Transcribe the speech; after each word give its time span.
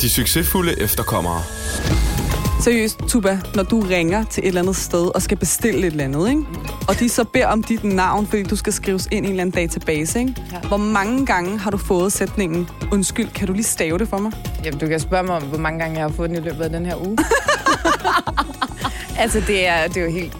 De 0.00 0.10
succesfulde 0.10 0.80
efterkommere. 0.80 1.42
Seriøst, 2.60 2.98
Tuba, 3.08 3.40
når 3.54 3.62
du 3.62 3.80
ringer 3.80 4.24
til 4.24 4.42
et 4.42 4.48
eller 4.48 4.60
andet 4.60 4.76
sted 4.76 5.14
og 5.14 5.22
skal 5.22 5.36
bestille 5.36 5.78
et 5.80 5.86
eller 5.86 6.04
andet, 6.04 6.28
ikke? 6.28 6.42
og 6.88 6.98
de 6.98 7.08
så 7.08 7.24
beder 7.24 7.46
om 7.46 7.62
dit 7.62 7.84
navn, 7.84 8.26
fordi 8.26 8.42
du 8.42 8.56
skal 8.56 8.72
skrives 8.72 9.08
ind 9.10 9.26
i 9.26 9.28
en 9.28 9.34
eller 9.34 9.40
anden 9.40 9.68
database, 9.68 10.18
ikke? 10.18 10.34
Ja. 10.52 10.68
hvor 10.68 10.76
mange 10.76 11.26
gange 11.26 11.58
har 11.58 11.70
du 11.70 11.76
fået 11.76 12.12
sætningen, 12.12 12.68
undskyld, 12.92 13.28
kan 13.28 13.46
du 13.46 13.52
lige 13.52 13.64
stave 13.64 13.98
det 13.98 14.08
for 14.08 14.18
mig? 14.18 14.32
Jamen, 14.64 14.80
du 14.80 14.86
kan 14.86 15.00
spørge 15.00 15.22
mig 15.22 15.36
om, 15.36 15.42
hvor 15.42 15.58
mange 15.58 15.78
gange 15.78 15.96
jeg 15.96 16.04
har 16.04 16.12
fået 16.12 16.30
den 16.30 16.38
i 16.38 16.40
løbet 16.40 16.60
af 16.60 16.70
den 16.70 16.86
her 16.86 17.06
uge. 17.06 17.18
altså, 19.22 19.42
det 19.46 19.66
er, 19.66 19.88
det 19.88 19.96
er 19.96 20.04
jo 20.04 20.10
helt 20.10 20.36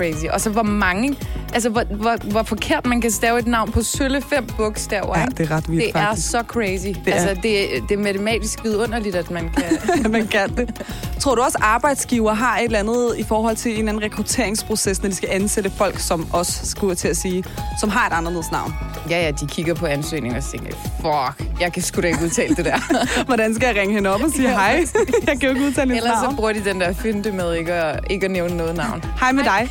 crazy. 0.00 0.24
Og 0.32 0.40
så 0.40 0.50
hvor 0.50 0.62
mange... 0.62 1.16
Altså, 1.54 1.68
hvor, 1.68 1.84
hvor, 1.90 2.16
hvor 2.30 2.42
forkert 2.42 2.86
man 2.86 3.00
kan 3.00 3.10
stave 3.10 3.38
et 3.38 3.46
navn 3.46 3.72
på 3.72 3.82
sølle 3.82 4.22
fem 4.22 4.46
bogstaver. 4.56 5.18
Ja, 5.18 5.24
det 5.24 5.50
er 5.50 5.56
ret 5.56 5.68
vildt, 5.70 5.82
Det 5.84 5.90
er 5.96 6.06
faktisk. 6.06 6.30
så 6.30 6.42
crazy. 6.46 6.86
Det 6.86 6.98
er- 7.06 7.12
altså, 7.12 7.34
det, 7.42 7.66
det 7.88 7.94
er 7.94 8.02
matematisk 8.02 8.64
vidunderligt, 8.64 9.16
at 9.16 9.30
man 9.30 9.50
kan... 9.56 9.78
man 10.12 10.26
kan 10.26 10.56
det. 10.56 10.82
Tror 11.20 11.34
du 11.34 11.42
også, 11.42 11.58
arbejdsgiver 11.60 12.34
har 12.34 12.58
et 12.58 12.64
eller 12.64 12.78
andet 12.78 13.14
i 13.18 13.22
forhold 13.22 13.56
til 13.56 13.72
en 13.72 13.78
eller 13.78 13.88
anden 13.92 14.04
rekrutteringsproces, 14.04 15.02
når 15.02 15.08
de 15.10 15.14
skal 15.16 15.28
ansætte 15.32 15.70
folk 15.70 15.98
som 15.98 16.26
os, 16.32 16.60
skulle 16.64 16.94
til 16.94 17.08
at 17.08 17.16
sige, 17.16 17.44
som 17.80 17.90
har 17.90 18.06
et 18.06 18.12
anderledes 18.12 18.50
navn? 18.52 18.74
ja, 19.10 19.24
ja, 19.24 19.30
de 19.30 19.46
kigger 19.46 19.74
på 19.74 19.86
ansøgninger 19.86 20.38
og 20.38 20.44
tænker, 20.44 20.72
fuck, 21.00 21.50
jeg 21.60 21.72
kan 21.72 21.82
sgu 21.82 22.00
da 22.00 22.06
ikke 22.06 22.24
udtale 22.24 22.54
det 22.56 22.64
der. 22.64 22.78
Hvordan 23.26 23.54
skal 23.54 23.66
jeg 23.66 23.76
ringe 23.76 23.94
hende 23.94 24.10
op 24.10 24.22
og 24.22 24.30
sige 24.34 24.48
hej? 24.60 24.84
Jeg 25.26 25.40
kan 25.40 25.42
jo 25.42 25.48
ikke 25.54 25.66
udtale 25.66 25.96
Ellers 25.96 26.18
så 26.18 26.22
navn. 26.22 26.36
bruger 26.36 26.52
de 26.52 26.64
den 26.64 26.80
der 26.80 26.92
finte 26.92 27.32
med 27.32 27.54
ikke 27.54 27.72
at, 27.72 28.00
ikke 28.10 28.24
at 28.24 28.30
nævne 28.30 28.56
noget 28.56 28.76
navn. 28.76 29.04
Hej 29.20 29.32
med 29.32 29.44
dig. 29.44 29.70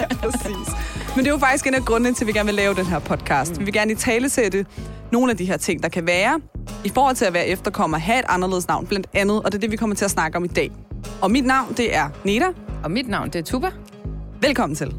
ja, 0.00 0.14
præcis. 0.28 0.74
Men 1.16 1.24
det 1.24 1.30
er 1.30 1.34
jo 1.34 1.38
faktisk 1.38 1.66
en 1.66 1.74
af 1.74 1.82
grundene 1.82 2.14
til, 2.14 2.24
at 2.24 2.26
vi 2.26 2.32
gerne 2.32 2.46
vil 2.46 2.54
lave 2.54 2.74
den 2.74 2.86
her 2.86 2.98
podcast. 2.98 3.52
Mm. 3.52 3.58
Vi 3.58 3.64
vil 3.64 3.74
gerne 3.74 3.92
i 3.92 3.94
tale 3.94 4.28
sætte 4.28 4.66
nogle 5.12 5.30
af 5.30 5.36
de 5.36 5.44
her 5.44 5.56
ting, 5.56 5.82
der 5.82 5.88
kan 5.88 6.06
være 6.06 6.40
i 6.84 6.88
forhold 6.88 7.16
til 7.16 7.24
at 7.24 7.32
være 7.32 7.46
efterkommer, 7.46 7.98
have 7.98 8.18
et 8.18 8.24
anderledes 8.28 8.68
navn, 8.68 8.86
blandt 8.86 9.06
andet, 9.14 9.42
og 9.42 9.52
det 9.52 9.54
er 9.54 9.60
det, 9.60 9.70
vi 9.70 9.76
kommer 9.76 9.96
til 9.96 10.04
at 10.04 10.10
snakke 10.10 10.36
om 10.36 10.44
i 10.44 10.48
dag. 10.48 10.70
Og 11.22 11.30
mit 11.30 11.44
navn, 11.44 11.74
det 11.76 11.96
er 11.96 12.08
Neda. 12.24 12.46
Og 12.84 12.90
mit 12.90 13.08
navn, 13.08 13.30
det 13.30 13.38
er 13.38 13.42
Tuba. 13.42 13.70
Velkommen 14.40 14.76
til. 14.76 14.94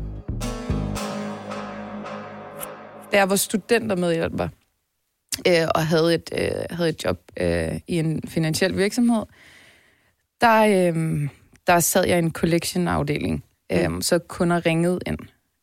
Da 3.12 3.18
jeg 3.18 3.30
var 3.30 3.36
studentermedhjælper 3.36 4.48
øh, 5.48 5.68
og 5.76 5.88
havde 5.88 6.14
et, 6.14 6.30
øh, 6.38 6.78
havde 6.78 6.90
et 6.90 7.04
job 7.04 7.20
øh, 7.40 7.80
i 7.88 8.00
en 8.00 8.22
finansiel 8.28 8.78
virksomhed, 8.78 9.24
der, 10.42 10.64
øh, 10.64 11.30
der 11.68 11.80
sad 11.80 12.06
jeg 12.08 12.16
i 12.16 12.20
en 12.20 12.32
collection-afdeling, 12.32 13.44
øh, 13.72 14.02
så 14.02 14.20
kunder 14.20 14.66
ringede 14.66 15.00
ind. 15.08 15.18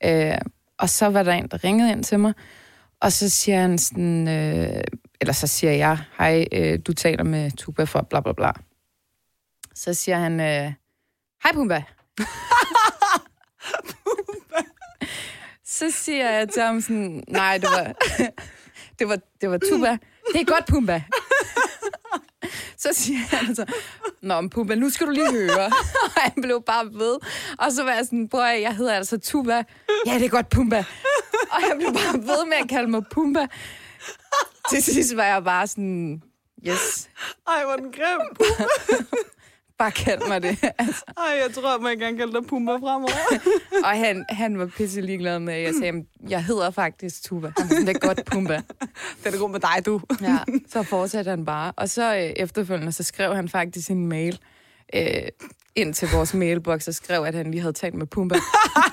Øh, 0.05 0.39
og 0.79 0.89
så 0.91 1.07
var 1.07 1.23
der 1.23 1.33
en, 1.33 1.49
der 1.49 1.65
ringede 1.65 1.93
ind 1.93 2.05
til 2.05 2.21
mig, 2.21 2.33
og 3.01 3.13
så 3.13 3.29
siger 3.29 3.61
han 3.61 3.79
sådan, 3.79 4.29
øh, 4.29 4.85
eller 5.21 5.33
så 5.33 5.47
siger 5.47 5.73
jeg, 5.73 5.99
hej, 6.19 6.47
øh, 6.53 6.79
du 6.87 6.93
taler 6.93 7.25
med 7.25 7.51
Tuba 7.51 7.85
for 7.85 8.03
bla 8.03 8.21
bla 8.21 8.33
bla. 8.33 8.53
Så 9.75 9.95
siger 9.95 10.19
han, 10.19 10.41
øh, 10.41 10.73
hej 11.43 11.53
Pumba. 11.53 11.83
så 15.79 15.91
siger 15.91 16.31
jeg 16.31 16.49
til 16.49 16.63
ham 16.63 16.81
sådan, 16.81 17.25
nej, 17.29 17.59
det 17.59 17.69
var, 17.69 17.95
det 18.99 19.09
var, 19.09 19.19
det 19.41 19.51
var 19.51 19.59
Tuba. 19.59 19.99
Det 20.33 20.41
er 20.41 20.45
godt, 20.45 20.67
Pumba. 20.67 21.03
Så 22.85 22.93
siger 22.93 23.19
han 23.19 23.55
så, 23.55 23.65
Nå, 24.23 24.41
men 24.41 24.51
Pumba, 24.51 24.75
nu 24.75 24.91
skal 24.91 25.07
du 25.07 25.13
lige 25.13 25.33
høre. 25.33 25.67
Og 26.05 26.11
han 26.23 26.43
blev 26.43 26.63
bare 26.67 26.87
ved. 26.93 27.17
Og 27.59 27.73
så 27.73 27.85
var 27.85 27.93
jeg 27.93 28.05
sådan, 28.05 28.29
bror, 28.29 28.45
jeg 28.45 28.77
hedder 28.77 28.95
altså 28.95 29.19
Tuba. 29.19 29.65
Ja, 30.07 30.15
det 30.15 30.25
er 30.25 30.29
godt, 30.29 30.49
Pumba. 30.49 30.85
Og 31.51 31.63
han 31.69 31.79
blev 31.79 31.93
bare 31.93 32.15
ved 32.15 32.47
med 32.47 32.57
at 32.63 32.69
kalde 32.69 32.91
mig 32.91 33.03
Pumba. 33.11 33.47
Til 34.71 34.83
sidst 34.83 35.17
var 35.17 35.25
jeg 35.25 35.45
bare 35.45 35.67
sådan, 35.67 36.23
yes, 36.69 37.09
Ej, 37.47 37.65
hvor 37.65 37.77
den 37.77 37.93
grim. 37.93 38.37
bare 39.79 39.91
kald 39.91 40.29
mig 40.29 40.43
det. 40.43 40.59
Altså, 40.79 41.05
Ej, 41.17 41.41
jeg 41.45 41.55
tror, 41.55 41.79
man 41.79 41.99
kan 41.99 42.17
kalde 42.17 42.33
dig 42.33 42.47
Pumba 42.49 42.73
fremover. 42.73 43.41
og 43.85 43.91
han, 43.91 44.25
han 44.29 44.59
var 44.59 44.67
pisse 44.67 45.01
ligeglad 45.01 45.39
med, 45.39 45.55
at 45.55 45.63
jeg 45.63 45.75
sagde, 45.81 46.05
jeg 46.29 46.45
hedder 46.45 46.71
faktisk 46.71 47.25
Tuba. 47.25 47.53
Han 47.59 47.69
sådan, 47.69 47.87
det 47.87 47.97
er 47.97 48.07
godt, 48.07 48.25
Pumba. 48.25 48.55
Den 49.25 49.35
er 49.35 49.39
god 49.39 49.51
med 49.51 49.61
dig, 49.61 49.87
du. 49.87 50.01
Ja, 50.21 50.39
så 50.69 50.83
fortsatte 50.83 51.31
han 51.31 51.45
bare. 51.45 51.73
Og 51.77 51.89
så 51.89 52.15
øh, 52.17 52.23
efterfølgende, 52.23 52.93
så 52.93 53.03
skrev 53.03 53.35
han 53.35 53.49
faktisk 53.49 53.91
en 53.91 54.07
mail 54.07 54.39
øh, 54.95 55.03
ind 55.77 55.95
til 55.95 56.09
vores 56.13 56.35
mailbox 56.35 56.89
og 56.89 56.95
skrev, 56.95 57.23
at 57.25 57.35
han 57.35 57.51
lige 57.51 57.61
havde 57.61 57.73
talt 57.73 57.95
med 57.95 58.07
Pumba. 58.07 58.35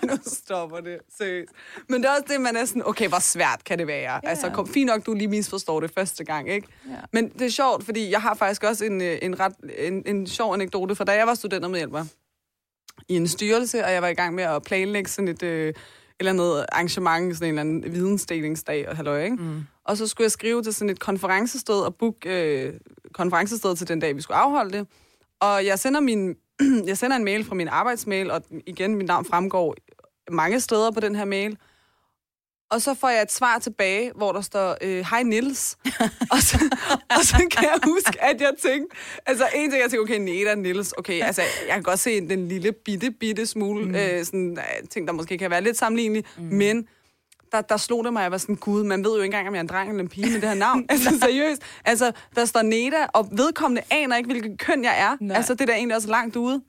Nu 0.03 0.13
stopper 0.25 0.79
det. 0.79 0.97
Seriøst. 1.17 1.51
Men 1.89 2.01
det 2.01 2.09
er 2.09 2.11
også 2.11 2.25
det, 2.33 2.41
man 2.41 2.55
er 2.55 2.65
sådan, 2.65 2.81
okay, 2.85 3.07
hvor 3.07 3.19
svært 3.19 3.63
kan 3.65 3.79
det 3.79 3.87
være? 3.87 4.13
Ja. 4.13 4.29
Altså, 4.29 4.49
kom, 4.49 4.67
fint 4.67 4.87
nok, 4.87 5.05
du 5.05 5.13
lige 5.13 5.27
misforstår 5.27 5.79
det 5.79 5.91
første 5.95 6.23
gang, 6.23 6.49
ikke? 6.49 6.67
Ja. 6.89 6.95
Men 7.13 7.29
det 7.29 7.41
er 7.41 7.49
sjovt, 7.49 7.85
fordi 7.85 8.11
jeg 8.11 8.21
har 8.21 8.33
faktisk 8.35 8.63
også 8.63 8.85
en, 8.85 9.01
øh, 9.01 9.17
en, 9.21 9.39
ret, 9.39 9.53
en, 9.77 10.03
en 10.05 10.27
sjov 10.27 10.53
anekdote 10.53 10.95
fra 10.95 11.03
da 11.03 11.11
jeg 11.11 11.27
var 11.27 11.33
studentermedhjælper 11.33 12.05
i 13.07 13.15
en 13.15 13.27
styrelse, 13.27 13.85
og 13.85 13.91
jeg 13.91 14.01
var 14.01 14.07
i 14.07 14.13
gang 14.13 14.35
med 14.35 14.43
at 14.43 14.63
planlægge 14.63 15.09
sådan 15.09 15.27
et, 15.27 15.43
øh, 15.43 15.73
eller 16.19 16.31
andet 16.31 16.65
arrangement, 16.71 17.35
sådan 17.35 17.47
en 17.47 17.59
eller 17.59 17.61
anden 17.61 17.93
vidensdelingsdag 17.93 18.89
og 18.89 18.95
halløj, 18.95 19.23
ikke? 19.23 19.35
Mm. 19.35 19.63
Og 19.83 19.97
så 19.97 20.07
skulle 20.07 20.25
jeg 20.25 20.31
skrive 20.31 20.63
til 20.63 20.73
sådan 20.73 20.89
et 20.89 20.99
konferencested 20.99 21.75
og 21.75 21.95
booke 21.95 22.29
øh, 22.29 22.73
konferencested 23.13 23.75
til 23.75 23.87
den 23.87 23.99
dag, 23.99 24.15
vi 24.15 24.21
skulle 24.21 24.37
afholde 24.37 24.77
det. 24.77 24.87
Og 25.41 25.65
jeg 25.65 25.79
sender, 25.79 25.99
min, 25.99 26.35
jeg 26.89 26.97
sender 26.97 27.17
en 27.17 27.23
mail 27.23 27.45
fra 27.45 27.55
min 27.55 27.67
arbejdsmail, 27.67 28.31
og 28.31 28.41
igen, 28.67 28.95
mit 28.95 29.07
navn 29.07 29.25
fremgår 29.25 29.75
mange 30.31 30.59
steder 30.59 30.91
på 30.91 30.99
den 30.99 31.15
her 31.15 31.25
mail. 31.25 31.57
Og 32.71 32.81
så 32.81 32.93
får 32.93 33.09
jeg 33.09 33.21
et 33.21 33.31
svar 33.31 33.59
tilbage, 33.59 34.11
hvor 34.15 34.31
der 34.31 34.41
står, 34.41 34.77
øh, 34.81 35.05
hej 35.09 35.23
Nils. 35.23 35.77
og, 36.33 36.37
så, 36.37 36.77
og 37.09 37.23
så 37.23 37.37
kan 37.51 37.63
jeg 37.63 37.79
huske, 37.83 38.23
at 38.23 38.41
jeg 38.41 38.53
tænkte, 38.61 38.95
altså 39.25 39.47
en 39.55 39.71
ting, 39.71 39.81
jeg 39.81 39.89
tænkte, 39.89 40.01
okay, 40.01 40.19
Neda, 40.19 40.55
Nils, 40.55 40.93
okay, 40.97 41.21
altså 41.21 41.41
jeg 41.41 41.73
kan 41.73 41.83
godt 41.83 41.99
se 41.99 42.27
den 42.27 42.47
lille 42.47 42.71
bitte, 42.71 43.11
bitte 43.11 43.45
smule, 43.45 43.85
mm. 43.85 43.95
øh, 43.95 44.25
sådan, 44.25 44.57
øh, 44.57 44.87
ting, 44.89 45.07
der 45.07 45.13
måske 45.13 45.37
kan 45.37 45.51
være 45.51 45.61
lidt 45.61 45.77
sammenlignelige, 45.77 46.25
mm. 46.37 46.43
men 46.43 46.87
der, 47.51 47.61
der 47.61 47.77
slog 47.77 48.03
det 48.03 48.13
mig, 48.13 48.19
at 48.19 48.23
jeg 48.23 48.31
var 48.31 48.37
sådan, 48.37 48.55
gud, 48.55 48.83
man 48.83 49.03
ved 49.03 49.11
jo 49.11 49.21
ikke 49.21 49.25
engang, 49.25 49.47
om 49.47 49.53
jeg 49.53 49.59
er 49.59 49.63
en 49.63 49.69
dreng 49.69 49.89
eller 49.89 50.03
en 50.03 50.09
pige 50.09 50.31
med 50.31 50.41
det 50.41 50.49
her 50.49 50.55
navn. 50.55 50.85
altså 50.89 51.19
seriøst. 51.21 51.61
Altså, 51.85 52.11
der 52.35 52.45
står 52.45 52.61
Neda, 52.61 53.05
og 53.13 53.29
vedkommende 53.31 53.81
aner 53.89 54.17
ikke, 54.17 54.29
hvilket 54.29 54.59
køn 54.59 54.83
jeg 54.83 54.99
er. 54.99 55.17
Nej. 55.19 55.37
Altså, 55.37 55.53
det 55.53 55.61
er 55.61 55.65
da 55.65 55.73
egentlig 55.73 55.95
også 55.95 56.09
langt 56.09 56.35
ude. 56.35 56.61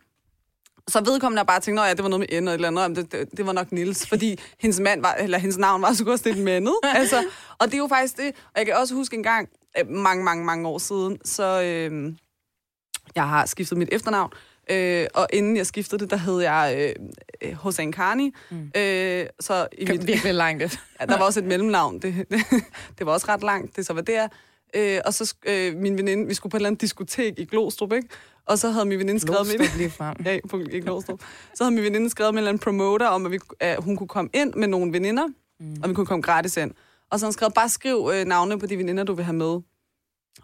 Så 0.88 1.04
vedkommende 1.04 1.38
har 1.38 1.44
bare 1.44 1.60
tænkt, 1.60 1.80
at 1.80 1.86
ja, 1.86 1.94
det 1.94 2.02
var 2.02 2.08
noget 2.08 2.26
med 2.30 2.40
N 2.40 2.48
og 2.48 2.54
et 2.54 2.64
eller 2.64 2.80
andet, 2.80 2.96
det, 2.96 3.12
det, 3.12 3.36
det 3.36 3.46
var 3.46 3.52
nok 3.52 3.72
Nils, 3.72 4.06
fordi 4.06 4.40
hendes, 4.58 4.80
mand 4.80 5.02
var, 5.02 5.14
eller 5.14 5.38
hendes 5.38 5.58
navn 5.58 5.82
var 5.82 5.92
så 5.92 6.04
godt 6.04 6.24
lidt 6.24 6.38
mandet. 6.38 6.74
altså, 6.94 7.24
og 7.58 7.66
det 7.66 7.74
er 7.74 7.78
jo 7.78 7.86
faktisk 7.86 8.16
det. 8.16 8.34
Og 8.44 8.52
jeg 8.56 8.66
kan 8.66 8.74
også 8.74 8.94
huske 8.94 9.16
en 9.16 9.22
gang, 9.22 9.48
øh, 9.78 9.88
mange, 9.88 10.24
mange, 10.24 10.44
mange 10.44 10.68
år 10.68 10.78
siden, 10.78 11.18
så 11.24 11.62
øh, 11.62 12.14
jeg 13.14 13.28
har 13.28 13.46
skiftet 13.46 13.78
mit 13.78 13.88
efternavn, 13.92 14.32
øh, 14.70 15.06
og 15.14 15.26
inden 15.32 15.56
jeg 15.56 15.66
skiftede 15.66 16.00
det, 16.00 16.10
der 16.10 16.16
hed 16.16 16.40
jeg 16.40 16.74
øh, 16.78 17.06
øh, 17.44 17.52
Hossein 17.52 17.92
Karni. 17.92 18.34
Mm. 18.50 18.70
Øh, 18.76 19.26
så 19.40 19.66
i 19.78 19.84
mit, 19.84 20.06
virkelig 20.06 20.34
langt. 20.34 20.62
Ja, 21.00 21.06
der 21.06 21.18
var 21.18 21.24
også 21.24 21.40
et 21.40 21.46
mellemnavn. 21.46 21.98
Det, 21.98 22.14
det, 22.30 22.40
det 22.98 23.06
var 23.06 23.12
også 23.12 23.26
ret 23.28 23.42
langt. 23.42 23.76
Det 23.76 23.86
så 23.86 23.92
var 23.92 24.00
der. 24.00 24.28
Øh, 24.76 25.00
og 25.04 25.14
så 25.14 25.34
øh, 25.46 25.76
min 25.76 25.98
veninde, 25.98 26.26
vi 26.26 26.34
skulle 26.34 26.50
på 26.50 26.56
et 26.56 26.58
eller 26.58 26.68
andet 26.68 26.80
diskotek 26.80 27.38
i 27.38 27.44
Glostrup, 27.44 27.92
ikke? 27.92 28.08
Og 28.46 28.58
så 28.58 28.70
havde 28.70 28.84
min 28.84 28.98
veninde 28.98 29.20
skrevet 29.20 29.46
med 29.46 29.76
lige 29.76 29.90
frem. 29.90 30.16
Ja, 30.26 30.38
på, 30.48 30.58
i 30.58 30.80
Glostrup. 30.80 31.20
Så 31.54 31.64
havde 31.64 31.74
min 31.74 31.84
veninde 31.84 32.10
skrevet 32.10 32.34
med 32.34 32.38
en 32.38 32.42
eller 32.42 32.48
anden 32.48 32.62
promoter 32.62 33.06
om, 33.06 33.26
at, 33.26 33.32
vi, 33.32 33.38
at 33.60 33.82
hun 33.82 33.96
kunne 33.96 34.08
komme 34.08 34.30
ind 34.32 34.54
med 34.54 34.68
nogle 34.68 34.92
veninder, 34.92 35.26
mm. 35.60 35.76
og 35.82 35.88
vi 35.88 35.94
kunne 35.94 36.06
komme 36.06 36.22
gratis 36.22 36.56
ind. 36.56 36.70
Og 37.10 37.18
så 37.18 37.24
havde 37.24 37.28
hun 37.28 37.32
skrevet, 37.32 37.54
bare 37.54 37.68
skriv 37.68 38.10
øh, 38.14 38.24
navne 38.24 38.58
på 38.58 38.66
de 38.66 38.78
veninder, 38.78 39.04
du 39.04 39.14
vil 39.14 39.24
have 39.24 39.36
med. 39.36 39.60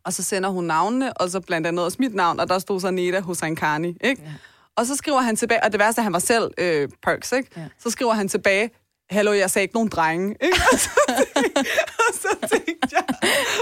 Og 0.04 0.12
så 0.12 0.22
sender 0.22 0.48
hun 0.48 0.64
navnene, 0.64 1.12
og 1.12 1.30
så 1.30 1.40
blandt 1.40 1.66
andet 1.66 1.84
også 1.84 1.96
mit 2.00 2.14
navn, 2.14 2.40
og 2.40 2.48
der 2.48 2.58
stod 2.58 2.80
så 2.80 2.90
Neda 2.90 3.20
Hossein 3.20 3.56
Karni, 3.56 3.96
ikke? 4.00 4.22
Ja. 4.22 4.32
Og 4.78 4.86
så 4.86 4.96
skriver 4.96 5.20
han 5.20 5.36
tilbage, 5.36 5.64
og 5.64 5.72
det 5.72 5.80
værste 5.80 6.02
han 6.02 6.12
var 6.12 6.18
selv 6.18 6.50
øh, 6.58 6.88
Perks, 7.02 7.32
ikke? 7.32 7.50
Ja. 7.56 7.62
Så 7.78 7.90
skriver 7.90 8.12
han 8.12 8.28
tilbage, 8.28 8.70
hallo, 9.10 9.32
jeg 9.32 9.50
sagde 9.50 9.64
ikke 9.64 9.74
nogen 9.74 9.88
drenge, 9.88 10.36
ikke? 10.42 10.56
Og 10.72 10.78
så, 10.78 10.90
tænkte, 11.34 11.60
og 11.98 12.14
så 12.14 12.48
tænkte 12.52 12.88
jeg, 12.92 13.04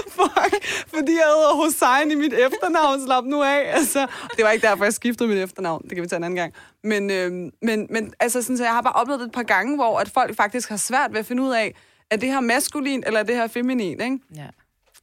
fuck, 0.09 0.65
fordi 0.87 1.11
jeg 1.11 1.29
hedder 1.35 1.55
Hossein 1.55 2.11
i 2.11 2.15
mit 2.15 2.33
efternavn, 2.33 3.05
slap 3.05 3.23
nu 3.23 3.43
af. 3.43 3.63
Altså, 3.67 4.07
det 4.37 4.45
var 4.45 4.51
ikke 4.51 4.67
derfor, 4.67 4.83
jeg 4.83 4.93
skiftede 4.93 5.29
mit 5.29 5.37
efternavn. 5.37 5.83
Det 5.83 5.91
kan 5.91 6.03
vi 6.03 6.07
tage 6.07 6.17
en 6.17 6.23
anden 6.23 6.35
gang. 6.35 6.53
Men, 6.83 7.09
øh, 7.11 7.31
men, 7.61 7.87
men 7.89 8.13
altså, 8.19 8.41
sådan, 8.41 8.57
så 8.57 8.63
jeg 8.63 8.73
har 8.73 8.81
bare 8.81 8.93
oplevet 8.93 9.19
det 9.19 9.27
et 9.27 9.33
par 9.33 9.43
gange, 9.43 9.75
hvor 9.75 9.99
at 9.99 10.09
folk 10.09 10.35
faktisk 10.35 10.69
har 10.69 10.77
svært 10.77 11.13
ved 11.13 11.19
at 11.19 11.25
finde 11.25 11.43
ud 11.43 11.51
af, 11.51 11.75
er 12.11 12.17
det 12.17 12.29
her 12.29 12.39
maskulin, 12.39 13.03
eller 13.05 13.19
er 13.19 13.23
det 13.23 13.35
her 13.35 13.47
feminin, 13.47 14.01
ikke? 14.01 14.19
Ja. 14.35 14.47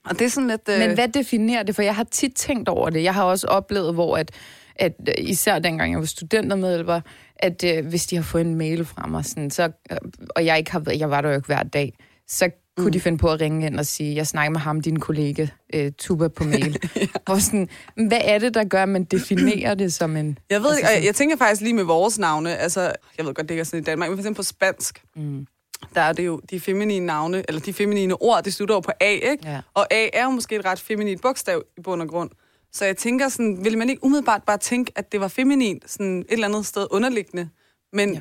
Og 0.05 0.19
det 0.19 0.25
er 0.25 0.28
sådan 0.28 0.49
lidt... 0.49 0.69
Øh... 0.69 0.78
Men 0.78 0.94
hvad 0.94 1.08
definerer 1.08 1.62
det? 1.62 1.75
For 1.75 1.82
jeg 1.82 1.94
har 1.94 2.05
tit 2.05 2.34
tænkt 2.34 2.69
over 2.69 2.90
det. 2.90 3.02
Jeg 3.02 3.14
har 3.14 3.25
også 3.25 3.46
oplevet, 3.46 3.94
hvor 3.94 4.17
at, 4.17 4.31
at 4.76 4.92
øh, 5.08 5.14
især 5.18 5.58
dengang 5.58 5.92
jeg 5.92 6.00
var 6.00 6.06
studentermedhjælper, 6.06 7.00
at 7.36 7.64
øh, 7.64 7.86
hvis 7.86 8.06
de 8.06 8.16
har 8.16 8.22
fået 8.22 8.46
en 8.46 8.54
mail 8.54 8.84
fra 8.84 9.06
mig, 9.06 9.24
sådan, 9.24 9.50
så, 9.50 9.70
øh, 9.92 9.98
og 10.36 10.44
jeg 10.44 10.58
ikke 10.58 10.72
har 10.72 10.82
jeg 10.98 11.10
var 11.10 11.20
der 11.20 11.28
jo 11.28 11.34
ikke 11.34 11.46
hver 11.46 11.62
dag, 11.62 11.92
så 12.28 12.50
kunne 12.76 12.86
mm. 12.86 12.92
de 12.92 13.00
finde 13.00 13.18
på 13.18 13.28
at 13.28 13.40
ringe 13.40 13.66
ind 13.66 13.78
og 13.78 13.86
sige, 13.86 14.16
jeg 14.16 14.26
snakker 14.26 14.50
med 14.50 14.60
ham, 14.60 14.80
din 14.80 15.00
kollega, 15.00 15.46
øh, 15.74 15.92
Tuba 15.98 16.28
på 16.28 16.44
mail. 16.44 16.78
ja. 16.96 17.06
Og 17.32 17.40
sådan, 17.40 17.68
hvad 18.08 18.20
er 18.24 18.38
det, 18.38 18.54
der 18.54 18.64
gør, 18.64 18.82
at 18.82 18.88
man 18.88 19.04
definerer 19.04 19.74
det 19.74 19.92
som 19.92 20.16
en... 20.16 20.38
Jeg 20.50 20.60
ved 20.60 20.66
altså 20.66 20.78
ikke, 20.78 20.88
jeg, 20.88 21.04
jeg 21.04 21.14
tænker 21.14 21.36
faktisk 21.36 21.60
lige 21.60 21.74
med 21.74 21.84
vores 21.84 22.18
navne, 22.18 22.56
altså, 22.56 22.80
jeg 23.18 23.26
ved 23.26 23.34
godt, 23.34 23.48
det 23.48 23.50
ikke 23.50 23.60
er 23.60 23.64
sådan 23.64 23.80
i 23.80 23.84
Danmark, 23.84 24.08
men 24.08 24.16
for 24.16 24.20
eksempel 24.20 24.36
på 24.36 24.42
spansk, 24.42 25.02
mm. 25.16 25.46
der 25.94 26.00
er 26.00 26.12
det 26.12 26.26
jo 26.26 26.40
de 26.50 26.60
feminine 26.60 27.06
navne, 27.06 27.44
eller 27.48 27.60
de 27.60 27.72
feminine 27.72 28.22
ord, 28.22 28.44
det 28.44 28.54
slutter 28.54 28.74
jo 28.74 28.80
på 28.80 28.92
A, 29.00 29.10
ikke? 29.10 29.38
Ja. 29.44 29.60
Og 29.74 29.86
A 29.90 30.08
er 30.12 30.24
jo 30.24 30.30
måske 30.30 30.56
et 30.56 30.64
ret 30.64 30.80
feminint 30.80 31.22
bogstav 31.22 31.62
i 31.78 31.80
bund 31.80 32.02
og 32.02 32.08
grund. 32.08 32.30
Så 32.74 32.84
jeg 32.84 32.96
tænker 32.96 33.28
sådan, 33.28 33.64
ville 33.64 33.78
man 33.78 33.90
ikke 33.90 34.04
umiddelbart 34.04 34.42
bare 34.42 34.58
tænke, 34.58 34.92
at 34.96 35.12
det 35.12 35.20
var 35.20 35.28
feminint, 35.28 35.90
sådan 35.90 36.18
et 36.18 36.26
eller 36.28 36.48
andet 36.48 36.66
sted 36.66 36.86
underliggende? 36.90 37.48
Men 37.92 38.14
Ja. 38.14 38.20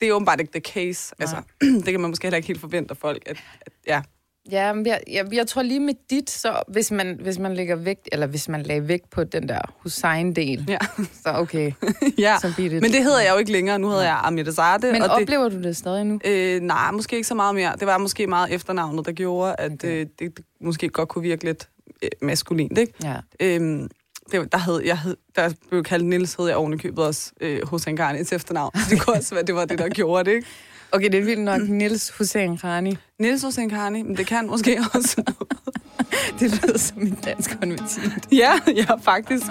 det 0.00 0.08
er 0.08 0.12
åbenbart 0.12 0.40
ikke 0.40 0.52
the 0.52 0.60
case. 0.60 1.14
Altså, 1.18 1.36
det 1.84 1.84
kan 1.84 2.00
man 2.00 2.10
måske 2.10 2.24
heller 2.24 2.36
ikke 2.36 2.46
helt 2.46 2.60
forvente 2.60 2.90
af 2.90 2.96
folk, 2.96 3.22
at, 3.26 3.36
at 3.60 3.72
ja. 3.86 4.02
Ja, 4.50 4.72
men 4.72 4.86
jeg, 4.86 5.00
jeg, 5.10 5.26
jeg 5.32 5.46
tror 5.46 5.62
lige 5.62 5.80
med 5.80 5.94
dit, 6.10 6.30
så 6.30 6.62
hvis 6.68 6.90
man, 6.90 7.18
hvis 7.22 7.38
man 7.38 7.54
lægger 7.54 7.76
vægt, 7.76 8.08
eller 8.12 8.26
hvis 8.26 8.48
man 8.48 8.62
lagde 8.62 8.88
vægt 8.88 9.10
på 9.10 9.24
den 9.24 9.48
der 9.48 9.60
Hussein-del, 9.82 10.64
ja. 10.68 10.78
så 11.24 11.32
okay. 11.32 11.72
ja. 12.18 12.36
Så 12.40 12.52
det 12.56 12.72
Men 12.72 12.92
det 12.92 13.02
hedder 13.02 13.20
jeg 13.20 13.32
jo 13.32 13.38
ikke 13.38 13.52
længere. 13.52 13.78
Nu 13.78 13.88
hedder 13.88 14.04
jeg 14.04 14.20
Amir 14.24 14.50
Zade. 14.50 14.92
Men 14.92 15.02
og 15.02 15.08
det, 15.08 15.22
oplever 15.22 15.48
du 15.48 15.62
det 15.62 15.76
stadig 15.76 16.04
nu? 16.04 16.20
Øh, 16.24 16.60
nej, 16.60 16.90
måske 16.90 17.16
ikke 17.16 17.28
så 17.28 17.34
meget 17.34 17.54
mere. 17.54 17.72
Det 17.78 17.86
var 17.86 17.98
måske 17.98 18.26
meget 18.26 18.54
efternavnet, 18.54 19.06
der 19.06 19.12
gjorde, 19.12 19.54
at 19.58 19.72
okay. 19.72 19.88
øh, 19.88 20.06
det, 20.18 20.36
det 20.36 20.44
måske 20.60 20.88
godt 20.88 21.08
kunne 21.08 21.22
virke 21.22 21.44
lidt 21.44 21.68
øh, 22.02 22.10
maskulint, 22.22 22.78
ikke? 22.78 22.92
Ja. 23.02 23.16
Øhm, 23.40 23.88
det, 24.32 24.52
der, 24.52 24.58
havde, 24.58 24.82
jeg 24.84 24.98
hed, 24.98 25.16
der 25.36 25.52
blev 25.68 25.82
kaldt 25.82 26.06
Nils, 26.06 26.34
hed 26.34 26.46
jeg 26.46 26.56
oven 26.56 26.74
i 26.74 26.76
købet 26.76 27.04
også 27.04 27.32
øh, 27.40 27.96
Karni 27.96 28.24
til 28.24 28.36
efternavn. 28.36 28.70
Så 28.74 28.86
det 28.90 29.00
kunne 29.00 29.16
også 29.16 29.34
være, 29.34 29.44
det 29.44 29.54
var 29.54 29.64
det, 29.64 29.78
der 29.78 29.88
gjorde 29.88 30.30
det, 30.30 30.36
ikke? 30.36 30.46
Okay, 30.92 31.08
det 31.12 31.20
er 31.20 31.24
vildt 31.24 31.40
nok 31.40 31.68
Nils 31.68 32.10
Hussein 32.18 32.58
Khani. 32.58 32.96
Nils 33.18 33.42
hos 33.42 33.54
Karni, 33.54 34.02
men 34.02 34.16
det 34.16 34.26
kan 34.26 34.46
måske 34.46 34.80
også. 34.94 35.22
Det 36.40 36.50
lyder 36.50 36.78
som 36.78 37.02
en 37.02 37.18
dansk 37.24 37.60
konvertit. 37.60 38.12
ja, 38.42 38.52
ja, 38.66 38.94
faktisk. 39.02 39.46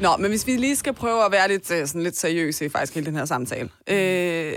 Nå, 0.00 0.16
men 0.16 0.30
hvis 0.30 0.46
vi 0.46 0.56
lige 0.56 0.76
skal 0.76 0.92
prøve 0.92 1.24
at 1.24 1.32
være 1.32 1.48
lidt, 1.48 1.70
øh, 1.70 1.86
sådan 1.86 2.02
lidt 2.02 2.16
seriøse 2.16 2.64
i 2.64 2.68
faktisk 2.68 2.94
hele 2.94 3.06
den 3.06 3.16
her 3.16 3.24
samtale. 3.24 3.68
Øh, 3.88 4.52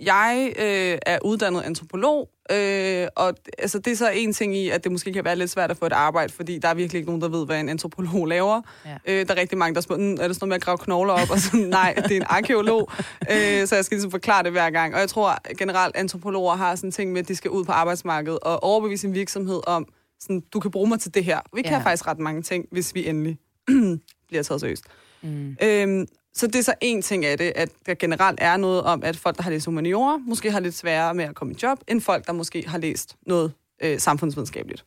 jeg 0.00 0.52
øh, 0.58 0.98
er 1.06 1.18
uddannet 1.24 1.62
antropolog, 1.62 2.30
øh, 2.52 3.06
og 3.16 3.34
altså, 3.58 3.78
det 3.78 3.90
er 3.92 3.96
så 3.96 4.10
en 4.10 4.32
ting 4.32 4.56
i, 4.56 4.68
at 4.70 4.84
det 4.84 4.92
måske 4.92 5.12
kan 5.12 5.24
være 5.24 5.36
lidt 5.36 5.50
svært 5.50 5.70
at 5.70 5.76
få 5.76 5.86
et 5.86 5.92
arbejde, 5.92 6.32
fordi 6.32 6.58
der 6.58 6.68
er 6.68 6.74
virkelig 6.74 6.98
ikke 6.98 7.06
nogen, 7.08 7.22
der 7.22 7.28
ved, 7.28 7.46
hvad 7.46 7.60
en 7.60 7.68
antropolog 7.68 8.26
laver. 8.26 8.60
Ja. 8.86 8.96
Øh, 9.06 9.26
der 9.28 9.34
er 9.34 9.40
rigtig 9.40 9.58
mange, 9.58 9.74
der 9.74 9.80
spørger, 9.80 10.02
"Mm, 10.02 10.12
er 10.20 10.26
det 10.28 10.36
sådan 10.36 10.36
noget 10.40 10.48
med 10.48 10.54
at 10.56 10.62
grave 10.62 10.78
knogler 10.78 11.12
op? 11.12 11.30
Og 11.30 11.38
sådan, 11.38 11.60
nej, 11.60 11.94
det 11.94 12.12
er 12.12 12.16
en 12.16 12.26
arkeolog, 12.26 12.90
øh, 13.30 13.66
så 13.66 13.74
jeg 13.74 13.84
skal 13.84 13.94
ligesom 13.96 14.10
forklare 14.10 14.42
det 14.42 14.52
hver 14.52 14.70
gang. 14.70 14.94
Og 14.94 15.00
jeg 15.00 15.08
tror 15.08 15.54
generelt, 15.58 15.96
antropologer 15.96 16.54
har 16.56 16.74
sådan 16.76 16.88
en 16.88 16.92
ting 16.92 17.12
med, 17.12 17.20
at 17.20 17.28
de 17.28 17.36
skal 17.36 17.50
ud 17.50 17.64
på 17.64 17.72
arbejdsmarkedet 17.72 18.38
og 18.40 18.62
overbevise 18.62 19.06
en 19.08 19.14
virksomhed 19.14 19.60
om, 19.66 19.86
sådan, 20.20 20.42
du 20.52 20.60
kan 20.60 20.70
bruge 20.70 20.88
mig 20.88 21.00
til 21.00 21.14
det 21.14 21.24
her. 21.24 21.40
Vi 21.54 21.62
kan 21.62 21.72
Ja. 21.72 21.78
faktisk 21.78 22.06
ret 22.06 22.18
mange 22.18 22.42
ting, 22.42 22.66
hvis 22.72 22.94
vi 22.94 23.08
endelig 23.08 23.38
bliver 24.28 24.42
taget 24.42 24.60
seriøst. 24.60 24.84
Mm. 25.22 25.56
Øhm, 25.62 26.06
så 26.36 26.46
det 26.46 26.56
er 26.56 26.62
så 26.62 26.74
en 26.80 27.02
ting 27.02 27.24
af 27.24 27.38
det, 27.38 27.52
at 27.56 27.68
der 27.86 27.94
generelt 27.94 28.38
er 28.42 28.56
noget 28.56 28.82
om, 28.82 29.02
at 29.04 29.16
folk, 29.16 29.36
der 29.36 29.42
har 29.42 29.50
læst 29.50 29.66
humaniora, 29.66 30.16
måske 30.16 30.50
har 30.50 30.60
lidt 30.60 30.74
sværere 30.74 31.14
med 31.14 31.24
at 31.24 31.34
komme 31.34 31.54
i 31.54 31.56
job, 31.62 31.78
end 31.88 32.00
folk, 32.00 32.26
der 32.26 32.32
måske 32.32 32.68
har 32.68 32.78
læst 32.78 33.16
noget 33.26 33.52
øh, 33.82 33.98
samfundsvidenskabeligt. 34.00 34.84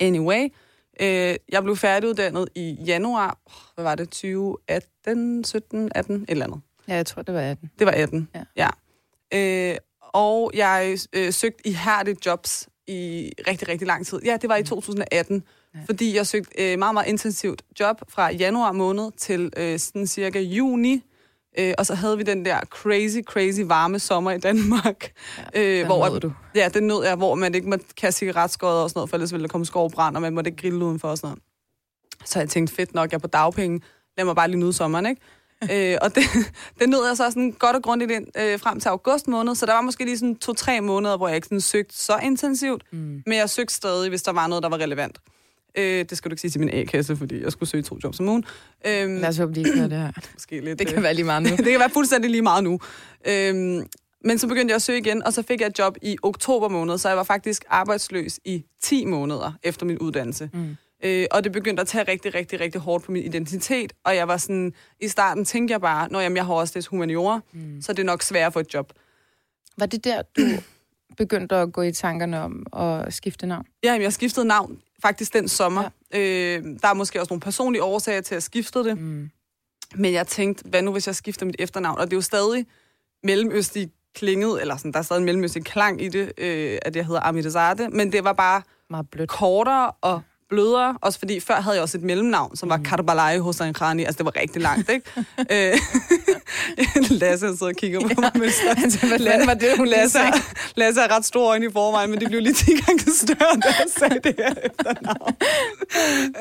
Anyway, 0.00 0.48
øh, 1.00 1.36
jeg 1.48 1.62
blev 1.62 1.76
færdiguddannet 1.76 2.48
i 2.54 2.76
januar, 2.86 3.38
hvad 3.74 3.84
var 3.84 3.94
det, 3.94 4.08
2018, 4.08 5.44
17, 5.44 5.90
18, 5.94 6.16
et 6.16 6.24
eller 6.28 6.44
andet. 6.44 6.60
Ja, 6.88 6.94
jeg 6.94 7.06
tror, 7.06 7.22
det 7.22 7.34
var 7.34 7.40
18. 7.40 7.70
Det 7.78 7.86
var 7.86 7.92
18, 7.92 8.28
Ja. 8.34 8.44
ja. 8.56 9.70
Øh, 9.72 9.76
og 10.00 10.50
jeg 10.54 10.98
øh, 11.12 11.32
søgte 11.32 11.66
ihærdigt 11.66 12.26
jobs 12.26 12.68
i 12.86 13.32
rigtig, 13.48 13.68
rigtig 13.68 13.86
lang 13.86 14.06
tid. 14.06 14.20
Ja, 14.24 14.36
det 14.36 14.48
var 14.48 14.56
i 14.56 14.62
2018, 14.64 15.44
Ja. 15.74 15.80
fordi 15.86 16.16
jeg 16.16 16.26
søgte 16.26 16.72
øh, 16.72 16.78
meget, 16.78 16.94
meget 16.94 17.06
intensivt 17.08 17.62
job 17.80 18.02
fra 18.08 18.32
januar 18.32 18.72
måned 18.72 19.10
til 19.18 19.52
øh, 19.56 19.78
sådan 19.78 20.06
cirka 20.06 20.40
juni. 20.40 21.02
Øh, 21.58 21.74
og 21.78 21.86
så 21.86 21.94
havde 21.94 22.16
vi 22.16 22.22
den 22.22 22.44
der 22.44 22.60
crazy, 22.60 23.18
crazy 23.24 23.60
varme 23.64 23.98
sommer 23.98 24.30
i 24.30 24.38
Danmark. 24.38 25.12
Ja, 25.54 25.80
øh, 25.80 25.86
hvor, 25.86 26.18
du. 26.18 26.32
Ja, 26.54 26.68
den 26.74 26.86
nød 26.86 27.04
jeg, 27.04 27.16
hvor 27.16 27.34
man 27.34 27.54
ikke 27.54 27.68
må 27.68 27.76
kaste 27.96 28.18
cigaretskåret 28.18 28.82
og 28.82 28.90
sådan 28.90 28.98
noget, 28.98 29.10
for 29.10 29.16
ellers 29.16 29.32
ville 29.32 29.42
der 29.42 29.48
komme 29.48 29.66
skovbrand, 29.66 30.16
og 30.16 30.22
man 30.22 30.34
måtte 30.34 30.50
ikke 30.50 30.60
grille 30.62 30.84
udenfor 30.84 31.08
og 31.08 31.18
sådan 31.18 31.28
noget. 31.28 31.42
Så 32.24 32.38
jeg 32.38 32.48
tænkte, 32.48 32.74
fedt 32.74 32.94
nok, 32.94 33.10
jeg 33.10 33.16
er 33.16 33.20
på 33.20 33.26
dagpenge. 33.26 33.80
Lad 34.16 34.24
mig 34.24 34.34
bare 34.36 34.48
lige 34.48 34.60
nyde 34.60 34.72
sommeren, 34.72 35.06
ikke? 35.06 35.20
øh, 35.92 35.98
og 36.02 36.14
det, 36.14 36.22
det 36.80 36.88
nød 36.88 37.06
jeg 37.06 37.16
så 37.16 37.30
sådan 37.30 37.52
godt 37.58 37.76
og 37.76 37.82
grundigt 37.82 38.10
ind 38.10 38.26
øh, 38.38 38.58
frem 38.60 38.80
til 38.80 38.88
august 38.88 39.28
måned, 39.28 39.54
så 39.54 39.66
der 39.66 39.72
var 39.72 39.80
måske 39.80 40.04
lige 40.04 40.18
sådan 40.18 40.36
to-tre 40.36 40.80
måneder, 40.80 41.16
hvor 41.16 41.28
jeg 41.28 41.34
ikke 41.36 41.46
sådan 41.46 41.60
søgte 41.60 41.96
så 41.98 42.18
intensivt, 42.22 42.82
Mm. 42.92 42.98
men 43.26 43.38
jeg 43.38 43.50
søgte 43.50 43.74
stadig, 43.74 44.08
hvis 44.08 44.22
der 44.22 44.32
var 44.32 44.46
noget, 44.46 44.62
der 44.62 44.68
var 44.68 44.78
relevant. 44.78 45.18
Øh, 45.78 46.04
det 46.10 46.18
skal 46.18 46.30
du 46.30 46.32
ikke 46.32 46.40
sige 46.40 46.50
til 46.50 46.60
min 46.60 46.70
A-kasse, 46.72 47.16
fordi 47.16 47.42
jeg 47.42 47.52
skulle 47.52 47.68
søge 47.68 47.82
to 47.82 47.98
jobs 48.04 48.20
om 48.20 48.28
ugen. 48.28 48.44
Øh, 48.86 49.08
Lad 49.20 49.28
os 49.28 49.36
håbe, 49.36 49.54
de 49.54 49.60
ikke 49.60 49.72
gør 49.80 49.86
det 49.88 49.98
her. 49.98 50.12
måske 50.34 50.60
lidt, 50.60 50.78
Det 50.78 50.88
øh, 50.88 50.94
kan 50.94 51.02
være 51.02 51.14
lige 51.14 51.24
meget 51.24 51.42
nu. 51.42 51.48
det 51.56 51.64
kan 51.66 51.80
være 51.80 51.90
fuldstændig 51.90 52.30
lige 52.30 52.42
meget 52.42 52.64
nu. 52.64 52.80
Øhm, 53.28 53.86
men 54.24 54.38
så 54.38 54.48
begyndte 54.48 54.70
jeg 54.72 54.76
at 54.76 54.82
søge 54.82 54.98
igen, 54.98 55.22
og 55.22 55.32
så 55.32 55.42
fik 55.42 55.60
jeg 55.60 55.66
et 55.66 55.78
job 55.78 55.96
i 56.02 56.16
oktober 56.22 56.68
måned, 56.68 56.98
så 56.98 57.08
jeg 57.08 57.16
var 57.16 57.22
faktisk 57.24 57.64
arbejdsløs 57.68 58.40
i 58.44 58.64
10 58.82 59.04
måneder 59.04 59.52
efter 59.62 59.86
min 59.86 59.98
uddannelse. 59.98 60.50
Mm. 60.52 60.76
Øh, 61.04 61.26
og 61.30 61.44
det 61.44 61.52
begyndte 61.52 61.80
at 61.80 61.86
tage 61.86 62.04
rigtig, 62.08 62.34
rigtig, 62.34 62.60
rigtig 62.60 62.80
hårdt 62.80 63.04
på 63.04 63.12
min 63.12 63.24
identitet, 63.24 63.92
og 64.04 64.16
jeg 64.16 64.28
var 64.28 64.36
sådan, 64.36 64.72
i 65.00 65.08
starten 65.08 65.44
tænkte 65.44 65.72
jeg 65.72 65.80
bare, 65.80 66.08
når 66.12 66.20
jamen, 66.20 66.36
jeg 66.36 66.46
har 66.46 66.54
også 66.54 66.72
læst 66.76 66.88
humaniora, 66.88 67.40
Mm. 67.52 67.82
så 67.82 67.92
det 67.92 67.98
er 67.98 68.04
nok 68.06 68.22
svært 68.22 68.46
at 68.46 68.52
få 68.52 68.58
et 68.60 68.74
job. 68.74 68.92
Var 69.78 69.86
det 69.86 70.04
der, 70.04 70.22
du 70.36 70.42
begyndte 71.16 71.56
at 71.56 71.72
gå 71.72 71.82
i 71.82 71.92
tankerne 71.92 72.40
om 72.40 72.66
at 72.76 73.14
skifte 73.14 73.46
navn? 73.46 73.64
Ja, 73.84 73.92
jeg 73.92 74.12
skiftede 74.12 74.46
navn 74.46 74.78
faktisk 75.02 75.32
den 75.34 75.48
sommer. 75.48 75.90
Ja. 76.12 76.18
Øh, 76.20 76.64
der 76.82 76.88
er 76.88 76.94
måske 76.94 77.20
også 77.20 77.32
nogle 77.32 77.40
personlige 77.40 77.82
årsager 77.82 78.20
til, 78.20 78.34
at 78.34 78.36
jeg 78.36 78.42
skiftede 78.42 78.84
det. 78.84 78.98
Mm. 78.98 79.30
Men 79.94 80.12
jeg 80.12 80.26
tænkte, 80.26 80.64
hvad 80.68 80.82
nu 80.82 80.92
hvis 80.92 81.06
jeg 81.06 81.16
skifter 81.16 81.46
mit 81.46 81.56
efternavn? 81.58 81.98
Og 81.98 82.06
det 82.06 82.12
er 82.12 82.16
jo 82.16 82.20
stadig 82.22 82.66
mellemøstlig 83.24 83.90
klinget, 84.14 84.60
eller 84.60 84.76
sådan, 84.76 84.92
der 84.92 84.98
er 84.98 85.02
stadig 85.02 85.20
en 85.20 85.24
mellemøstlig 85.24 85.64
klang 85.64 86.02
i 86.02 86.08
det, 86.08 86.32
øh, 86.38 86.78
at 86.82 86.96
jeg 86.96 87.06
hedder 87.06 87.20
Amirzade, 87.20 87.88
men 87.88 88.12
det 88.12 88.24
var 88.24 88.32
bare 88.32 88.62
Meget 88.90 89.10
blødt. 89.10 89.30
kortere 89.30 89.90
og 90.00 90.22
blødere, 90.48 90.98
også 91.00 91.18
fordi 91.18 91.40
før 91.40 91.60
havde 91.60 91.74
jeg 91.76 91.82
også 91.82 91.98
et 91.98 92.04
mellemnavn, 92.04 92.56
som 92.56 92.68
var 92.68 92.76
mm. 92.76 92.84
Karbala'i 92.88 93.38
Hossein 93.38 93.74
Krani, 93.74 94.04
altså 94.04 94.18
det 94.18 94.24
var 94.24 94.40
rigtig 94.40 94.62
langt, 94.62 94.90
ikke? 94.90 95.10
Lasse 97.22 97.46
han 97.46 97.56
sidder 97.56 97.72
og 97.72 97.76
kigger 97.76 98.00
på 98.00 98.20
mig, 98.20 98.30
mens. 98.34 98.54
Altså, 98.84 99.06
hvad 99.06 99.18
fanden 99.18 99.46
var 99.46 99.54
det, 99.54 99.76
hun 99.76 99.86
Lasse, 99.86 100.12
sagde? 100.12 100.32
Lasse 100.76 101.00
har 101.00 101.16
ret 101.16 101.24
store 101.24 101.48
øjne 101.48 101.66
i 101.66 101.68
forvejen, 101.72 102.10
men 102.10 102.20
de 102.20 102.26
blev 102.26 102.40
lige 102.40 102.54
10 102.54 102.70
gange 102.86 103.00
større, 103.16 103.56
da 103.62 103.68
jeg 103.78 103.86
sagde 103.98 104.20
det 104.24 104.34
her 104.38 104.54
efternavn. 104.64 105.34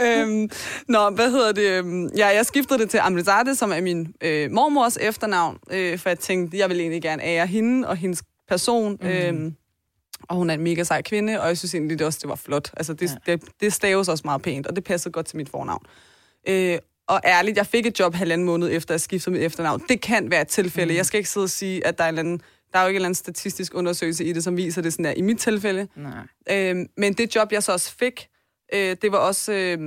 øhm, 0.01 0.49
nå, 0.87 1.09
hvad 1.09 1.31
hedder 1.31 1.51
det? 1.51 1.69
øhm, 1.71 2.07
Ja, 2.17 2.27
jeg 2.27 2.45
skiftede 2.45 2.79
det 2.79 2.89
til 2.89 2.97
Amrizade, 2.97 3.55
som 3.55 3.71
er 3.71 3.81
min 3.81 4.13
øh, 4.23 4.51
mormors 4.51 4.97
efternavn, 5.01 5.57
øh, 5.71 5.99
for 5.99 6.09
jeg 6.09 6.19
tænkte, 6.19 6.57
jeg 6.57 6.69
vil 6.69 6.79
egentlig 6.79 7.01
gerne 7.01 7.23
ære 7.23 7.47
hende 7.47 7.87
og 7.87 7.95
hendes 7.97 8.24
person. 8.50 8.97
Mm. 9.01 9.07
Øhm, 9.07 9.55
og 10.29 10.36
hun 10.36 10.50
er 10.50 10.53
en 10.53 10.62
mega 10.62 10.83
sej 10.83 11.01
kvinde, 11.01 11.41
og 11.41 11.47
jeg 11.47 11.57
synes 11.57 11.74
egentlig 11.74 12.00
det 12.00 12.07
også, 12.07 12.19
det 12.21 12.29
var 12.29 12.36
flot. 12.36 12.71
Altså, 12.77 12.93
det, 12.93 13.09
Ja. 13.09 13.15
ja. 13.27 13.31
det, 13.31 13.43
det 13.62 13.74
staves 13.74 14.07
også 14.07 14.21
meget 14.25 14.41
pænt, 14.41 14.67
og 14.67 14.75
det 14.75 14.83
passede 14.83 15.12
godt 15.12 15.25
til 15.25 15.38
mit 15.38 15.50
fornavn. 15.50 15.83
Øh, 16.50 16.77
og 17.12 17.22
ærligt, 17.25 17.58
jeg 17.58 17.65
fik 17.65 17.86
et 17.86 18.00
job 18.00 18.15
halvanden 18.15 18.46
måned 18.46 18.70
efter, 18.72 18.91
at 18.91 18.96
jeg 18.96 19.01
skiftede 19.01 19.34
mit 19.34 19.44
efternavn. 19.44 19.84
Det 19.89 20.01
kan 20.01 20.32
være 20.32 20.41
et 20.41 20.48
tilfælde. 20.48 20.94
Mm. 20.94 20.98
Jeg 20.98 21.06
skal 21.06 21.18
ikke 21.18 21.30
sidde 21.30 21.44
og 21.44 21.50
sige, 21.50 21.88
at 21.88 21.98
der 21.98 22.03
er, 22.03 22.10
en 22.10 22.18
anden, 22.18 22.41
der 22.74 22.80
er 22.80 22.84
jo 22.84 22.88
ikke 22.88 22.96
en 22.96 22.98
eller 22.98 23.08
anden 23.08 23.15
statistisk 23.15 23.74
undersøgelse 23.75 24.25
i 24.25 24.34
det, 24.34 24.44
som 24.44 24.58
viser, 24.58 24.82
det 24.82 24.94
sådan 24.94 25.06
er 25.06 25.13
i 25.13 25.22
mit 25.22 25.39
tilfælde. 25.39 25.88
Nej. 25.96 26.12
Øh, 26.50 26.86
men 26.98 27.13
det 27.13 27.36
job, 27.36 27.51
jeg 27.51 27.63
så 27.63 27.72
også 27.72 27.94
fik, 28.00 28.27
øh, 28.74 28.96
det 29.01 29.12
var 29.12 29.18
også, 29.18 29.51
øh, 29.51 29.77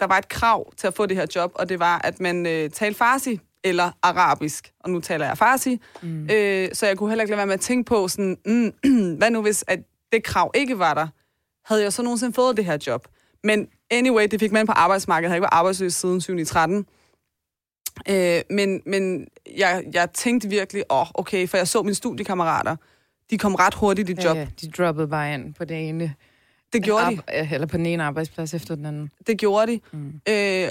der 0.00 0.06
var 0.06 0.18
et 0.18 0.28
krav 0.28 0.72
til 0.76 0.86
at 0.86 0.94
få 0.94 1.06
det 1.06 1.16
her 1.16 1.26
job, 1.36 1.52
og 1.54 1.68
det 1.68 1.78
var, 1.78 2.00
at 2.04 2.20
man 2.20 2.46
øh, 2.46 2.70
talte 2.70 2.98
farsi 2.98 3.40
eller 3.64 3.90
arabisk. 4.02 4.72
Og 4.80 4.90
nu 4.90 5.00
taler 5.00 5.26
jeg 5.26 5.38
farsi. 5.38 5.80
Mm. 6.02 6.28
Øh, 6.30 6.68
så 6.72 6.86
jeg 6.86 6.96
kunne 6.96 7.10
heller 7.10 7.22
ikke 7.22 7.30
lade 7.30 7.38
være 7.38 7.46
med 7.46 7.54
at 7.54 7.60
tænke 7.60 7.88
på, 7.88 8.08
sådan, 8.08 8.38
mm, 8.46 8.72
hvad 9.18 9.30
nu 9.30 9.42
hvis 9.42 9.64
at 9.66 9.78
det 10.12 10.24
krav 10.24 10.50
ikke 10.54 10.78
var 10.78 10.94
der? 10.94 11.06
Havde 11.64 11.82
jeg 11.82 11.92
så 11.92 12.02
nogensinde 12.02 12.32
fået 12.32 12.56
det 12.56 12.64
her 12.64 12.78
job? 12.86 13.08
Men 13.44 13.68
anyway, 13.92 14.26
det 14.30 14.40
fik 14.40 14.52
man 14.52 14.66
på 14.66 14.72
arbejdsmarkedet. 14.72 15.22
Jeg 15.22 15.30
havde 15.30 15.36
ikke 15.36 15.42
været 15.42 15.58
arbejdsløs 15.58 15.94
siden 15.94 16.20
2013. 16.20 16.86
Øh, 18.08 18.42
men 18.50 18.82
men 18.86 19.28
jeg, 19.56 19.84
jeg 19.92 20.10
tænkte 20.12 20.48
virkelig, 20.48 20.84
åh, 20.90 21.00
oh, 21.00 21.06
okay, 21.14 21.48
for 21.48 21.56
jeg 21.56 21.68
så 21.68 21.82
mine 21.82 21.94
studiekammerater. 21.94 22.76
De 23.30 23.38
kom 23.38 23.54
ret 23.54 23.74
hurtigt 23.74 24.08
i 24.08 24.12
job. 24.24 24.36
Ja, 24.36 24.40
ja, 24.40 24.46
de 24.60 24.70
droppede 24.70 25.08
bare 25.08 25.34
ind 25.34 25.54
på 25.54 25.64
det 25.64 25.88
ene. 25.88 26.14
Det 26.72 26.82
gjorde 26.82 27.16
de. 27.16 27.22
Eller 27.54 27.66
på 27.66 27.76
den 27.76 27.86
ene 27.86 28.04
arbejdsplads 28.04 28.54
efter 28.54 28.74
den 28.74 28.86
anden. 28.86 29.10
Det 29.26 29.38
gjorde 29.38 29.72
de. 29.72 29.80
Mm. 29.92 30.20
Øh, 30.28 30.68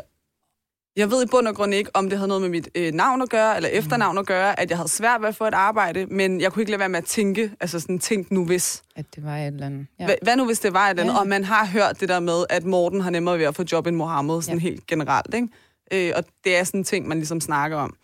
jeg 0.95 1.11
ved 1.11 1.23
i 1.23 1.25
bund 1.31 1.47
og 1.47 1.55
grund 1.55 1.73
ikke, 1.73 1.91
om 1.93 2.09
det 2.09 2.17
havde 2.17 2.27
noget 2.27 2.41
med 2.41 2.49
mit 2.49 2.69
øh, 2.75 2.93
navn 2.93 3.21
at 3.21 3.29
gøre, 3.29 3.55
eller 3.55 3.69
efternavn 3.69 4.17
at 4.17 4.25
gøre, 4.25 4.59
at 4.59 4.69
jeg 4.69 4.77
havde 4.77 4.89
svært 4.89 5.21
ved 5.21 5.27
at 5.27 5.35
få 5.35 5.45
et 5.45 5.53
arbejde, 5.53 6.05
men 6.05 6.41
jeg 6.41 6.51
kunne 6.51 6.61
ikke 6.61 6.71
lade 6.71 6.79
være 6.79 6.89
med 6.89 6.97
at 6.97 7.05
tænke, 7.05 7.51
altså 7.59 7.79
sådan, 7.79 7.99
tænk 7.99 8.31
nu 8.31 8.45
hvis. 8.45 8.83
At 8.95 9.05
det 9.15 9.23
var 9.23 9.37
et 9.37 9.47
eller 9.47 9.65
andet. 9.65 9.87
Ja. 9.99 10.07
Ja. 10.09 10.15
Hvad 10.21 10.35
nu 10.35 10.45
hvis 10.45 10.59
det 10.59 10.73
var 10.73 10.85
et 10.85 10.89
eller 10.89 11.03
andet? 11.03 11.13
Ja. 11.13 11.19
Og 11.19 11.27
man 11.27 11.43
har 11.43 11.65
hørt 11.65 11.99
det 11.99 12.09
der 12.09 12.19
med, 12.19 12.45
at 12.49 12.63
Morten 12.65 13.01
har 13.01 13.09
nemmere 13.09 13.37
ved 13.37 13.45
at 13.45 13.55
få 13.55 13.63
job 13.71 13.87
end 13.87 13.95
Mohammed, 13.95 14.41
sådan 14.41 14.57
ja. 14.59 14.61
helt 14.61 14.87
generelt, 14.87 15.33
ikke? 15.33 15.47
Øh, 15.93 16.13
og 16.15 16.23
det 16.43 16.57
er 16.57 16.63
sådan 16.63 16.79
en 16.79 16.83
ting, 16.83 17.07
man 17.07 17.17
ligesom 17.17 17.41
snakker 17.41 17.77
om. 17.77 17.95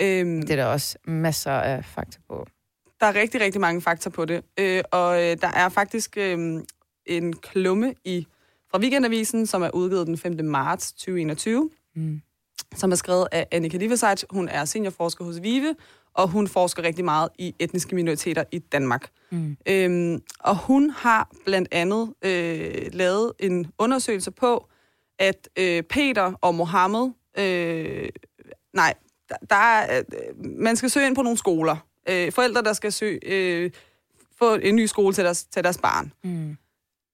Øhm, 0.00 0.40
Det 0.42 0.50
er 0.50 0.56
der 0.56 0.64
også 0.66 0.98
masser 1.06 1.50
af 1.52 1.84
fakta 1.84 2.18
på. 2.28 2.46
der 3.00 3.06
er 3.06 3.14
rigtig, 3.14 3.40
rigtig 3.40 3.60
mange 3.60 3.80
fakta 3.82 4.10
på 4.10 4.24
det. 4.24 4.42
Øh, 4.60 4.82
og 4.90 5.22
øh, 5.22 5.36
der 5.40 5.48
er 5.48 5.68
faktisk 5.68 6.16
øh, 6.16 6.62
en 7.06 7.32
klumme 7.36 7.94
i 8.04 8.26
fra 8.70 8.78
Weekendavisen, 8.78 9.46
som 9.46 9.62
er 9.62 9.70
udgivet 9.70 10.06
den 10.06 10.18
5. 10.18 10.36
marts 10.44 10.92
2021, 10.92 11.70
Mm. 11.96 12.22
som 12.76 12.92
er 12.92 12.96
skrevet 12.96 13.26
af 13.32 13.46
Annika 13.50 13.76
Liveseit. 13.76 14.24
Hun 14.30 14.48
er 14.48 14.64
seniorforsker 14.64 15.24
hos 15.24 15.42
VIVE, 15.42 15.74
og 16.14 16.28
hun 16.28 16.48
forsker 16.48 16.82
rigtig 16.82 17.04
meget 17.04 17.28
i 17.38 17.54
etniske 17.58 17.94
minoriteter 17.94 18.44
i 18.52 18.58
Danmark. 18.58 19.10
Mm. 19.30 19.56
Øhm, 19.66 20.22
og 20.40 20.56
hun 20.56 20.90
har 20.90 21.30
blandt 21.44 21.68
andet 21.72 22.14
øh, 22.24 22.86
lavet 22.92 23.32
en 23.38 23.66
undersøgelse 23.78 24.30
på, 24.30 24.68
at 25.18 25.48
øh, 25.58 25.82
Peter 25.82 26.32
og 26.40 26.54
Mohammed, 26.54 27.10
øh, 27.38 28.08
nej, 28.72 28.94
der, 29.28 29.36
der 29.50 29.56
er, 29.56 30.02
øh, 30.12 30.44
man 30.44 30.76
skal 30.76 30.90
søge 30.90 31.06
ind 31.06 31.16
på 31.16 31.22
nogle 31.22 31.38
skoler. 31.38 31.76
Øh, 32.08 32.32
forældre, 32.32 32.62
der 32.62 32.72
skal 32.72 32.92
søge, 32.92 33.20
øh, 33.26 33.70
få 34.38 34.54
en 34.54 34.76
ny 34.76 34.86
skole 34.86 35.14
til 35.14 35.24
deres, 35.24 35.44
til 35.44 35.64
deres 35.64 35.78
barn. 35.78 36.12
Mm. 36.24 36.56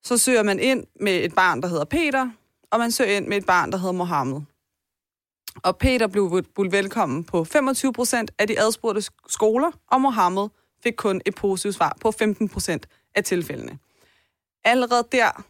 Så 0.04 0.18
søger 0.18 0.42
man 0.42 0.58
ind 0.58 0.84
med 1.00 1.24
et 1.24 1.34
barn, 1.34 1.62
der 1.62 1.68
hedder 1.68 1.84
Peter, 1.84 2.30
og 2.70 2.78
man 2.78 2.90
søger 2.90 3.16
ind 3.16 3.26
med 3.26 3.36
et 3.36 3.46
barn, 3.46 3.72
der 3.72 3.78
hedder 3.78 3.92
Mohammed. 3.92 4.40
Og 5.56 5.78
Peter 5.78 6.06
blev 6.06 6.44
budt 6.54 6.72
velkommen 6.72 7.24
på 7.24 7.44
25 7.44 7.92
procent 7.92 8.30
af 8.38 8.46
de 8.46 8.60
adspurgte 8.60 9.02
skoler, 9.28 9.70
og 9.90 10.00
Mohammed 10.00 10.48
fik 10.82 10.94
kun 10.96 11.20
et 11.26 11.34
positivt 11.34 11.74
svar 11.74 11.96
på 12.00 12.10
15 12.10 12.48
procent 12.48 12.86
af 13.14 13.24
tilfældene. 13.24 13.78
Allerede 14.64 15.04
der, 15.12 15.44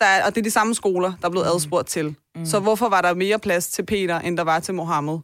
der 0.00 0.06
er, 0.06 0.26
og 0.26 0.34
det 0.34 0.40
er 0.40 0.44
de 0.44 0.50
samme 0.50 0.74
skoler, 0.74 1.12
der 1.20 1.26
er 1.26 1.30
blevet 1.30 1.46
mm. 1.46 1.56
adspurgt 1.56 1.88
til. 1.88 2.16
Mm. 2.34 2.46
Så 2.46 2.60
hvorfor 2.60 2.88
var 2.88 3.02
der 3.02 3.14
mere 3.14 3.38
plads 3.38 3.68
til 3.68 3.86
Peter, 3.86 4.18
end 4.18 4.36
der 4.36 4.44
var 4.44 4.60
til 4.60 4.74
Mohammed? 4.74 5.18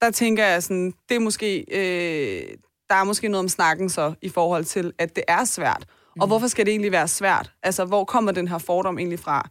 Der 0.00 0.10
tænker 0.10 0.46
jeg 0.46 0.62
sådan, 0.62 0.94
det 1.08 1.14
er 1.14 1.20
måske, 1.20 1.64
øh, 1.70 2.56
der 2.88 2.94
er 2.94 3.04
måske 3.04 3.28
noget 3.28 3.44
om 3.44 3.48
snakken 3.48 3.90
så, 3.90 4.14
i 4.22 4.28
forhold 4.28 4.64
til, 4.64 4.92
at 4.98 5.16
det 5.16 5.24
er 5.28 5.44
svært. 5.44 5.86
Mm. 6.16 6.20
Og 6.20 6.26
hvorfor 6.26 6.46
skal 6.46 6.66
det 6.66 6.72
egentlig 6.72 6.92
være 6.92 7.08
svært? 7.08 7.52
Altså, 7.62 7.84
hvor 7.84 8.04
kommer 8.04 8.32
den 8.32 8.48
her 8.48 8.58
fordom 8.58 8.98
egentlig 8.98 9.18
fra? 9.18 9.48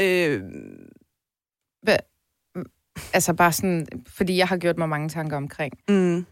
Øh, 0.00 0.42
Hvad? 1.82 1.98
Altså 3.14 3.34
bare 3.34 3.52
sådan, 3.52 3.86
fordi 4.06 4.36
jeg 4.36 4.48
har 4.48 4.56
gjort 4.56 4.78
mig 4.78 4.88
mange 4.88 5.08
tanker 5.08 5.36
omkring, 5.36 5.72
mm. 5.88 6.26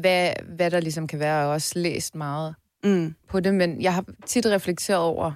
hvad, 0.00 0.32
hvad 0.56 0.70
der 0.70 0.80
ligesom 0.80 1.06
kan 1.06 1.18
være, 1.18 1.44
og 1.44 1.50
også 1.50 1.78
læst 1.78 2.14
meget 2.14 2.54
mm. 2.84 3.14
på 3.28 3.40
det, 3.40 3.54
men 3.54 3.82
jeg 3.82 3.94
har 3.94 4.04
tit 4.26 4.46
reflekteret 4.46 5.00
over, 5.00 5.32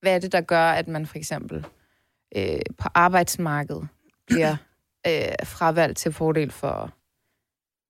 hvad 0.00 0.14
er 0.14 0.18
det, 0.18 0.32
der 0.32 0.40
gør, 0.40 0.70
at 0.70 0.88
man 0.88 1.06
for 1.06 1.18
eksempel 1.18 1.66
øh, 2.36 2.60
på 2.78 2.88
arbejdsmarkedet 2.94 3.88
bliver 4.26 4.56
øh, 5.08 5.46
fravalgt 5.46 5.98
til 5.98 6.12
fordel 6.12 6.50
for 6.50 6.92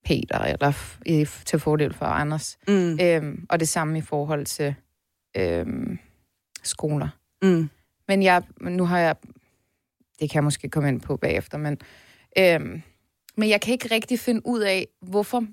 Peter, 0.05 0.39
eller 0.39 0.73
i, 1.07 1.27
til 1.45 1.59
fordel 1.59 1.95
for 1.95 2.07
Anders. 2.07 2.59
Mm. 2.69 2.99
Øhm, 3.01 3.47
og 3.51 3.61
det 3.61 3.69
samme 3.69 3.99
i 3.99 4.01
forhold 4.01 4.47
til 4.47 4.75
øhm, 5.37 5.99
skoler. 6.63 7.09
Mm. 7.43 7.71
Men 8.09 8.23
jeg, 8.23 8.43
nu 8.61 8.85
har 8.85 8.99
jeg, 8.99 9.17
det 10.21 10.31
kan 10.31 10.35
jeg 10.35 10.45
måske 10.45 10.69
komme 10.69 10.89
ind 10.89 11.01
på 11.01 11.17
bagefter, 11.17 11.59
men, 11.59 11.79
øhm, 12.39 12.83
men 13.37 13.49
jeg 13.49 13.61
kan 13.61 13.73
ikke 13.73 13.95
rigtig 13.95 14.19
finde 14.19 14.41
ud 14.45 14.61
af, 14.61 14.89
hvorfor 15.03 15.47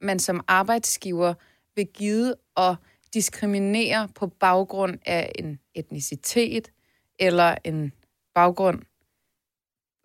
man 0.00 0.18
som 0.18 0.44
arbejdsgiver 0.48 1.34
vil 1.76 1.86
give 1.94 2.34
at 2.56 2.76
diskriminere 3.14 4.08
på 4.14 4.26
baggrund 4.26 4.98
af 5.06 5.32
en 5.38 5.58
etnicitet 5.74 6.72
eller 7.18 7.54
en 7.64 7.92
baggrund 8.34 8.82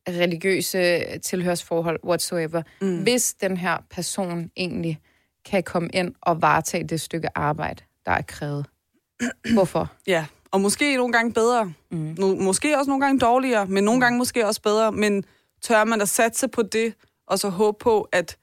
religiøse 0.10 1.18
tilhørsforhold 1.20 2.00
whatsoever, 2.04 2.62
mm. 2.82 3.04
hvis 3.04 3.34
den 3.34 3.58
her 3.58 3.78
person 3.90 4.52
egentlig 4.58 5.00
kan 5.46 5.64
komme 5.64 5.90
ind 5.94 6.16
og 6.22 6.42
varetage 6.42 6.84
det 6.84 7.02
stykke 7.02 7.38
arbejde, 7.38 7.84
der 8.06 8.12
er 8.12 8.22
krævet. 8.22 8.66
Hvorfor? 9.54 9.94
Ja, 10.08 10.26
og 10.52 10.62
måske 10.62 10.98
nogle 10.98 11.14
gange 11.14 11.34
bedre. 11.34 11.74
Mm. 11.92 12.16
No, 12.18 12.36
måske 12.36 12.78
også 12.78 12.90
nogle 12.90 13.06
gange 13.06 13.20
dårligere, 13.20 13.66
men 13.66 13.84
nogle 13.84 13.98
mm. 13.98 14.02
gange 14.02 14.18
måske 14.18 14.48
også 14.48 14.62
bedre. 14.62 14.92
Men 14.92 15.24
tør 15.62 15.84
man 15.84 16.02
at 16.02 16.10
satse 16.10 16.48
på 16.48 16.62
det, 16.62 16.94
og 17.28 17.40
så 17.40 17.50
håbe 17.50 17.78
på, 17.80 18.08
at 18.12 18.38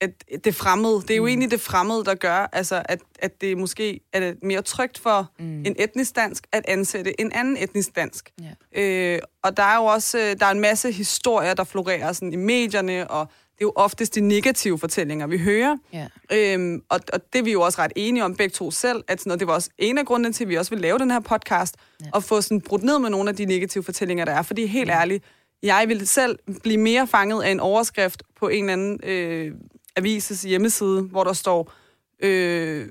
at 0.00 0.10
det 0.44 0.54
fremmede, 0.54 1.02
det 1.02 1.10
er 1.10 1.16
jo 1.16 1.22
mm. 1.22 1.28
egentlig 1.28 1.50
det 1.50 1.60
fremmede, 1.60 2.04
der 2.04 2.14
gør, 2.14 2.48
altså, 2.52 2.82
at, 2.84 3.00
at 3.18 3.40
det 3.40 3.58
måske 3.58 4.00
er 4.12 4.20
det 4.20 4.38
mere 4.42 4.62
trygt 4.62 4.98
for 4.98 5.30
mm. 5.38 5.64
en 5.66 5.76
etnisk 5.78 6.16
dansk 6.16 6.46
at 6.52 6.64
ansætte 6.68 7.20
en 7.20 7.32
anden 7.32 7.56
etnisk 7.56 7.96
dansk. 7.96 8.32
Yeah. 8.74 9.14
Øh, 9.14 9.20
og 9.42 9.56
der 9.56 9.62
er 9.62 9.76
jo 9.76 9.84
også 9.84 10.18
øh, 10.18 10.40
der 10.40 10.46
er 10.46 10.50
en 10.50 10.60
masse 10.60 10.92
historier, 10.92 11.54
der 11.54 11.64
florerer 11.64 12.12
sådan, 12.12 12.32
i 12.32 12.36
medierne, 12.36 13.10
og 13.10 13.28
det 13.58 13.64
er 13.64 13.66
jo 13.66 13.72
oftest 13.76 14.14
de 14.14 14.20
negative 14.20 14.78
fortællinger, 14.78 15.26
vi 15.26 15.38
hører. 15.38 15.76
Yeah. 15.94 16.54
Øhm, 16.54 16.82
og, 16.88 17.00
og 17.12 17.32
det 17.32 17.38
er 17.38 17.42
vi 17.42 17.52
jo 17.52 17.60
også 17.60 17.78
ret 17.78 17.92
enige 17.96 18.24
om 18.24 18.34
begge 18.34 18.52
to 18.52 18.70
selv, 18.70 19.04
at 19.08 19.20
sådan, 19.20 19.32
og 19.32 19.40
det 19.40 19.48
var 19.48 19.54
også 19.54 19.70
en 19.78 19.98
af 19.98 20.06
grundene 20.06 20.32
til, 20.32 20.44
at 20.44 20.48
vi 20.48 20.54
også 20.54 20.70
vil 20.70 20.80
lave 20.80 20.98
den 20.98 21.10
her 21.10 21.20
podcast, 21.20 21.76
yeah. 22.02 22.10
og 22.14 22.24
få 22.24 22.40
sådan 22.40 22.60
brudt 22.60 22.82
ned 22.82 22.98
med 22.98 23.10
nogle 23.10 23.30
af 23.30 23.36
de 23.36 23.44
negative 23.44 23.84
fortællinger, 23.84 24.24
der 24.24 24.32
er. 24.32 24.42
Fordi 24.42 24.66
helt 24.66 24.88
yeah. 24.88 25.00
ærligt, 25.00 25.24
jeg 25.62 25.84
vil 25.88 26.08
selv 26.08 26.38
blive 26.62 26.78
mere 26.78 27.06
fanget 27.06 27.42
af 27.42 27.50
en 27.50 27.60
overskrift 27.60 28.22
på 28.40 28.48
en 28.48 28.70
eller 28.70 28.72
anden 28.72 29.00
øh, 29.02 29.54
avises 29.96 30.42
hjemmeside, 30.42 31.02
hvor 31.02 31.24
der 31.24 31.32
står, 31.32 31.72
øh, 32.22 32.86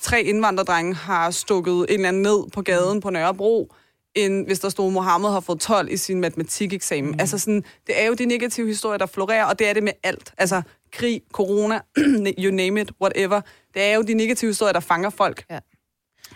tre 0.00 0.22
indvandrerdrenge 0.22 0.94
har 0.94 1.30
stukket 1.30 1.72
en 1.72 1.84
eller 1.88 2.08
anden 2.08 2.22
ned 2.22 2.50
på 2.50 2.62
gaden 2.62 3.00
på 3.00 3.10
Nørrebro, 3.10 3.72
end 4.14 4.46
hvis 4.46 4.60
der 4.60 4.68
stod, 4.68 4.92
Mohammed 4.92 5.30
har 5.30 5.40
fået 5.40 5.60
12 5.60 5.92
i 5.92 5.96
sin 5.96 6.20
matematikeksamen. 6.20 7.10
Mm. 7.10 7.16
Altså 7.20 7.38
sådan, 7.38 7.64
det 7.86 8.02
er 8.02 8.06
jo 8.06 8.14
de 8.14 8.26
negative 8.26 8.66
historier, 8.66 8.98
der 8.98 9.06
florerer, 9.06 9.44
og 9.44 9.58
det 9.58 9.68
er 9.68 9.72
det 9.72 9.82
med 9.82 9.92
alt. 10.02 10.34
Altså 10.38 10.62
krig, 10.92 11.22
corona, 11.32 11.80
you 12.44 12.54
name 12.54 12.80
it, 12.80 12.92
whatever. 13.00 13.40
Det 13.74 13.82
er 13.82 13.94
jo 13.94 14.02
de 14.02 14.14
negative 14.14 14.48
historier, 14.48 14.72
der 14.72 14.80
fanger 14.80 15.10
folk. 15.10 15.44
Ja. 15.50 15.58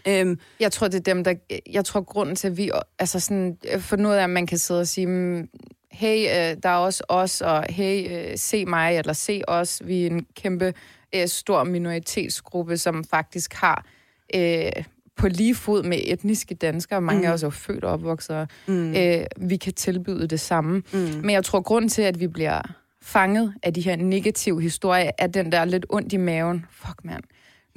Øhm, 0.08 0.38
jeg 0.61 0.73
tror, 0.73 0.88
det 0.88 0.99
er 0.99 1.14
dem, 1.14 1.25
der... 1.25 1.35
Jeg 1.70 1.85
tror, 1.85 2.00
grunden 2.00 2.37
til, 2.37 2.49
at 2.49 2.56
vi... 2.56 2.70
Altså 2.99 3.20
sådan, 3.20 3.58
for 3.78 3.97
noget 3.97 4.18
af, 4.18 4.23
at 4.23 4.30
man 4.30 4.47
kan 4.47 4.58
sidde 4.58 4.80
og 4.80 4.88
sige, 4.88 5.06
mm, 5.06 5.49
hey, 5.92 6.18
øh, 6.18 6.56
der 6.62 6.68
er 6.68 6.76
også 6.76 7.04
os, 7.08 7.40
og 7.40 7.64
hey, 7.70 8.30
øh, 8.30 8.38
se 8.38 8.66
mig, 8.66 8.99
eller 8.99 9.12
se 9.12 9.42
os. 9.49 9.82
Vi 9.85 10.02
er 10.02 10.11
en 10.11 10.26
kæmpe 10.37 10.75
øh, 11.14 11.28
stor 11.28 11.64
minoritetsgruppe, 11.64 12.76
som 12.76 13.04
faktisk 13.04 13.54
har 13.54 13.87
øh, 14.35 14.73
på 15.18 15.28
lige 15.28 15.54
fod 15.54 15.82
med 15.82 15.98
etniske 16.04 16.54
danskere, 16.54 17.00
mange 17.00 17.20
mm. 17.20 17.26
af 17.26 17.32
os 17.32 17.42
er 17.42 17.50
født 17.50 17.84
og 17.84 17.92
opvokset, 17.92 18.50
mm. 18.66 18.94
øh, 18.94 19.25
vi 19.37 19.56
kan 19.56 19.72
tilbyde 19.72 20.26
det 20.26 20.40
samme. 20.40 20.82
Mm. 20.92 20.98
Men 20.98 21.30
jeg 21.30 21.44
tror, 21.44 21.60
grund 21.60 21.90
til, 21.90 22.02
at 22.02 22.20
vi 22.20 22.26
bliver 22.26 22.60
fanget 23.02 23.54
af 23.62 23.75
de 23.75 23.80
her 23.80 23.96
negative 23.96 24.62
historier, 24.62 25.10
er 25.18 25.26
den 25.26 25.52
der 25.52 25.64
lidt 25.64 25.87
ondt 25.88 26.12
i 26.12 26.16
maven. 26.16 26.64
Fuck, 26.70 27.04
mand 27.04 27.22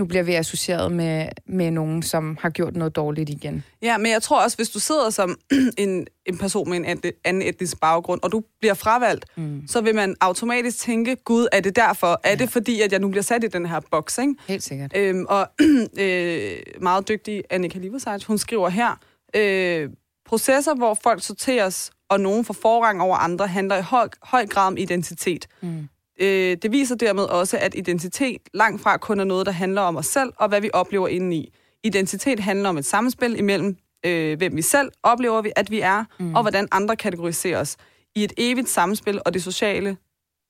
nu 0.02 0.06
bliver 0.06 0.24
vi 0.24 0.34
associeret 0.34 0.92
med, 0.92 1.28
med 1.46 1.72
nogen, 1.72 2.04
som 2.04 2.38
har 2.42 2.50
gjort 2.50 2.76
noget 2.76 2.96
dårligt 2.96 3.30
igen. 3.30 3.64
Ja, 3.82 3.98
men 3.98 4.12
jeg 4.12 4.22
tror 4.22 4.44
også, 4.44 4.58
hvis 4.58 4.70
du 4.70 4.80
sidder 4.80 5.10
som 5.10 5.38
en, 5.78 6.08
en 6.26 6.38
person 6.38 6.70
med 6.70 6.78
en 6.78 6.86
anden 7.24 7.42
etnisk 7.42 7.80
baggrund, 7.80 8.22
og 8.24 8.32
du 8.32 8.44
bliver 8.60 8.74
fravalgt, 8.74 9.26
mm. 9.36 9.64
så 9.68 9.82
vil 9.82 9.96
man 9.96 10.16
automatisk 10.22 10.78
tænke, 10.80 11.16
gud, 11.16 11.48
er 11.52 11.60
det 11.60 11.76
derfor? 11.76 12.20
Er 12.24 12.30
ja. 12.30 12.36
det 12.36 12.50
fordi, 12.50 12.82
at 12.82 12.92
jeg 12.92 13.00
nu 13.00 13.08
bliver 13.08 13.24
sat 13.24 13.44
i 13.44 13.48
den 13.48 13.66
her 13.66 13.80
boks? 13.92 14.18
Ikke? 14.18 14.36
Helt 14.48 14.64
sikkert. 14.64 14.92
Øhm, 14.96 15.26
og 15.30 15.48
øh, 16.00 16.58
meget 16.82 17.08
dygtig 17.08 17.44
Annika 17.50 17.80
Liverseit, 17.80 18.24
hun 18.24 18.38
skriver 18.38 18.70
her, 18.70 19.00
øh, 19.36 19.90
processer, 20.26 20.76
hvor 20.76 20.94
folk 21.04 21.24
sorteres, 21.24 21.92
og 22.10 22.20
nogen 22.20 22.46
får 22.46 22.54
forrang 22.54 23.02
over 23.02 23.16
andre, 23.18 23.48
handler 23.48 23.78
i 23.78 23.82
høj, 23.82 24.10
høj 24.24 24.48
grad 24.48 24.68
om 24.68 24.78
identitet. 24.78 25.48
Mm. 25.62 25.88
Øh, 26.22 26.58
det 26.62 26.72
viser 26.72 26.96
dermed 26.96 27.24
også, 27.24 27.58
at 27.58 27.76
identitet 27.76 28.42
langt 28.54 28.82
fra 28.82 28.98
kun 28.98 29.20
er 29.20 29.24
noget, 29.24 29.46
der 29.46 29.52
handler 29.52 29.82
om 29.82 29.98
os 29.98 30.06
selv 30.06 30.34
og 30.36 30.48
hvad 30.48 30.62
vi 30.62 30.70
oplever 30.74 31.08
indeni. 31.08 31.54
Identitet 31.84 32.40
handler 32.40 32.70
om 32.70 32.78
et 32.78 32.86
samspil 32.86 33.40
imellem, 33.40 33.78
øh, 34.06 34.38
hvem 34.38 34.56
vi 34.56 34.62
selv 34.62 34.92
oplever, 35.04 35.42
vi, 35.42 35.52
at 35.56 35.72
vi 35.72 35.80
er, 35.80 36.04
mm. 36.20 36.36
og 36.36 36.42
hvordan 36.42 36.68
andre 36.72 36.96
kategoriserer 36.96 37.60
os. 37.60 37.78
I 38.16 38.24
et 38.24 38.34
evigt 38.38 38.70
samspil 38.70 39.22
og 39.26 39.34
det 39.34 39.44
sociale, 39.44 39.98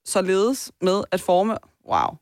således 0.05 0.71
med 0.81 1.03
at 1.11 1.21
forme... 1.21 1.57
Wow. 1.89 2.17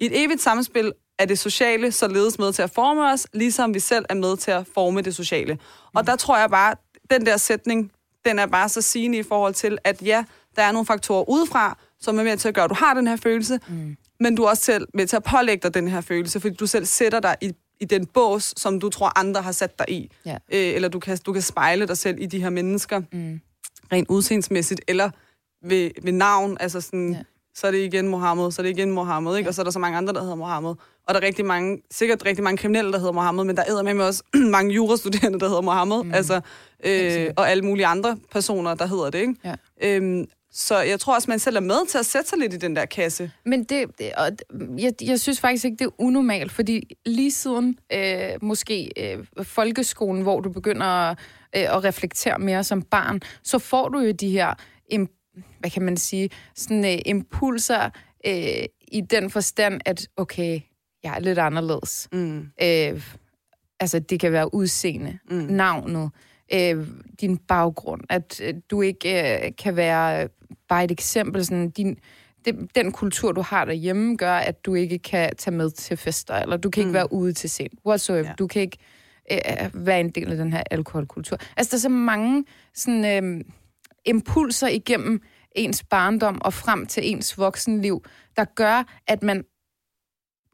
I 0.00 0.06
et 0.06 0.24
evigt 0.24 0.40
samspil 0.40 0.92
er 1.18 1.24
det 1.24 1.38
sociale 1.38 1.92
således 1.92 2.38
med 2.38 2.52
til 2.52 2.62
at 2.62 2.70
forme 2.70 3.12
os, 3.12 3.26
ligesom 3.32 3.74
vi 3.74 3.80
selv 3.80 4.04
er 4.08 4.14
med 4.14 4.36
til 4.36 4.50
at 4.50 4.66
forme 4.74 5.00
det 5.00 5.16
sociale. 5.16 5.54
Mm. 5.54 5.60
Og 5.94 6.06
der 6.06 6.16
tror 6.16 6.38
jeg 6.38 6.50
bare, 6.50 6.74
den 7.10 7.26
der 7.26 7.36
sætning, 7.36 7.92
den 8.24 8.38
er 8.38 8.46
bare 8.46 8.68
så 8.68 8.82
sigende 8.82 9.18
i 9.18 9.22
forhold 9.22 9.54
til, 9.54 9.78
at 9.84 10.02
ja, 10.02 10.24
der 10.56 10.62
er 10.62 10.72
nogle 10.72 10.86
faktorer 10.86 11.28
udefra, 11.28 11.78
som 12.00 12.18
er 12.18 12.22
med 12.22 12.36
til 12.36 12.48
at 12.48 12.54
gøre, 12.54 12.64
at 12.64 12.70
du 12.70 12.74
har 12.74 12.94
den 12.94 13.06
her 13.06 13.16
følelse, 13.16 13.60
mm. 13.68 13.96
men 14.20 14.34
du 14.34 14.42
er 14.42 14.48
også 14.48 14.64
selv 14.64 14.88
med 14.94 15.06
til 15.06 15.16
at 15.16 15.22
pålægge 15.22 15.62
dig 15.62 15.74
den 15.74 15.88
her 15.88 16.00
følelse, 16.00 16.40
fordi 16.40 16.54
du 16.54 16.66
selv 16.66 16.84
sætter 16.84 17.20
dig 17.20 17.36
i, 17.40 17.52
i 17.80 17.84
den 17.84 18.06
bås, 18.06 18.54
som 18.56 18.80
du 18.80 18.88
tror, 18.88 19.18
andre 19.18 19.42
har 19.42 19.52
sat 19.52 19.78
dig 19.78 19.86
i. 19.88 20.10
Ja. 20.26 20.34
Øh, 20.52 20.74
eller 20.74 20.88
du 20.88 20.98
kan, 20.98 21.18
du 21.26 21.32
kan 21.32 21.42
spejle 21.42 21.86
dig 21.86 21.98
selv 21.98 22.16
i 22.20 22.26
de 22.26 22.42
her 22.42 22.50
mennesker, 22.50 23.00
mm. 23.12 23.40
rent 23.92 24.08
udseendsmæssigt, 24.08 24.80
eller 24.88 25.10
ved, 25.64 25.90
ved 26.02 26.12
navn, 26.12 26.56
altså 26.60 26.80
sådan... 26.80 27.12
Ja 27.12 27.22
så 27.54 27.66
er 27.66 27.70
det 27.70 27.78
igen 27.78 28.08
Mohammed, 28.08 28.50
så 28.50 28.62
er 28.62 28.64
det 28.64 28.70
igen 28.70 28.90
Mohammed, 28.90 29.36
ikke? 29.36 29.46
Ja. 29.46 29.48
Og 29.48 29.54
så 29.54 29.62
er 29.62 29.64
der 29.64 29.70
så 29.70 29.78
mange 29.78 29.98
andre, 29.98 30.12
der 30.12 30.20
hedder 30.20 30.34
Mohammed. 30.34 30.70
Og 31.06 31.14
der 31.14 31.20
er 31.20 31.22
rigtig 31.22 31.44
mange, 31.44 31.82
sikkert 31.90 32.26
rigtig 32.26 32.44
mange 32.44 32.56
kriminelle, 32.56 32.92
der 32.92 32.98
hedder 32.98 33.12
Mohammed, 33.12 33.44
men 33.44 33.56
der 33.56 33.62
er 33.62 33.94
med 33.94 34.04
også 34.04 34.22
mange 34.56 34.74
jurastuderende, 34.74 35.40
der 35.40 35.48
hedder 35.48 35.62
Mohammed, 35.62 36.02
mm. 36.04 36.14
altså, 36.14 36.40
øh, 36.84 37.30
og 37.36 37.50
alle 37.50 37.62
mulige 37.62 37.86
andre 37.86 38.16
personer, 38.32 38.74
der 38.74 38.86
hedder 38.86 39.10
det, 39.10 39.18
ikke? 39.18 39.34
Ja. 39.44 39.54
Øhm, 39.82 40.26
så 40.52 40.78
jeg 40.78 41.00
tror 41.00 41.14
også, 41.14 41.30
man 41.30 41.38
selv 41.38 41.56
er 41.56 41.60
med 41.60 41.86
til 41.88 41.98
at 41.98 42.06
sætte 42.06 42.28
sig 42.28 42.38
lidt 42.38 42.54
i 42.54 42.56
den 42.56 42.76
der 42.76 42.84
kasse. 42.84 43.30
Men 43.44 43.64
det, 43.64 43.98
det 43.98 44.12
og 44.16 44.30
jeg, 44.78 44.92
jeg 45.02 45.20
synes 45.20 45.40
faktisk 45.40 45.64
ikke, 45.64 45.76
det 45.76 45.84
er 45.84 46.00
unormalt, 46.00 46.52
fordi 46.52 46.96
lige 47.06 47.30
siden 47.30 47.78
øh, 47.92 48.30
måske 48.42 48.90
øh, 48.96 49.24
folkeskolen, 49.42 50.22
hvor 50.22 50.40
du 50.40 50.50
begynder 50.50 51.10
øh, 51.10 51.14
at 51.76 51.84
reflektere 51.84 52.38
mere 52.38 52.64
som 52.64 52.82
barn, 52.82 53.20
så 53.42 53.58
får 53.58 53.88
du 53.88 53.98
jo 53.98 54.12
de 54.12 54.30
her 54.30 54.54
hvad 55.60 55.70
kan 55.70 55.82
man 55.82 55.96
sige, 55.96 56.30
sådan 56.54 56.84
øh, 56.84 56.98
impulser 57.06 57.90
øh, 58.26 58.64
i 58.88 59.00
den 59.10 59.30
forstand, 59.30 59.80
at 59.84 60.08
okay, 60.16 60.60
jeg 61.02 61.14
er 61.14 61.20
lidt 61.20 61.38
anderledes. 61.38 62.08
Mm. 62.12 62.38
Øh, 62.38 63.02
altså, 63.80 63.98
det 63.98 64.20
kan 64.20 64.32
være 64.32 64.54
udseende, 64.54 65.18
mm. 65.30 65.36
navnet, 65.36 66.10
øh, 66.54 66.86
din 67.20 67.36
baggrund, 67.36 68.00
at 68.08 68.40
øh, 68.44 68.54
du 68.70 68.82
ikke 68.82 69.44
øh, 69.46 69.52
kan 69.58 69.76
være, 69.76 70.28
bare 70.68 70.84
et 70.84 70.90
eksempel, 70.90 71.44
sådan 71.46 71.70
din, 71.70 71.98
det, 72.44 72.70
den 72.74 72.92
kultur, 72.92 73.32
du 73.32 73.40
har 73.42 73.64
derhjemme, 73.64 74.16
gør, 74.16 74.34
at 74.34 74.64
du 74.64 74.74
ikke 74.74 74.98
kan 74.98 75.36
tage 75.36 75.56
med 75.56 75.70
til 75.70 75.96
fester, 75.96 76.34
eller 76.34 76.56
du 76.56 76.70
kan 76.70 76.80
ikke 76.80 76.92
være 76.92 77.12
ude 77.12 77.32
til 77.32 77.50
sent, 77.50 77.72
whatsoever. 77.86 78.28
Ja. 78.28 78.34
Du 78.38 78.46
kan 78.46 78.62
ikke 78.62 78.78
øh, 79.32 79.86
være 79.86 80.00
en 80.00 80.10
del 80.10 80.30
af 80.30 80.36
den 80.36 80.52
her 80.52 80.62
alkoholkultur. 80.70 81.38
Altså, 81.56 81.70
der 81.70 81.76
er 81.76 81.80
så 81.80 81.88
mange 81.88 82.44
sådan, 82.74 83.24
øh, 83.24 83.44
impulser 84.04 84.68
igennem 84.68 85.22
ens 85.52 85.84
barndom 85.84 86.40
og 86.42 86.52
frem 86.52 86.86
til 86.86 87.10
ens 87.12 87.38
voksenliv, 87.38 88.04
der 88.36 88.44
gør, 88.44 89.00
at 89.06 89.22
man 89.22 89.44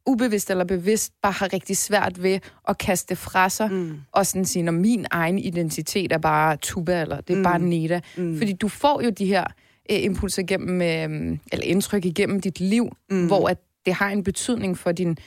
ubevidst 0.06 0.50
eller 0.50 0.64
bevidst 0.64 1.12
bare 1.22 1.32
har 1.32 1.52
rigtig 1.52 1.76
svært 1.76 2.22
ved 2.22 2.38
at 2.68 2.78
kaste 2.78 3.08
det 3.08 3.18
fra 3.18 3.48
sig, 3.48 3.72
mm. 3.72 4.00
og 4.12 4.26
sådan 4.26 4.44
sige, 4.44 4.68
at 4.68 4.74
min 4.74 5.06
egen 5.10 5.38
identitet 5.38 6.12
er 6.12 6.18
bare 6.18 6.56
tuba, 6.56 7.00
eller 7.02 7.20
det 7.20 7.32
er 7.32 7.36
mm. 7.36 7.42
bare 7.42 7.58
Neda. 7.58 8.00
Mm. 8.16 8.38
Fordi 8.38 8.52
du 8.52 8.68
får 8.68 9.02
jo 9.02 9.10
de 9.10 9.26
her 9.26 9.44
øh, 9.90 10.02
impulser 10.02 10.42
igennem, 10.42 10.82
øh, 10.82 11.38
eller 11.52 11.64
indtryk 11.64 12.04
igennem 12.04 12.40
dit 12.40 12.60
liv, 12.60 12.96
mm. 13.10 13.26
hvor 13.26 13.48
at 13.48 13.58
det 13.86 13.94
har 13.94 14.10
en 14.10 14.24
betydning 14.24 14.78
for 14.78 14.92
din, 14.92 15.18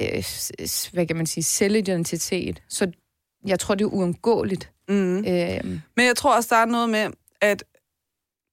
øh, 0.00 0.24
hvad 0.92 1.06
kan 1.06 1.16
man 1.16 1.26
sige, 1.26 1.44
selvidentitet. 1.44 2.62
Så 2.68 2.90
jeg 3.46 3.58
tror, 3.58 3.74
det 3.74 3.84
er 3.84 3.88
uundgåeligt. 3.88 4.70
Mm. 4.88 5.18
Øh, 5.18 5.64
Men 5.96 6.06
jeg 6.06 6.16
tror 6.16 6.36
også, 6.36 6.48
der 6.54 6.60
er 6.60 6.66
noget 6.66 6.90
med, 6.90 7.10
at 7.40 7.64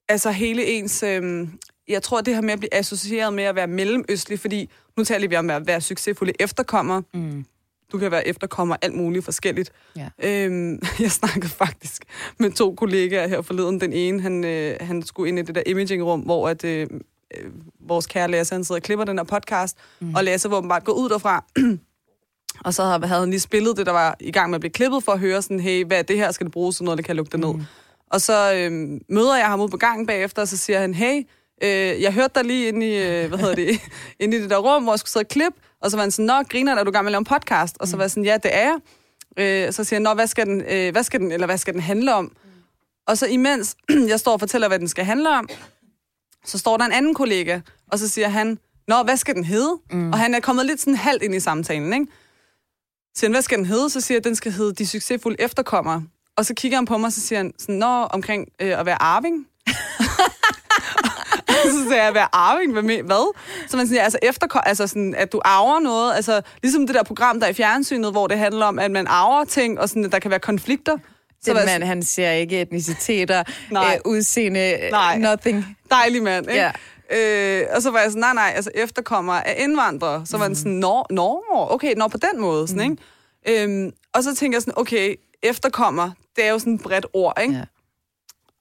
altså 0.10 0.32
hele 0.32 0.65
ens... 0.65 1.04
Øhm, 1.04 1.60
jeg 1.88 2.04
tror, 2.04 2.22
det 2.22 2.36
her 2.36 2.42
med 2.42 2.54
at 2.54 2.60
blive 2.60 2.74
associeret 2.74 3.34
med 3.34 3.44
at 3.44 3.56
være 3.56 3.68
mellemøstlig, 3.68 4.39
fordi 4.39 4.70
nu 4.98 5.04
taler 5.04 5.27
vi 5.27 5.36
om 5.36 5.50
at 5.50 5.68
være 5.68 5.82
succesfulde 5.82 6.34
efterkommer. 6.39 7.01
mm, 7.13 7.46
Du 7.92 7.98
kan 7.98 8.12
være 8.12 8.27
efterkommer 8.27 8.75
alt 8.82 8.94
muligt 8.96 9.25
forskelligt. 9.25 9.72
ja. 9.96 10.10
Øhm, 10.24 10.80
jeg 11.00 11.12
snakkede 11.12 11.48
faktisk 11.50 12.04
med 12.39 12.51
to 12.51 12.75
kollegaer 12.75 13.27
her 13.27 13.42
forleden. 13.42 13.82
Den 13.82 13.94
ene, 13.94 14.22
han, 14.22 14.44
øh, 14.44 14.77
han 14.82 15.04
skulle 15.04 15.30
ind 15.30 15.39
i 15.39 15.42
det 15.42 15.56
der 15.56 15.63
imaging-rum, 15.65 16.20
hvor 16.20 16.50
at, 16.50 16.63
øh, 16.63 16.88
øh, 17.38 17.51
vores 17.80 18.08
kære 18.08 18.32
Lasse, 18.32 18.56
han 18.56 18.63
sidder 18.63 18.80
og 18.80 18.84
klipper 18.84 19.06
den 19.06 19.18
her 19.18 19.24
podcast, 19.24 19.77
mm. 20.00 20.15
og 20.15 20.24
Lasse 20.24 20.50
var 20.51 20.58
åbenbart 20.58 20.84
gået 20.84 20.96
ud 20.96 21.10
derfra. 21.10 21.46
og 22.65 22.74
så 22.74 22.84
havde, 22.84 23.08
havde 23.08 23.20
han 23.22 23.30
lige 23.30 23.39
spillet 23.39 23.77
det, 23.77 23.86
der 23.86 23.92
var 23.92 24.15
i 24.20 24.32
gang 24.32 24.50
med 24.50 24.56
at 24.56 24.62
blive 24.62 24.72
klippet, 24.72 25.04
for 25.04 25.12
at 25.12 25.20
høre 25.20 25.42
sådan, 25.42 25.60
hey, 25.60 25.86
hvad 25.86 25.98
er 26.00 26.04
det 26.04 26.18
her? 26.18 26.32
Skal 26.32 26.46
det 26.46 26.54
bruges 26.54 26.75
til 26.75 26.86
noget, 26.86 26.98
der 26.98 27.04
kan 27.04 27.15
lukke 27.15 27.32
det 27.32 27.39
ned? 27.39 27.54
Mm. 27.54 27.62
Og 28.12 28.22
så 28.22 28.54
øh, 28.56 28.72
møder 29.10 29.38
jeg 29.38 29.48
ham 29.48 29.62
ud 29.62 29.70
på 29.70 29.77
gangen 29.77 30.08
bagefter, 30.08 30.42
og 30.42 30.48
så 30.48 30.58
siger 30.58 30.80
han, 30.80 30.94
hey, 30.94 31.22
øh, 31.64 32.02
jeg 32.02 32.14
hørte 32.14 32.34
dig 32.36 32.44
lige 32.44 32.68
inde 32.68 32.88
i, 32.88 32.98
øh, 32.98 33.28
hvad 33.28 33.40
hedder 33.40 33.56
det, 33.56 33.82
inde 34.20 34.38
i 34.38 34.42
det 34.42 34.50
der 34.50 34.58
rum, 34.58 34.84
hvor 34.84 34.92
jeg 34.92 35.00
skulle 35.00 35.12
sidde 35.12 35.24
og 35.24 35.28
klippe, 35.28 35.60
og 35.82 35.92
så 35.92 35.98
var 35.98 36.02
han 36.02 36.12
sådan, 36.12 36.26
nå, 36.26 36.44
griner, 36.44 36.76
er 36.76 36.84
du 36.84 36.92
gang 36.92 37.04
med 37.04 37.10
at 37.10 37.12
lave 37.12 37.20
en 37.20 37.26
podcast? 37.26 37.78
Og 37.80 37.88
så 37.88 37.98
var 37.98 38.04
jeg 38.04 38.12
sådan, 38.12 38.26
ja, 38.26 38.38
det 38.44 38.56
er 38.56 38.62
jeg. 38.62 38.78
Øh, 39.38 39.74
så 39.74 39.84
siger 39.84 39.98
han, 39.98 40.04
nå, 40.04 40.14
hvad 40.14 40.28
skal 40.28 40.46
den, 40.46 40.62
øh, 40.62 40.92
hvad 40.92 41.04
skal 41.04 41.20
den, 41.20 41.32
eller 41.32 41.46
hvad 41.46 41.58
skal 41.58 41.74
den 41.74 41.82
handle 41.82 42.14
om? 42.14 42.32
Og 43.08 43.18
så 43.18 43.28
imens 43.28 43.76
jeg 44.08 44.20
står 44.20 44.34
og 44.34 44.40
fortæller, 44.40 44.68
hvad 44.68 44.80
den 44.80 44.88
skal 44.88 45.06
handle 45.06 45.30
om, 45.30 45.50
så 46.46 46.58
står 46.58 46.78
der 46.78 46.86
en 46.86 46.92
anden 46.92 47.14
kollega, 47.14 47.60
og 47.92 48.00
så 48.00 48.08
siger 48.08 48.28
han, 48.28 48.60
nå, 48.88 49.04
hvad 49.04 49.18
skal 49.18 49.36
den 49.36 49.44
hedde? 49.44 49.78
Mm. 49.92 50.12
Og 50.12 50.20
han 50.20 50.36
er 50.36 50.40
kommet 50.40 50.66
lidt 50.66 50.80
sådan 50.80 50.96
halvt 50.96 51.24
ind 51.24 51.36
i 51.36 51.40
samtalen, 51.40 51.94
ikke? 51.94 52.06
Så 53.14 53.20
siger 53.20 53.30
han, 53.30 53.34
hvad 53.34 53.42
skal 53.42 53.58
den 53.58 53.66
hedde? 53.66 53.90
Så 53.90 54.02
siger 54.02 54.16
jeg, 54.16 54.24
den 54.24 54.36
skal 54.36 54.52
hedde 54.52 54.74
De 54.74 54.88
Succesfulde 54.88 55.42
Efterkommere. 55.42 56.04
Og 56.38 56.46
så 56.46 56.54
kigger 56.54 56.78
han 56.78 56.86
på 56.86 56.98
mig, 56.98 57.08
og 57.08 57.14
så 57.14 57.22
siger 57.22 57.40
han, 57.40 57.54
sådan, 57.60 57.76
nå, 57.76 58.04
omkring 58.04 58.48
øh, 58.62 58.80
at 58.80 58.86
være 58.86 59.02
arving. 59.02 59.48
så 61.76 61.84
siger 61.90 62.04
jeg, 62.04 62.14
være 62.14 62.28
arving? 62.34 62.72
Hvad? 62.74 62.82
med- 62.84 63.04
hvad? 63.04 63.36
Så 63.70 63.78
man 63.78 63.88
siger, 63.88 64.02
altså, 64.04 64.20
efter, 64.22 64.58
altså 64.58 64.88
sådan, 64.88 65.16
at 65.18 65.32
du 65.32 65.42
arver 65.46 65.80
noget, 65.80 66.16
altså 66.16 66.42
ligesom 66.64 66.88
det 66.88 66.96
der 66.96 67.04
program, 67.04 67.40
der 67.40 67.48
er 67.48 67.52
i 67.52 67.54
fjernsynet, 67.54 68.12
hvor 68.12 68.28
det 68.28 68.38
handler 68.38 68.66
om, 68.66 68.80
at 68.80 68.92
man 68.92 69.08
arver 69.08 69.44
ting, 69.46 69.80
og 69.80 69.90
sådan, 69.90 70.06
at 70.06 70.12
der 70.12 70.20
kan 70.20 70.32
være 70.32 70.40
konflikter. 70.40 70.98
Så 71.44 71.53
Den 71.53 71.66
mand, 71.66 71.84
han 71.84 72.03
ser 72.03 72.32
ikke 72.32 72.62
etniciteter, 72.62 73.44
Nej. 73.72 73.94
øh, 74.06 74.12
udseende, 74.12 74.74
øh, 74.84 74.92
Nej. 74.92 75.18
nothing. 75.18 75.77
dejlig 75.92 76.24
mand, 76.24 76.50
ikke? 76.50 76.62
Ja. 76.62 76.72
Øh, 77.62 77.68
og 77.75 77.82
så 77.82 77.92
var 77.92 78.00
jeg 78.00 78.12
sådan, 78.12 78.20
nej, 78.22 78.34
nej, 78.34 78.53
altså 78.56 78.72
efterkommer 78.75 79.34
af 79.34 79.56
indvandrere. 79.60 80.25
Så 80.25 80.38
var 80.38 80.46
den 80.46 80.56
sådan, 80.56 80.72
nå, 80.72 81.06
nå, 81.10 81.44
okay, 81.50 81.94
nå 81.98 82.08
på 82.08 82.18
den 82.18 82.42
måde, 82.42 82.68
sådan, 82.68 82.98
ikke? 83.48 83.64
Øhm, 83.64 83.92
og 84.14 84.24
så 84.24 84.36
tænker 84.36 84.56
jeg 84.56 84.62
sådan, 84.62 84.74
okay, 84.77 85.16
efterkommer, 85.44 86.12
det 86.36 86.46
er 86.46 86.50
jo 86.51 86.60
sådan 86.60 86.74
et 86.74 86.82
bredt 86.82 87.06
ord, 87.14 87.40
ikke? 87.42 87.53
Ja. 87.53 87.62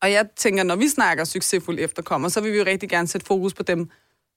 Og 0.05 0.13
jeg 0.13 0.27
tænker, 0.37 0.63
når 0.63 0.77
vi 0.77 0.89
snakker 0.89 1.25
succesfuld 1.25 1.79
efterkommer, 1.81 2.29
så 2.29 2.41
vil 2.41 2.53
vi 2.53 2.59
jo 2.59 2.65
rigtig 2.65 2.89
gerne 2.89 3.09
sætte 3.09 3.27
fokus 3.27 3.55
på 3.55 3.63
dem, 3.63 3.91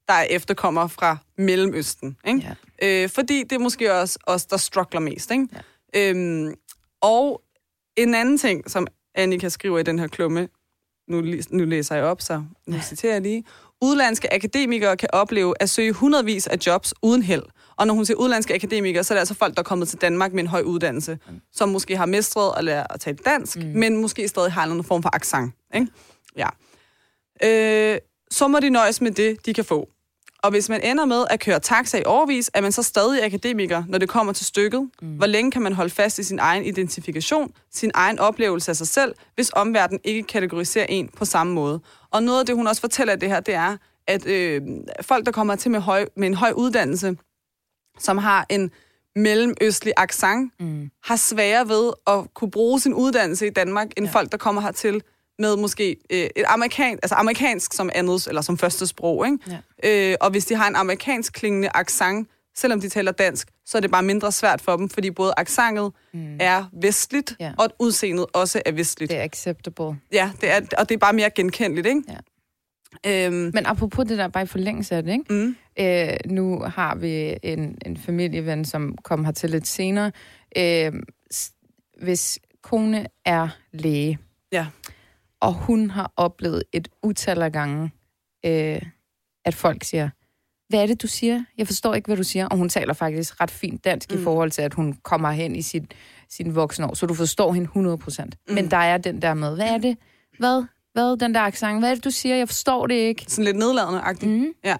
der 0.08 0.14
er 0.14 0.24
efterkommer 0.24 0.88
fra 0.88 1.18
Mellemøsten, 1.38 2.18
ikke? 2.28 2.56
Ja. 2.82 3.04
Øh, 3.04 3.10
fordi 3.10 3.44
det 3.44 3.52
er 3.52 3.60
måske 3.60 3.94
også 3.94 4.20
os, 4.24 4.46
der 4.46 4.58
struggler 4.58 5.00
mest, 5.00 5.32
ikke? 5.32 5.48
Ja. 5.94 6.10
Øhm, 6.10 6.54
og 7.02 7.42
en 7.98 8.16
anden 8.16 8.38
ting, 8.38 8.72
som 8.72 8.88
Annika 9.16 9.50
skriver 9.50 9.80
i 9.80 9.84
den 9.84 10.00
her 10.00 10.08
klumme, 10.08 10.50
nu, 11.08 11.22
nu 11.50 11.66
læser 11.66 11.96
jeg 11.96 12.06
op, 12.06 12.22
så 12.22 12.44
nu 12.68 12.78
citerer 12.82 13.14
jeg 13.14 13.22
lige. 13.22 13.44
Udlandske 13.82 14.34
akademikere 14.34 14.98
kan 14.98 15.10
opleve 15.14 15.54
at 15.60 15.70
søge 15.70 15.94
hundredvis 15.94 16.48
af 16.48 16.58
jobs 16.68 16.94
uden 17.02 17.22
held. 17.22 17.44
Og 17.76 17.88
når 17.88 17.94
hun 17.94 18.06
siger 18.06 18.18
udlandske 18.18 18.56
akademikere, 18.56 19.04
så 19.04 19.14
er 19.14 19.16
det 19.16 19.20
altså 19.20 19.34
folk, 19.34 19.54
der 19.54 19.60
er 19.60 19.64
kommet 19.64 19.88
til 19.88 20.02
Danmark 20.02 20.34
med 20.34 20.44
en 20.44 20.48
høj 20.48 20.62
uddannelse, 20.62 21.20
som 21.54 21.70
måske 21.70 21.98
har 21.98 22.06
mestret 22.06 22.54
at 22.58 22.64
lære 22.64 22.94
at 22.94 23.00
tale 23.00 23.18
dansk, 23.26 23.58
mm. 23.58 23.64
men 23.64 23.98
måske 23.98 24.28
stadig 24.28 24.52
har 24.52 24.64
en 24.64 24.84
form 24.84 25.02
for 25.04 25.16
accent. 25.16 25.54
Ikke? 25.76 25.88
Ja. 26.38 26.50
Øh, 27.44 28.00
så 28.32 28.48
må 28.48 28.60
de 28.60 28.70
nøjes 28.70 29.02
med 29.02 29.12
det, 29.12 29.46
de 29.46 29.54
kan 29.54 29.66
få. 29.66 29.90
Og 30.44 30.52
hvis 30.52 30.70
man 30.70 30.82
ender 30.84 31.06
med 31.06 31.26
at 31.30 31.40
køre 31.40 31.60
taxa 31.60 31.98
i 31.98 32.04
overvis, 32.06 32.52
er 32.54 32.62
man 32.62 32.72
så 32.72 32.84
stadig 32.84 33.24
akademiker, 33.24 33.84
når 33.88 33.98
det 33.98 34.10
kommer 34.10 34.34
til 34.34 34.46
stykket. 34.46 34.90
Mm. 35.02 35.08
Hvor 35.16 35.26
længe 35.26 35.52
kan 35.52 35.62
man 35.62 35.74
holde 35.74 35.90
fast 35.90 36.20
i 36.20 36.24
sin 36.24 36.40
egen 36.40 36.66
identifikation, 36.66 37.52
sin 37.72 37.92
egen 37.94 38.20
oplevelse 38.20 38.72
af 38.72 38.76
sig 38.76 38.88
selv, 38.88 39.16
hvis 39.36 39.52
omverdenen 39.54 40.02
ikke 40.04 40.24
kategoriserer 40.24 40.86
en 40.90 41.10
på 41.18 41.26
samme 41.26 41.54
måde? 41.54 41.80
Og 42.12 42.24
noget 42.24 42.40
af 42.40 42.46
det, 42.46 42.56
hun 42.56 42.68
også 42.68 42.82
fortæller 42.82 43.14
af 43.14 43.20
det 43.20 43.30
her, 43.30 43.40
det 43.40 43.54
er, 43.54 43.78
at 44.08 44.28
øh, 44.28 44.62
folk, 45.02 45.26
der 45.26 45.32
kommer 45.32 45.56
til 45.56 45.72
med, 45.72 45.80
høj, 45.80 46.06
med 46.18 46.28
en 46.28 46.34
høj 46.34 46.52
uddannelse, 46.56 47.18
som 48.00 48.18
har 48.18 48.46
en 48.50 48.72
mellemøstlig 49.16 49.94
accent, 49.98 50.54
mm. 50.60 50.90
har 51.04 51.16
sværere 51.16 51.70
ved 51.70 51.94
at 52.08 52.34
kunne 52.34 52.52
bruge 52.52 52.80
sin 52.80 52.94
uddannelse 52.94 53.48
i 53.48 53.50
Danmark, 53.50 53.88
end 53.98 54.06
ja. 54.06 54.12
folk, 54.12 54.32
der 54.32 54.38
kommer 54.38 54.62
hertil 54.62 55.02
med 55.40 55.56
måske 55.58 55.98
øh, 56.10 56.18
et 56.36 56.44
amerikan, 56.48 57.00
altså 57.04 57.16
amerikansk 57.16 57.74
som 57.74 57.90
andet, 57.96 58.28
eller 58.28 58.42
som 58.42 58.58
første 58.58 58.88
sprog. 58.88 59.26
Ikke? 59.26 59.60
Ja. 59.84 60.12
Øh, 60.12 60.16
og 60.22 60.32
hvis 60.32 60.46
de 60.46 60.56
har 60.56 60.68
en 60.68 60.76
amerikansk 60.76 61.34
klingende 61.34 61.70
accent, 61.74 62.30
selvom 62.56 62.82
de 62.82 62.90
taler 62.90 63.12
dansk, 63.12 63.48
så 63.66 63.78
er 63.78 63.82
det 63.82 63.92
bare 63.92 64.04
mindre 64.04 64.32
svært 64.32 64.62
for 64.62 64.78
dem, 64.78 64.90
fordi 64.90 65.12
både 65.12 65.34
accentet 65.38 65.92
mm. 66.14 66.38
er 66.40 66.66
vestligt, 66.82 67.36
Ja. 67.40 67.52
og 67.58 67.70
udseendet 67.80 68.26
også 68.34 68.62
er 68.66 68.72
vestligt. 68.72 69.12
Det 69.12 69.20
er 69.20 69.24
acceptable. 69.24 70.00
Ja, 70.14 70.32
det 70.42 70.52
er, 70.52 70.62
og 70.78 70.90
det 70.90 70.96
er 70.96 71.00
bare 71.00 71.14
mere 71.14 71.30
genkendeligt, 71.30 71.88
ikke? 71.88 72.02
Ja. 72.10 72.18
Øhm, 73.26 73.52
Men 73.54 73.66
apropos 73.66 74.06
det 74.08 74.18
der, 74.18 74.28
bare 74.28 74.44
i 74.44 74.46
forlængelse 74.48 74.96
af 74.96 75.04
det, 75.04 75.12
ikke? 75.12 75.34
mm, 75.34 75.56
Øh, 75.80 76.18
nu 76.26 76.60
har 76.60 76.96
vi 76.96 77.38
en, 77.44 77.78
en 77.86 77.98
familieven, 77.98 78.66
som 78.66 78.96
kom 79.04 79.26
hertil 79.26 79.50
lidt 79.50 79.68
senere. 79.68 80.12
Øh, 80.58 80.92
hvis 82.02 82.40
kone 82.64 83.08
er 83.26 83.48
læge, 83.72 84.18
ja. 84.52 84.66
Og 85.42 85.54
hun 85.54 85.90
har 85.90 86.14
oplevet 86.16 86.64
et 86.74 86.88
utal 87.04 87.42
af 87.42 87.52
gange, 87.52 87.92
øh, 88.46 88.82
at 89.46 89.56
folk 89.56 89.84
siger, 89.84 90.10
hvad 90.70 90.82
er 90.82 90.86
det, 90.86 91.02
du 91.02 91.08
siger? 91.08 91.44
Jeg 91.58 91.68
forstår 91.68 91.94
ikke, 91.94 92.06
hvad 92.06 92.18
du 92.18 92.24
siger. 92.24 92.48
Og 92.48 92.58
hun 92.58 92.70
taler 92.70 92.94
faktisk 92.94 93.42
ret 93.42 93.52
fint 93.52 93.86
dansk 93.86 94.12
mm. 94.12 94.20
i 94.20 94.24
forhold 94.24 94.52
til, 94.52 94.62
at 94.62 94.74
hun 94.74 94.94
kommer 95.04 95.32
hen 95.32 95.56
i 95.56 95.62
sit, 95.62 95.94
sin 96.30 96.56
voksne 96.56 96.86
år, 96.86 96.94
så 96.94 97.06
du 97.06 97.14
forstår 97.14 97.54
hende 97.54 97.66
100 97.66 97.98
procent. 97.98 98.36
Mm. 98.48 98.54
Men 98.54 98.72
der 98.72 98.78
er 98.78 98.98
den 98.98 99.22
der 99.22 99.34
med, 99.34 99.56
hvad 99.56 99.68
er 99.68 99.78
det? 99.78 99.98
Hvad? 100.40 100.64
Hvad, 100.94 101.18
den 101.18 101.34
der 101.34 101.42
accent? 101.42 101.80
Hvad 101.80 101.90
er 101.90 101.96
det, 101.96 102.04
du 102.04 102.12
siger? 102.12 102.36
Jeg 102.36 102.48
forstår 102.48 102.88
det 102.88 102.96
ikke. 102.96 103.26
Sådan 103.28 103.46
lidt 103.46 103.58
nedladende-agtigt. 103.58 104.32
Mm. 104.32 104.54
Ja. 104.64 104.76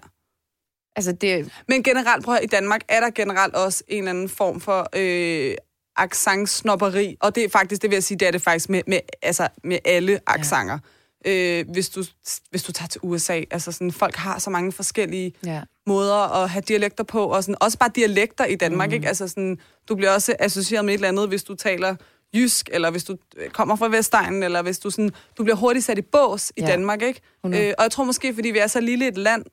Altså, 0.96 1.12
det, 1.12 1.52
Men 1.68 1.82
generelt, 1.82 2.24
prøv 2.24 2.34
at 2.34 2.44
i 2.44 2.46
Danmark 2.46 2.80
er 2.88 3.00
der 3.00 3.10
generelt 3.10 3.54
også 3.54 3.84
en 3.88 3.98
eller 3.98 4.10
anden 4.10 4.28
form 4.28 4.60
for 4.60 4.88
øh, 4.96 5.54
accent-snopperi, 5.98 7.16
og 7.20 7.34
det 7.34 7.44
er 7.44 7.48
faktisk, 7.48 7.82
det 7.82 7.90
vil 7.90 7.96
jeg 7.96 8.04
sige, 8.04 8.18
det 8.18 8.28
er 8.28 8.32
det 8.32 8.42
faktisk 8.42 8.68
med, 8.68 8.82
med, 8.86 9.00
altså, 9.22 9.48
med 9.64 9.78
alle 9.84 10.20
accenter. 10.26 10.78
Ja. 11.26 11.60
Øh, 11.60 11.64
hvis, 11.72 11.88
du, 11.88 12.04
hvis 12.50 12.62
du 12.62 12.72
tager 12.72 12.88
til 12.88 13.00
USA, 13.04 13.42
altså 13.50 13.72
sådan, 13.72 13.92
folk 13.92 14.16
har 14.16 14.38
så 14.38 14.50
mange 14.50 14.72
forskellige 14.72 15.32
ja. 15.46 15.62
måder 15.86 16.42
at 16.42 16.50
have 16.50 16.62
dialekter 16.68 17.04
på, 17.04 17.24
og 17.24 17.44
sådan, 17.44 17.56
også 17.60 17.78
bare 17.78 17.90
dialekter 17.94 18.44
i 18.44 18.54
Danmark, 18.54 18.88
mm. 18.88 18.94
ikke? 18.94 19.08
Altså 19.08 19.28
sådan, 19.28 19.58
du 19.88 19.94
bliver 19.94 20.10
også 20.10 20.36
associeret 20.38 20.84
med 20.84 20.94
et 20.94 20.98
eller 20.98 21.08
andet, 21.08 21.28
hvis 21.28 21.44
du 21.44 21.54
taler 21.54 21.96
jysk, 22.34 22.68
eller 22.72 22.90
hvis 22.90 23.04
du 23.04 23.16
øh, 23.36 23.50
kommer 23.50 23.76
fra 23.76 23.88
Vestegnen, 23.88 24.42
eller 24.42 24.62
hvis 24.62 24.78
du 24.78 24.90
sådan, 24.90 25.10
du 25.38 25.42
bliver 25.42 25.56
hurtigt 25.56 25.84
sat 25.84 25.98
i 25.98 26.02
bås 26.02 26.52
i 26.56 26.60
Ja. 26.60 26.66
Danmark, 26.66 27.02
ikke? 27.02 27.20
100. 27.44 27.66
Øh, 27.66 27.74
og 27.78 27.82
jeg 27.82 27.90
tror 27.90 28.04
måske, 28.04 28.34
fordi 28.34 28.48
vi 28.48 28.58
er 28.58 28.66
så 28.66 28.80
lille 28.80 29.08
et 29.08 29.18
land, 29.18 29.44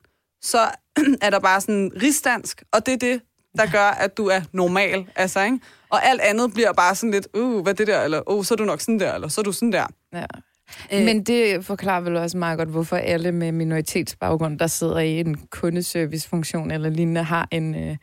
så 0.42 0.58
er 1.22 1.30
der 1.30 1.38
bare 1.38 1.60
sådan 1.60 1.92
rigsdansk, 2.02 2.62
og 2.72 2.86
det 2.86 2.94
er 2.94 2.98
det, 2.98 3.20
der 3.56 3.66
gør, 3.72 3.88
at 3.98 4.16
du 4.16 4.26
er 4.26 4.40
normal, 4.52 5.06
altså, 5.16 5.42
ikke? 5.44 5.58
Og 5.90 6.06
alt 6.06 6.20
andet 6.20 6.52
bliver 6.54 6.72
bare 6.72 6.94
sådan 6.94 7.10
lidt, 7.10 7.28
uh, 7.34 7.62
hvad 7.62 7.72
er 7.72 7.76
det 7.76 7.86
der, 7.86 8.02
eller, 8.02 8.20
oh, 8.26 8.44
så 8.44 8.54
er 8.54 8.56
du 8.56 8.64
nok 8.64 8.80
sådan 8.80 9.00
der, 9.00 9.14
eller 9.14 9.28
så 9.28 9.40
er 9.40 9.42
du 9.42 9.52
sådan 9.52 9.72
der. 9.72 9.86
ja. 10.14 10.24
Øh. 10.92 11.04
Men 11.04 11.22
det 11.22 11.64
forklarer 11.66 12.00
vel 12.00 12.16
også 12.16 12.36
meget 12.36 12.58
godt, 12.58 12.68
hvorfor 12.68 12.96
alle 12.96 13.32
med 13.32 13.52
minoritetsbaggrund, 13.52 14.58
der 14.58 14.66
sidder 14.66 14.98
i 14.98 15.20
en 15.20 15.36
kundeservicefunktion 15.50 16.70
eller 16.70 16.88
lignende, 16.90 17.22
har 17.22 17.48
en, 17.50 17.74
øh, 17.74 17.96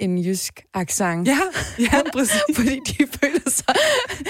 en 0.00 0.18
jysk 0.18 0.60
accent. 0.74 1.28
Ja, 1.28 1.38
ja, 1.78 2.00
præcis. 2.12 2.40
Fordi 2.56 2.78
de 2.88 3.06
føler 3.22 3.50
sig 3.50 3.74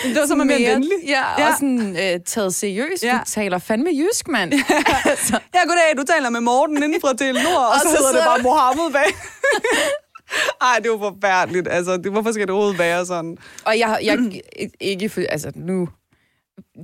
Det 0.05 0.17
var 0.21 0.27
så 0.27 0.35
mere 0.35 0.59
venlig. 0.75 0.91
Ja, 1.07 1.23
Ja. 1.39 1.49
og 1.49 1.55
sådan 1.55 1.97
øh, 1.97 2.21
taget 2.27 2.55
seriøst. 2.55 3.05
Ja. 3.05 3.13
Du 3.13 3.31
taler 3.31 3.59
fandme 3.59 3.91
jysk, 3.91 4.29
mand. 4.29 4.53
altså, 5.05 5.39
Ja, 5.55 5.61
goddag, 5.61 5.97
du 5.97 6.03
taler 6.15 6.31
med 6.31 6.41
Morten 6.41 6.77
inden 6.83 7.01
fra 7.01 7.13
Telenor, 7.19 7.59
og, 7.59 7.69
Og 7.69 7.75
så, 7.83 7.83
så 7.83 7.89
hedder 7.89 8.03
det 8.03 8.11
sidder 8.13 8.25
bare 8.27 8.43
Mohammed 8.43 8.93
bag. 8.93 9.11
Ej, 10.61 10.79
det 10.83 10.91
var 10.91 10.99
forfærdeligt. 10.99 11.69
Altså, 11.71 11.97
det, 11.97 12.13
hvorfor 12.13 12.33
skal 12.33 12.43
det 12.47 12.51
overhovedet 12.51 12.79
være 12.79 13.07
sådan? 13.07 13.39
og 13.65 13.79
jeg, 13.79 13.99
jeg 14.05 14.41
ikke... 14.81 15.31
Altså, 15.31 15.53
nu... 15.55 15.89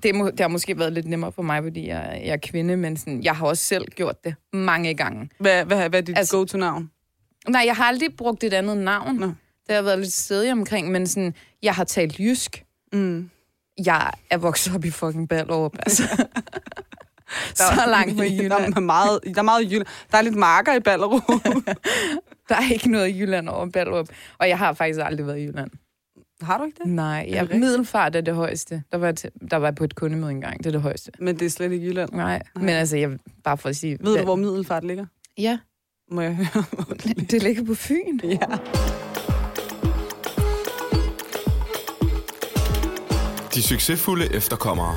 Det, 0.02 0.14
må, 0.14 0.30
det 0.30 0.40
har 0.40 0.48
måske 0.48 0.78
været 0.78 0.92
lidt 0.92 1.06
nemmere 1.06 1.32
for 1.32 1.42
mig, 1.42 1.62
fordi 1.62 1.88
jeg, 1.88 2.20
jeg 2.24 2.32
er 2.32 2.37
kvinde, 2.37 2.76
men 2.76 2.96
sådan, 2.96 3.22
jeg 3.22 3.37
har 3.37 3.46
også 3.46 3.64
selv 3.64 3.84
gjort 3.84 4.24
det 4.24 4.34
mange 4.52 4.94
gange. 4.94 5.30
Hvad, 5.40 5.64
hvad, 5.64 5.88
hvad 5.88 5.98
er 6.00 6.04
dit 6.04 6.18
Altså- 6.18 6.37
go-to-navn? 6.37 6.90
Nej, 7.48 7.62
jeg 7.66 7.76
har 7.76 7.84
aldrig 7.84 8.16
brugt 8.16 8.44
et 8.44 8.52
andet 8.54 8.76
navn. 8.76 9.16
Nå. 9.16 9.26
Det 9.66 9.74
har 9.74 9.82
været 9.82 9.98
lidt 9.98 10.12
stedig 10.12 10.52
omkring, 10.52 10.90
men 10.90 11.06
sådan, 11.06 11.34
jeg 11.62 11.74
har 11.74 11.84
talt 11.84 12.18
jysk. 12.20 12.64
Mm. 12.92 13.30
Jeg 13.84 14.11
er 14.30 14.37
vokset 14.38 14.74
op 14.74 14.84
i 14.84 14.90
fucking 14.90 15.28
Ballerup, 15.28 15.76
altså. 15.78 16.02
Der 17.58 17.64
så 17.74 17.80
er- 17.82 17.88
langt 17.90 18.16
fra 18.16 18.24
Der 18.28 18.42
Jylland. 18.42 18.74
er 18.76 18.80
meget, 18.80 19.20
der 19.24 19.38
er 19.38 19.42
meget 19.42 19.64
Jylland. 19.70 19.87
Der 20.12 20.18
er 20.18 20.22
lidt 20.22 20.37
marker 20.37 20.74
i 20.74 20.80
Ballerup. 20.80 21.22
Der 22.50 22.54
er 22.56 22.72
ikke 22.72 22.90
noget 22.90 23.08
i 23.08 23.18
Jylland 23.20 23.48
over 23.48 23.66
Ballerup. 23.70 24.08
Og 24.38 24.48
jeg 24.48 24.58
har 24.58 24.72
faktisk 24.72 25.00
aldrig 25.02 25.26
været 25.26 25.38
i 25.38 25.44
Jylland. 25.44 25.70
Har 26.40 26.58
du 26.58 26.64
ikke 26.64 26.78
det? 26.84 26.90
Nej, 26.92 27.24
det 27.28 27.32
jeg, 27.34 27.42
rigtigt? 27.42 27.61
middelfart 27.61 28.16
er 28.16 28.20
det 28.20 28.34
højeste. 28.34 28.82
Der 28.92 28.98
var, 28.98 29.06
jeg 29.06 29.16
til, 29.16 29.30
der 29.50 29.56
var 29.56 29.66
jeg 29.66 29.74
på 29.74 29.84
et 29.84 29.94
kundemøde 29.94 30.30
engang. 30.30 30.58
Det 30.58 30.66
er 30.66 30.70
det 30.70 30.80
højeste. 30.82 31.12
Men 31.18 31.38
det 31.38 31.46
er 31.46 31.50
slet 31.50 31.72
ikke 31.72 31.87
Jylland. 31.87 32.11
Nej, 32.12 32.42
men 32.56 32.68
altså, 32.68 32.96
jeg, 32.96 33.18
bare 33.44 33.58
for 33.58 33.68
at 33.68 33.76
sige... 33.76 33.98
Ved 34.00 34.16
du, 34.18 34.24
hvor 34.24 34.37
Middelfart 34.37 34.84
ligger? 34.84 35.06
Ja, 35.38 35.58
Må 36.11 36.20
jeg 36.20 36.34
høre? 36.37 36.64
det 37.30 37.42
ligger 37.42 37.64
på 37.64 37.74
Fyn. 37.74 38.20
ja. 38.24 38.38
De 43.54 43.62
succesfulde 43.62 44.34
efterkommere. 44.34 44.94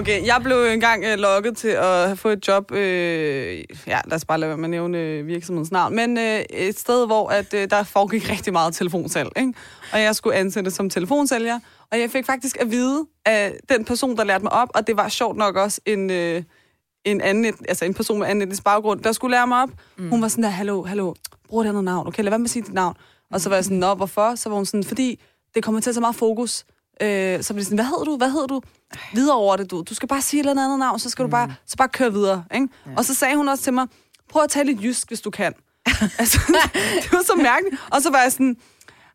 Okay, 0.00 0.26
jeg 0.26 0.40
blev 0.44 0.56
engang 0.56 1.04
øh, 1.04 1.18
lokket 1.18 1.56
til 1.56 1.68
at 1.68 2.18
få 2.18 2.28
et 2.28 2.48
job, 2.48 2.72
øh, 2.72 3.64
ja, 3.86 4.00
lad 4.06 4.12
os 4.12 4.24
bare 4.24 4.38
lade 4.40 4.48
være 4.48 4.56
med 4.56 4.64
at 4.64 4.70
nævne 4.70 4.98
øh, 4.98 5.26
virksomhedens 5.26 5.70
navn, 5.70 5.96
men 5.96 6.18
øh, 6.18 6.40
et 6.50 6.78
sted, 6.78 7.06
hvor 7.06 7.28
at, 7.28 7.54
øh, 7.54 7.70
der 7.70 7.82
foregik 7.82 8.30
rigtig 8.32 8.52
meget 8.52 8.74
telefonsalg, 8.74 9.28
ikke? 9.36 9.54
og 9.92 10.00
jeg 10.00 10.16
skulle 10.16 10.36
ansættes 10.36 10.74
som 10.74 10.90
telefonsælger, 10.90 11.60
og 11.92 12.00
jeg 12.00 12.10
fik 12.10 12.26
faktisk 12.26 12.56
at 12.60 12.70
vide 12.70 13.06
af 13.26 13.54
den 13.68 13.84
person, 13.84 14.16
der 14.16 14.24
lærte 14.24 14.44
mig 14.44 14.52
op, 14.52 14.68
og 14.74 14.86
det 14.86 14.96
var 14.96 15.08
sjovt 15.08 15.36
nok 15.36 15.56
også 15.56 15.80
en, 15.86 16.10
øh, 16.10 16.42
en, 17.04 17.20
anden, 17.20 17.54
altså 17.68 17.84
en 17.84 17.94
person 17.94 18.18
med 18.18 18.26
anden 18.26 18.42
etnisk 18.42 18.64
baggrund, 18.64 19.00
der 19.00 19.12
skulle 19.12 19.36
lære 19.36 19.46
mig 19.46 19.62
op. 19.62 19.70
Mm. 19.96 20.10
Hun 20.10 20.22
var 20.22 20.28
sådan 20.28 20.44
der, 20.44 20.50
hallo, 20.50 20.82
hallo, 20.82 21.14
brug 21.48 21.60
et 21.60 21.68
andet 21.68 21.84
navn, 21.84 22.06
okay, 22.06 22.22
lad 22.22 22.30
være 22.30 22.38
med 22.38 22.46
at 22.46 22.50
sige 22.50 22.62
dit 22.62 22.74
navn. 22.74 22.96
Og 23.32 23.40
så 23.40 23.48
var 23.48 23.56
jeg 23.56 23.64
sådan, 23.64 23.78
nå, 23.78 23.94
hvorfor? 23.94 24.34
Så 24.34 24.48
var 24.48 24.56
hun 24.56 24.66
sådan, 24.66 24.84
fordi 24.84 25.20
det 25.54 25.64
kommer 25.64 25.80
til 25.80 25.90
at 25.90 25.94
tage 25.94 26.00
meget 26.00 26.16
fokus. 26.16 26.64
Øh, 27.02 27.42
så 27.42 27.54
blev 27.54 27.58
det 27.58 27.66
sådan, 27.66 27.78
hvad 27.78 27.84
hedder 27.84 28.04
du, 28.04 28.16
hvad 28.16 28.30
hedder 28.30 28.46
du? 28.46 28.60
Videre 29.12 29.36
over 29.36 29.56
det, 29.56 29.70
du. 29.70 29.82
Du 29.88 29.94
skal 29.94 30.08
bare 30.08 30.22
sige 30.22 30.40
et 30.40 30.48
eller 30.48 30.64
andet 30.64 30.78
navn, 30.78 30.98
så 30.98 31.10
skal 31.10 31.22
mm. 31.22 31.30
du 31.30 31.30
bare, 31.30 31.54
så 31.66 31.76
bare 31.76 31.88
køre 31.88 32.12
videre. 32.12 32.44
Ikke? 32.54 32.68
Ja. 32.86 32.90
Og 32.96 33.04
så 33.04 33.14
sagde 33.14 33.36
hun 33.36 33.48
også 33.48 33.64
til 33.64 33.72
mig, 33.72 33.86
prøv 34.28 34.42
at 34.42 34.50
tale 34.50 34.72
lidt 34.72 34.84
jysk, 34.84 35.08
hvis 35.08 35.20
du 35.20 35.30
kan. 35.30 35.54
altså, 36.18 36.38
det 37.02 37.12
var 37.12 37.22
så 37.22 37.34
mærkeligt. 37.36 37.82
Og 37.90 38.02
så 38.02 38.10
var 38.10 38.22
jeg 38.22 38.32
sådan, 38.32 38.56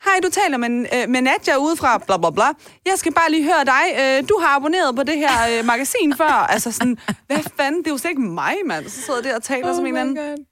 hej, 0.05 0.19
du 0.23 0.29
taler 0.29 0.57
med, 0.57 0.69
øh, 0.69 1.09
med 1.09 1.21
Nadja 1.21 1.57
ude 1.57 1.75
fra 1.75 1.97
bla 1.97 2.17
bla 2.17 2.29
bla. 2.29 2.45
Jeg 2.85 2.93
skal 2.95 3.13
bare 3.13 3.31
lige 3.31 3.43
høre 3.43 3.65
dig. 3.65 3.83
Øh, 4.01 4.29
du 4.29 4.39
har 4.41 4.55
abonneret 4.55 4.95
på 4.95 5.03
det 5.03 5.17
her 5.17 5.59
øh, 5.59 5.65
magasin 5.65 6.13
før. 6.17 6.45
Altså 6.53 6.71
sådan, 6.71 6.97
hvad 7.27 7.37
fanden, 7.57 7.79
det 7.79 7.87
er 7.87 7.91
jo 7.91 7.97
slet 7.97 8.11
ikke 8.11 8.21
mig, 8.21 8.55
mand. 8.65 8.89
Så 8.89 9.01
sidder 9.01 9.19
jeg 9.19 9.23
der 9.29 9.35
og 9.35 9.43
taler 9.43 9.69
oh 9.69 9.75
som 9.75 9.85
en 9.85 9.97
anden. 9.97 10.15
God. 10.15 10.45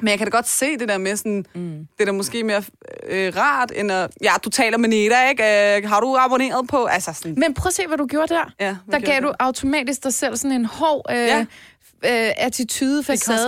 Men 0.00 0.08
jeg 0.08 0.18
kan 0.18 0.26
da 0.26 0.30
godt 0.30 0.48
se 0.48 0.76
det 0.78 0.88
der 0.88 0.98
med 0.98 1.16
sådan, 1.16 1.44
mm. 1.54 1.86
det 1.98 2.00
er 2.00 2.04
da 2.04 2.12
måske 2.12 2.44
mere 2.44 2.62
øh, 3.08 3.36
rart, 3.36 3.72
end 3.76 3.92
at, 3.92 4.10
ja, 4.22 4.32
du 4.44 4.50
taler 4.50 4.78
med 4.78 4.88
Neda, 4.88 5.28
ikke? 5.28 5.42
Øh, 5.76 5.88
har 5.88 6.00
du 6.00 6.16
abonneret 6.20 6.68
på? 6.68 6.84
Altså 6.84 7.12
sådan, 7.12 7.34
Men 7.38 7.54
prøv 7.54 7.68
at 7.68 7.74
se, 7.74 7.86
hvad 7.86 7.98
du 7.98 8.06
gjorde 8.06 8.34
der. 8.34 8.52
ja, 8.60 8.76
Der 8.92 8.98
gav 8.98 9.20
du 9.20 9.32
automatisk 9.38 10.04
dig 10.04 10.14
selv 10.14 10.36
sådan 10.36 10.52
en 10.56 10.64
hård 10.64 11.06
øh, 11.10 11.16
Ja. 11.16 11.40
øh, 11.40 12.32
attitude, 12.36 13.04
facade. 13.04 13.38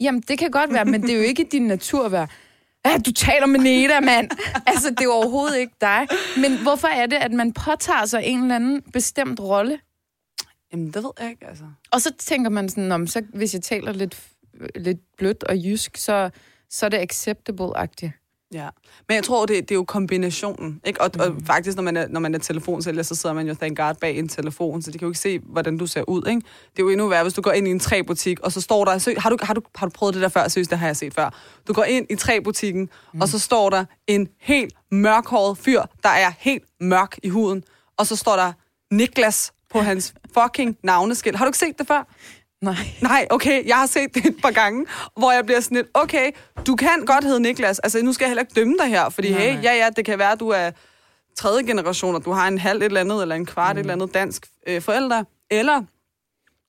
Jamen, 0.00 0.20
det 0.28 0.38
kan 0.38 0.50
godt 0.50 0.72
være, 0.72 0.84
men 0.84 1.02
det 1.02 1.10
er 1.10 1.16
jo 1.16 1.22
ikke 1.22 1.48
din 1.52 1.62
natur 1.66 2.04
at 2.04 2.12
være, 2.12 2.26
"Ah, 2.84 3.00
du 3.06 3.12
taler 3.12 3.46
med 3.46 3.60
Neda, 3.60 4.00
mand. 4.00 4.30
altså, 4.66 4.90
det 4.90 5.00
er 5.00 5.04
jo 5.04 5.12
overhovedet 5.12 5.58
ikke 5.58 5.74
dig. 5.80 6.06
Men 6.36 6.58
hvorfor 6.62 6.88
er 6.88 7.06
det, 7.06 7.16
at 7.16 7.32
man 7.32 7.52
påtager 7.52 8.06
sig 8.06 8.20
en 8.24 8.42
eller 8.42 8.54
anden 8.56 8.82
bestemt 8.92 9.40
rolle? 9.40 9.78
Jamen, 10.72 10.86
det 10.86 10.96
ved 11.02 11.10
jeg 11.20 11.30
ikke, 11.30 11.46
altså. 11.48 11.64
Og 11.90 12.00
så 12.00 12.12
tænker 12.18 12.50
man 12.50 12.68
sådan, 12.68 12.92
om 12.92 13.06
så 13.06 13.22
hvis 13.34 13.54
jeg 13.54 13.62
taler 13.62 13.92
lidt, 13.92 14.18
lidt 14.74 14.98
blødt 15.18 15.44
og 15.44 15.56
jysk, 15.56 15.96
så, 15.96 16.30
så 16.70 16.86
er 16.86 16.90
det 16.90 16.98
acceptable-agtigt. 16.98 18.20
Ja. 18.54 18.68
Men 19.08 19.14
jeg 19.14 19.24
tror, 19.24 19.46
det, 19.46 19.56
det 19.68 19.70
er 19.70 19.74
jo 19.74 19.84
kombinationen. 19.84 20.80
Ikke? 20.86 21.00
Og, 21.00 21.10
mm. 21.14 21.20
og 21.20 21.36
faktisk, 21.46 21.76
når 21.76 21.82
man, 21.82 21.96
er, 21.96 22.08
når 22.08 22.20
man 22.20 22.34
er 22.34 22.38
telefonsælger, 22.38 23.02
så 23.02 23.14
sidder 23.14 23.34
man 23.34 23.48
jo 23.48 23.54
thank 23.54 23.76
God 23.76 23.94
bag 23.94 24.18
en 24.18 24.28
telefon, 24.28 24.82
så 24.82 24.90
de 24.90 24.98
kan 24.98 25.06
jo 25.06 25.10
ikke 25.10 25.20
se, 25.20 25.38
hvordan 25.38 25.78
du 25.78 25.86
ser 25.86 26.02
ud. 26.08 26.26
Ikke? 26.28 26.40
Det 26.70 26.78
er 26.78 26.82
jo 26.82 26.88
endnu 26.88 27.08
værre, 27.08 27.22
hvis 27.22 27.34
du 27.34 27.42
går 27.42 27.52
ind 27.52 27.68
i 27.68 27.70
en 27.70 27.80
træbutik, 27.80 28.40
og 28.40 28.52
så 28.52 28.60
står 28.60 28.84
der... 28.84 28.98
Sø, 28.98 29.14
har, 29.18 29.30
du, 29.30 29.36
har, 29.42 29.54
du, 29.54 29.60
har 29.74 29.86
du 29.86 29.90
prøvet 29.90 30.14
det 30.14 30.22
der 30.22 30.28
før? 30.28 30.48
Seriøst, 30.48 30.70
det 30.70 30.78
har 30.78 30.86
jeg 30.86 30.96
set 30.96 31.14
før. 31.14 31.30
Du 31.68 31.72
går 31.72 31.84
ind 31.84 32.06
i 32.10 32.14
træbutikken, 32.14 32.90
mm. 33.14 33.20
og 33.20 33.28
så 33.28 33.38
står 33.38 33.70
der 33.70 33.84
en 34.06 34.28
helt 34.40 34.74
mørkhåret 34.90 35.58
fyr, 35.58 35.82
der 36.02 36.08
er 36.08 36.32
helt 36.38 36.64
mørk 36.80 37.18
i 37.22 37.28
huden, 37.28 37.64
og 37.96 38.06
så 38.06 38.16
står 38.16 38.36
der 38.36 38.52
Niklas 38.90 39.52
på 39.70 39.80
hans 39.80 40.14
fucking 40.34 40.78
navneskilt. 40.82 41.36
Har 41.36 41.44
du 41.44 41.48
ikke 41.48 41.58
set 41.58 41.78
det 41.78 41.86
før? 41.86 42.08
Nej. 42.64 42.74
Nej, 43.00 43.26
okay, 43.30 43.66
jeg 43.66 43.76
har 43.76 43.86
set 43.86 44.14
det 44.14 44.26
et 44.26 44.36
par 44.42 44.50
gange, 44.50 44.86
hvor 45.16 45.32
jeg 45.32 45.46
bliver 45.46 45.60
sådan 45.60 45.76
lidt, 45.76 45.86
okay, 45.94 46.30
du 46.66 46.76
kan 46.76 47.04
godt 47.06 47.24
hedde 47.24 47.40
Niklas. 47.40 47.78
Altså, 47.78 48.02
nu 48.02 48.12
skal 48.12 48.24
jeg 48.24 48.30
heller 48.30 48.42
ikke 48.42 48.54
dømme 48.54 48.74
dig 48.78 48.86
her, 48.86 49.08
fordi 49.08 49.30
Nej, 49.30 49.40
hey, 49.40 49.62
ja, 49.62 49.74
ja, 49.74 49.88
det 49.96 50.04
kan 50.04 50.18
være, 50.18 50.32
at 50.32 50.40
du 50.40 50.48
er 50.48 50.70
tredje 51.38 51.62
generation, 51.62 52.14
og 52.14 52.24
du 52.24 52.32
har 52.32 52.48
en 52.48 52.58
halv 52.58 52.82
et 52.82 52.84
eller 52.84 53.00
andet, 53.00 53.22
eller 53.22 53.34
en 53.34 53.46
kvart 53.46 53.76
mm. 53.76 53.78
et 53.78 53.80
eller 53.80 53.92
andet 53.92 54.14
dansk 54.14 54.46
øh, 54.66 54.82
forældre. 54.82 55.24
Eller 55.50 55.82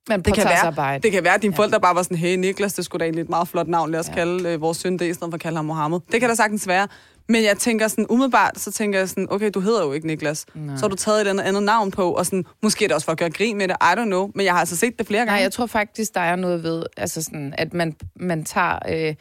Man 0.09 0.21
det 0.21 0.33
kan, 0.33 0.45
være, 0.45 0.99
det 0.99 1.11
kan 1.11 1.23
være, 1.23 1.33
at 1.33 1.41
dine 1.41 1.55
forældre 1.55 1.79
bare 1.79 1.95
var 1.95 2.03
sådan, 2.03 2.17
hey 2.17 2.35
Niklas, 2.35 2.73
det 2.73 2.85
skulle 2.85 2.99
da 2.99 3.05
egentlig 3.05 3.21
et 3.21 3.29
meget 3.29 3.47
flot 3.47 3.67
navn, 3.67 3.91
lad 3.91 3.99
os 3.99 4.07
ja. 4.07 4.13
kalde 4.13 4.49
øh, 4.49 4.61
vores 4.61 4.77
søn 4.77 4.99
det, 4.99 5.05
i 5.05 5.13
stedet 5.13 5.31
for 5.31 5.35
at 5.35 5.41
kalde 5.41 5.55
ham 5.55 5.65
Mohammed. 5.65 5.99
Det 6.11 6.19
kan 6.19 6.29
da 6.29 6.35
sagtens 6.35 6.67
være. 6.67 6.87
Men 7.29 7.43
jeg 7.43 7.57
tænker 7.57 7.87
sådan, 7.87 8.05
umiddelbart, 8.09 8.59
så 8.59 8.71
tænker 8.71 8.99
jeg 8.99 9.09
sådan, 9.09 9.27
okay, 9.31 9.51
du 9.53 9.59
hedder 9.59 9.85
jo 9.85 9.93
ikke 9.93 10.07
Niklas. 10.07 10.45
Nej. 10.55 10.75
Så 10.75 10.81
har 10.81 10.87
du 10.89 10.95
taget 10.95 11.21
et 11.21 11.27
andet, 11.27 11.43
andet 11.43 11.63
navn 11.63 11.91
på, 11.91 12.11
og 12.11 12.25
sådan, 12.25 12.45
måske 12.63 12.85
er 12.85 12.87
det 12.87 12.95
også 12.95 13.05
for 13.05 13.11
at 13.11 13.17
gøre 13.17 13.29
grin 13.29 13.57
med 13.57 13.67
det, 13.67 13.75
I 13.81 13.85
don't 13.99 14.05
know. 14.05 14.31
Men 14.35 14.45
jeg 14.45 14.53
har 14.53 14.59
altså 14.59 14.75
set 14.77 14.99
det 14.99 15.07
flere 15.07 15.19
gange. 15.19 15.31
Nej, 15.31 15.41
jeg 15.41 15.51
tror 15.51 15.65
faktisk, 15.65 16.13
der 16.13 16.21
er 16.21 16.35
noget 16.35 16.63
ved, 16.63 16.83
altså 16.97 17.23
sådan, 17.23 17.53
at 17.57 17.73
man, 17.73 17.95
man 18.15 18.43
tager, 18.45 18.79
øh, 18.89 19.15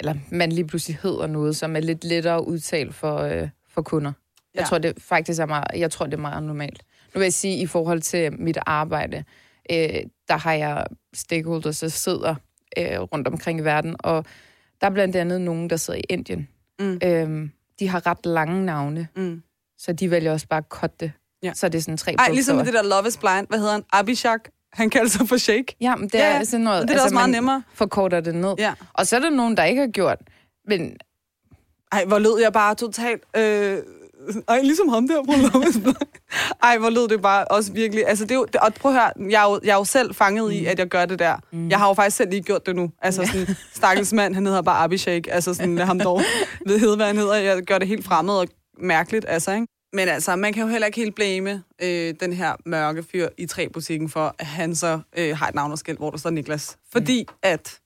eller 0.00 0.14
man 0.30 0.52
lige 0.52 0.66
pludselig 0.66 0.98
hedder 1.02 1.26
noget, 1.26 1.56
som 1.56 1.76
er 1.76 1.80
lidt 1.80 2.04
lettere 2.04 2.46
udtalt 2.48 2.94
for, 2.94 3.16
øh, 3.18 3.48
for 3.74 3.82
kunder. 3.82 4.12
Jeg 4.54 4.60
Ja. 4.60 4.66
tror, 4.66 4.78
det 4.78 4.94
faktisk 4.98 5.40
er 5.40 5.46
meget, 5.46 5.66
jeg 5.76 5.90
tror, 5.90 6.06
det 6.06 6.14
er 6.14 6.18
meget 6.18 6.42
normalt. 6.42 6.82
Nu 7.14 7.18
vil 7.18 7.24
jeg 7.24 7.32
sige, 7.32 7.56
i 7.62 7.66
forhold 7.66 8.00
til 8.00 8.32
mit 8.40 8.58
arbejde, 8.66 9.24
øh, 9.72 9.88
der 10.28 10.36
har 10.36 10.52
jeg 10.52 10.84
stakeholders, 11.14 11.78
der 11.80 11.88
sidder 11.88 12.34
øh, 12.78 13.00
rundt 13.00 13.28
omkring 13.28 13.60
i 13.60 13.62
verden, 13.62 13.96
og 13.98 14.24
der 14.80 14.86
er 14.86 14.90
blandt 14.90 15.16
andet 15.16 15.40
nogen, 15.40 15.70
der 15.70 15.76
sidder 15.76 15.98
i 15.98 16.02
Indien. 16.08 16.48
Mm. 16.80 16.98
Øhm, 17.04 17.50
de 17.80 17.88
har 17.88 18.06
ret 18.06 18.26
lange 18.26 18.64
navne, 18.64 19.08
Mm. 19.16 19.42
så 19.78 19.92
de 19.92 20.10
vælger 20.10 20.32
også 20.32 20.46
bare 20.48 20.58
at 20.58 20.64
cutte 20.68 20.96
det. 21.00 21.12
Ja. 21.42 21.52
Så 21.54 21.66
er 21.66 21.70
det 21.70 21.84
sådan 21.84 21.96
tre 21.96 22.14
Ej, 22.18 22.28
ligesom 22.30 22.56
med 22.56 22.64
det 22.64 22.74
der 22.74 22.82
Love 22.82 23.08
is 23.08 23.16
Blind. 23.16 23.46
Hvad 23.48 23.58
hedder 23.58 23.72
han? 23.72 23.84
Abhishak. 23.92 24.48
Han 24.72 24.90
kalder 24.90 25.08
sig 25.10 25.28
for 25.28 25.36
Shake. 25.36 25.76
Ja, 25.80 25.96
men 25.96 26.04
det 26.08 26.14
Ja, 26.14 26.24
er 26.32 26.36
ja. 26.36 26.44
sådan 26.44 26.64
noget... 26.64 26.76
altså, 26.80 26.86
Det 26.86 26.94
er 26.94 26.98
da 26.98 27.04
også 27.04 27.14
meget 27.14 27.30
nemmere. 27.30 27.62
forkorter 27.74 28.20
det 28.20 28.34
ned. 28.34 28.54
Ja. 28.58 28.74
Og 28.92 29.06
så 29.06 29.16
er 29.16 29.20
der 29.20 29.30
nogen, 29.30 29.56
der 29.56 29.64
ikke 29.64 29.80
har 29.80 29.88
gjort. 29.88 30.18
Men 30.68 30.96
Ej, 31.92 32.04
hvor 32.04 32.18
lød 32.18 32.38
jeg 32.42 32.52
bare 32.52 32.74
totalt... 32.74 33.22
Øh... 33.36 33.78
Ej, 34.48 34.60
ligesom 34.62 34.88
ham 34.88 35.08
der 35.08 35.16
på 35.16 35.32
Blind. 35.32 35.96
Ej, 36.62 36.78
hvor 36.78 36.90
lød 36.90 37.08
det 37.08 37.22
bare 37.22 37.44
også 37.44 37.72
virkelig... 37.72 38.08
Altså, 38.08 38.24
det 38.24 38.30
er 38.30 38.34
jo, 38.34 38.44
det, 38.44 38.56
og 38.56 38.74
prøv 38.74 38.92
at 38.92 39.00
høre, 39.00 39.30
jeg 39.30 39.44
er, 39.44 39.50
jo, 39.50 39.60
jeg 39.64 39.70
er 39.70 39.76
jo 39.76 39.84
selv 39.84 40.14
fanget 40.14 40.44
mm. 40.44 40.50
i, 40.50 40.64
at 40.64 40.78
jeg 40.78 40.88
gør 40.88 41.06
det 41.06 41.18
der. 41.18 41.36
Mm. 41.52 41.68
Jeg 41.68 41.78
har 41.78 41.88
jo 41.88 41.94
faktisk 41.94 42.16
selv 42.16 42.30
lige 42.30 42.42
gjort 42.42 42.66
det 42.66 42.76
nu. 42.76 42.90
Altså, 43.02 43.26
sådan, 43.26 43.56
stakkels 43.72 44.12
mand, 44.12 44.34
han 44.34 44.46
hedder 44.46 44.62
bare 44.62 44.84
Abhishek. 44.84 45.28
Altså, 45.30 45.54
sådan, 45.54 45.76
lad 45.76 45.86
ham 45.86 45.98
dog 45.98 46.20
ved 46.66 46.78
hedde, 46.78 46.96
hvad 46.96 47.06
han 47.06 47.16
hedder. 47.16 47.34
Jeg 47.34 47.62
gør 47.62 47.78
det 47.78 47.88
helt 47.88 48.04
fremmed 48.04 48.34
og 48.34 48.48
mærkeligt, 48.78 49.24
altså, 49.28 49.52
ikke? 49.52 49.66
Men 49.92 50.08
altså, 50.08 50.36
man 50.36 50.52
kan 50.52 50.62
jo 50.62 50.68
heller 50.68 50.86
ikke 50.86 51.00
helt 51.00 51.14
blame 51.14 51.62
øh, 51.82 52.14
den 52.20 52.32
her 52.32 52.52
mørke 52.66 53.02
fyr 53.02 53.28
i 53.38 53.46
træbutikken 53.46 54.08
for, 54.08 54.34
at 54.38 54.46
han 54.46 54.74
så 54.74 55.00
øh, 55.18 55.36
har 55.36 55.48
et 55.48 55.54
navneskilt, 55.54 55.98
hvor 55.98 56.10
der 56.10 56.18
står 56.18 56.30
Niklas. 56.30 56.78
Fordi 56.92 57.26
at 57.42 57.78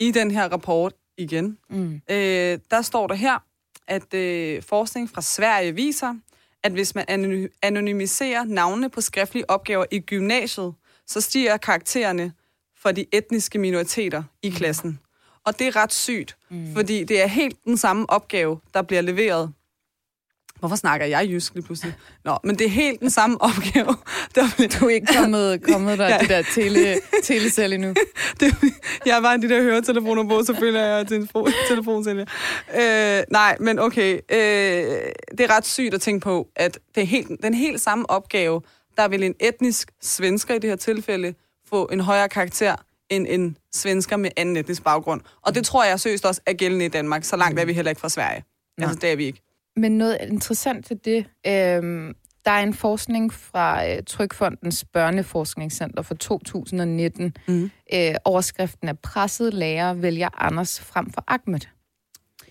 i 0.00 0.10
den 0.10 0.30
her 0.30 0.48
rapport 0.48 0.92
igen, 1.18 1.58
mm, 1.70 2.00
Øh, 2.10 2.58
der 2.70 2.82
står 2.82 3.06
der 3.06 3.14
her, 3.14 3.44
at 3.88 4.14
øh, 4.14 4.62
forskning 4.62 5.10
fra 5.10 5.22
Sverige 5.22 5.74
viser, 5.74 6.14
at 6.62 6.72
hvis 6.72 6.94
man 6.94 7.04
anony- 7.10 7.58
anonymiserer 7.62 8.44
navnene 8.44 8.88
på 8.90 9.00
skriftlige 9.00 9.50
opgaver 9.50 9.84
i 9.90 9.98
gymnasiet, 9.98 10.74
så 11.06 11.20
stiger 11.20 11.56
karaktererne 11.56 12.32
for 12.76 12.92
de 12.92 13.06
etniske 13.12 13.58
minoriteter 13.58 14.22
i 14.42 14.50
klassen. 14.50 14.98
Og 15.44 15.58
det 15.58 15.66
er 15.66 15.76
ret 15.76 15.92
sygt, 15.92 16.36
mm. 16.48 16.74
fordi 16.74 17.04
det 17.04 17.22
er 17.22 17.26
helt 17.26 17.64
den 17.64 17.76
samme 17.76 18.10
opgave, 18.10 18.60
der 18.74 18.82
bliver 18.82 19.02
leveret 19.02 19.52
Hvorfor 20.58 20.76
snakker 20.76 21.06
jeg 21.06 21.28
jysk 21.28 21.54
lige 21.54 21.64
pludselig? 21.64 21.94
Nå, 22.24 22.38
men 22.44 22.58
det 22.58 22.66
er 22.66 22.70
helt 22.70 23.00
den 23.00 23.10
samme 23.10 23.42
opgave. 23.42 23.96
Der 24.34 24.56
vil, 24.58 24.80
Du 24.80 24.84
er 24.84 24.90
ikke 24.90 25.14
kommet, 25.16 25.62
kommet 25.62 25.98
der, 25.98 26.08
ja. 26.08 26.18
det 26.18 26.28
der 26.28 26.42
tele, 26.54 27.00
telecell 27.24 27.72
endnu. 27.72 27.94
det, 28.40 28.54
jeg 29.06 29.22
var 29.22 29.36
de 29.36 29.48
der 29.48 29.62
høretelefoner 29.62 30.28
på, 30.28 30.44
selvfølgelig 30.44 30.80
er 30.80 30.96
jeg 30.96 31.06
telefon, 31.06 31.52
telefonsælger. 31.68 32.24
Øh, 32.80 33.24
nej, 33.30 33.56
men 33.60 33.78
okay. 33.78 34.12
Øh, 34.14 34.38
det 35.38 35.40
er 35.40 35.56
ret 35.56 35.66
sygt 35.66 35.94
at 35.94 36.00
tænke 36.00 36.24
på, 36.24 36.48
at 36.56 36.78
det 36.94 37.02
er 37.02 37.06
helt, 37.06 37.30
den 37.42 37.54
helt 37.54 37.80
samme 37.80 38.10
opgave, 38.10 38.62
der 38.96 39.08
vil 39.08 39.22
en 39.22 39.34
etnisk 39.40 39.90
svensker 40.02 40.54
i 40.54 40.58
det 40.58 40.70
her 40.70 40.76
tilfælde 40.76 41.34
få 41.68 41.88
en 41.92 42.00
højere 42.00 42.28
karakter 42.28 42.76
end 43.10 43.26
en 43.28 43.56
svensker 43.74 44.16
med 44.16 44.30
anden 44.36 44.56
etnisk 44.56 44.84
baggrund. 44.84 45.20
Og 45.42 45.54
det 45.54 45.64
tror 45.64 45.84
jeg 45.84 46.00
seriøst 46.00 46.24
også 46.24 46.40
er 46.46 46.52
gældende 46.52 46.84
i 46.84 46.88
Danmark. 46.88 47.24
Så 47.24 47.36
langt 47.36 47.60
er 47.60 47.64
vi 47.64 47.72
heller 47.72 47.90
ikke 47.90 48.00
fra 48.00 48.08
Sverige. 48.08 48.44
Nej. 48.78 48.88
Altså, 48.88 49.00
det 49.00 49.12
er 49.12 49.16
vi 49.16 49.24
ikke. 49.24 49.47
Men 49.78 49.98
noget 49.98 50.18
interessant 50.20 50.86
til 50.86 50.96
det, 51.04 51.26
øh, 51.46 52.14
der 52.44 52.50
er 52.50 52.62
en 52.62 52.74
forskning 52.74 53.32
fra 53.32 53.88
øh, 53.88 54.02
Trykfondens 54.06 54.84
Børneforskningscenter 54.84 56.02
fra 56.02 56.14
2019. 56.14 57.36
Mm. 57.48 57.70
Øh, 57.94 58.14
overskriften 58.24 58.88
er 58.88 58.92
presset 58.92 59.54
lærer 59.54 59.94
vælger 59.94 60.28
Anders 60.42 60.80
frem 60.80 61.10
for 61.10 61.24
Ahmed. 61.26 61.60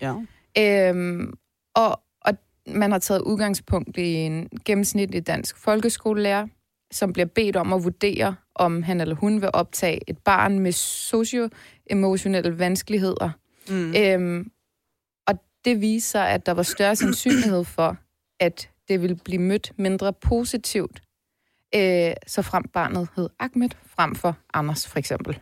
Ja. 0.02 0.14
Øhm, 0.58 1.32
og, 1.74 2.00
og 2.20 2.34
man 2.66 2.92
har 2.92 2.98
taget 2.98 3.20
udgangspunkt 3.20 3.98
i 3.98 4.14
en 4.14 4.48
gennemsnitlig 4.64 5.26
dansk 5.26 5.56
folkeskolelærer, 5.56 6.46
som 6.90 7.12
bliver 7.12 7.26
bedt 7.26 7.56
om 7.56 7.72
at 7.72 7.84
vurdere, 7.84 8.34
om 8.54 8.82
han 8.82 9.00
eller 9.00 9.14
hun 9.14 9.40
vil 9.40 9.50
optage 9.52 10.10
et 10.10 10.18
barn 10.18 10.58
med 10.58 10.72
socio-emotionelle 10.72 12.58
vanskeligheder. 12.58 13.30
Mm. 13.68 13.94
Øhm, 13.96 14.50
det 15.68 15.80
viser, 15.80 16.20
at 16.20 16.46
der 16.46 16.52
var 16.52 16.62
større 16.62 16.96
sandsynlighed 16.96 17.64
for, 17.64 17.96
at 18.40 18.70
det 18.88 19.02
ville 19.02 19.16
blive 19.16 19.42
mødt 19.42 19.72
mindre 19.76 20.12
positivt, 20.12 21.02
øh, 21.74 22.12
så 22.26 22.42
frem 22.42 22.64
barnet 22.72 23.08
hed 23.16 23.28
Ahmed, 23.40 23.70
frem 23.86 24.14
for 24.14 24.36
Anders 24.54 24.86
for 24.88 24.98
eksempel. 24.98 25.38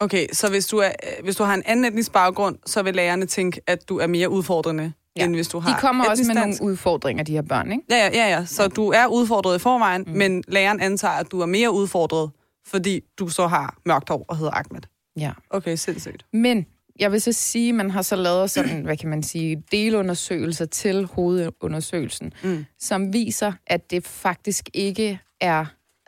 Okay, 0.00 0.26
så 0.32 0.50
hvis 0.50 0.66
du, 0.66 0.78
er, 0.78 0.88
øh, 0.88 1.24
hvis 1.24 1.36
du 1.36 1.44
har 1.44 1.54
en 1.54 1.62
anden 1.66 1.84
etnisk 1.84 2.12
baggrund, 2.12 2.58
så 2.66 2.82
vil 2.82 2.94
lærerne 2.94 3.26
tænke, 3.26 3.60
at 3.66 3.88
du 3.88 3.98
er 3.98 4.06
mere 4.06 4.28
udfordrende, 4.30 4.92
ja. 5.16 5.24
end 5.24 5.34
hvis 5.34 5.48
du 5.48 5.58
har 5.58 5.74
De 5.74 5.80
kommer 5.80 6.04
også 6.04 6.24
med 6.26 6.34
dansk. 6.34 6.60
nogle 6.60 6.72
udfordringer, 6.72 7.24
de 7.24 7.32
her 7.32 7.42
børn, 7.42 7.72
ikke? 7.72 7.84
Ja, 7.90 7.96
ja, 7.96 8.10
ja, 8.14 8.28
ja. 8.28 8.44
Så 8.44 8.62
ja. 8.62 8.68
du 8.68 8.88
er 8.88 9.06
udfordret 9.06 9.56
i 9.56 9.58
forvejen, 9.58 10.04
mm. 10.06 10.12
men 10.12 10.44
læreren 10.48 10.80
antager, 10.80 11.14
at 11.14 11.32
du 11.32 11.40
er 11.40 11.46
mere 11.46 11.70
udfordret, 11.72 12.30
fordi 12.66 13.00
du 13.18 13.28
så 13.28 13.46
har 13.46 13.78
mørkt 13.86 14.08
hår 14.08 14.24
og 14.28 14.36
hedder 14.36 14.52
Ahmed. 14.54 14.80
Ja. 15.16 15.32
Okay, 15.50 15.76
sindssygt. 15.76 16.26
Men 16.32 16.66
jeg 17.00 17.12
vil 17.12 17.20
så 17.20 17.32
sige, 17.32 17.68
at 17.68 17.74
man 17.74 17.90
har 17.90 18.02
så 18.02 18.16
lavet 18.16 18.50
sådan, 18.50 18.80
hvad 18.86 18.96
kan 18.96 19.08
man 19.10 19.22
sige, 19.22 19.62
delundersøgelser 19.72 20.64
til 20.64 21.04
hovedundersøgelsen, 21.06 22.32
Mm. 22.44 22.64
som 22.78 23.12
viser, 23.12 23.52
at 23.66 23.90
det 23.90 24.06
faktisk 24.06 24.70
ikke 24.74 25.18
er 25.40 25.64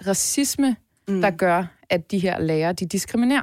racisme, 0.07 0.77
Mm. 1.09 1.21
der 1.21 1.31
gør, 1.31 1.65
at 1.91 2.11
de 2.11 2.19
her 2.19 2.41
lærere, 2.41 2.73
de 2.73 2.87
diskriminerer. 2.87 3.43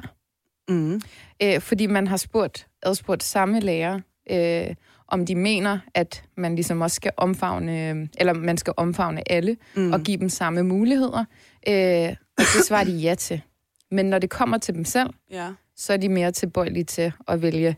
Mm. 0.68 1.00
Øh, 1.42 1.60
fordi 1.60 1.86
man 1.86 2.06
har 2.06 2.16
spurgt, 2.16 2.66
adspurgt 2.82 3.22
samme 3.22 3.60
lærer, 3.60 4.00
øh, 4.30 4.74
om 5.08 5.26
de 5.26 5.34
mener, 5.34 5.78
at 5.94 6.24
man 6.36 6.54
ligesom 6.54 6.80
også 6.80 6.94
skal 6.94 7.10
omfavne, 7.16 8.08
eller 8.18 8.32
man 8.32 8.56
skal 8.58 8.72
omfavne 8.76 9.32
alle, 9.32 9.56
Mm. 9.76 9.92
og 9.92 10.00
give 10.00 10.16
dem 10.16 10.28
samme 10.28 10.62
muligheder. 10.62 11.24
Øh, 11.68 12.08
og 12.38 12.44
det 12.56 12.64
svarer 12.66 12.84
de 12.84 12.92
ja 12.92 13.14
til. 13.14 13.40
Men 13.90 14.06
når 14.06 14.18
det 14.18 14.30
kommer 14.30 14.58
til 14.58 14.74
dem 14.74 14.84
selv, 14.84 15.10
Ja. 15.30 15.48
Så 15.80 15.92
er 15.92 15.96
de 15.96 16.08
mere 16.08 16.32
tilbøjelige 16.32 16.84
til 16.84 17.12
at 17.28 17.42
vælge 17.42 17.76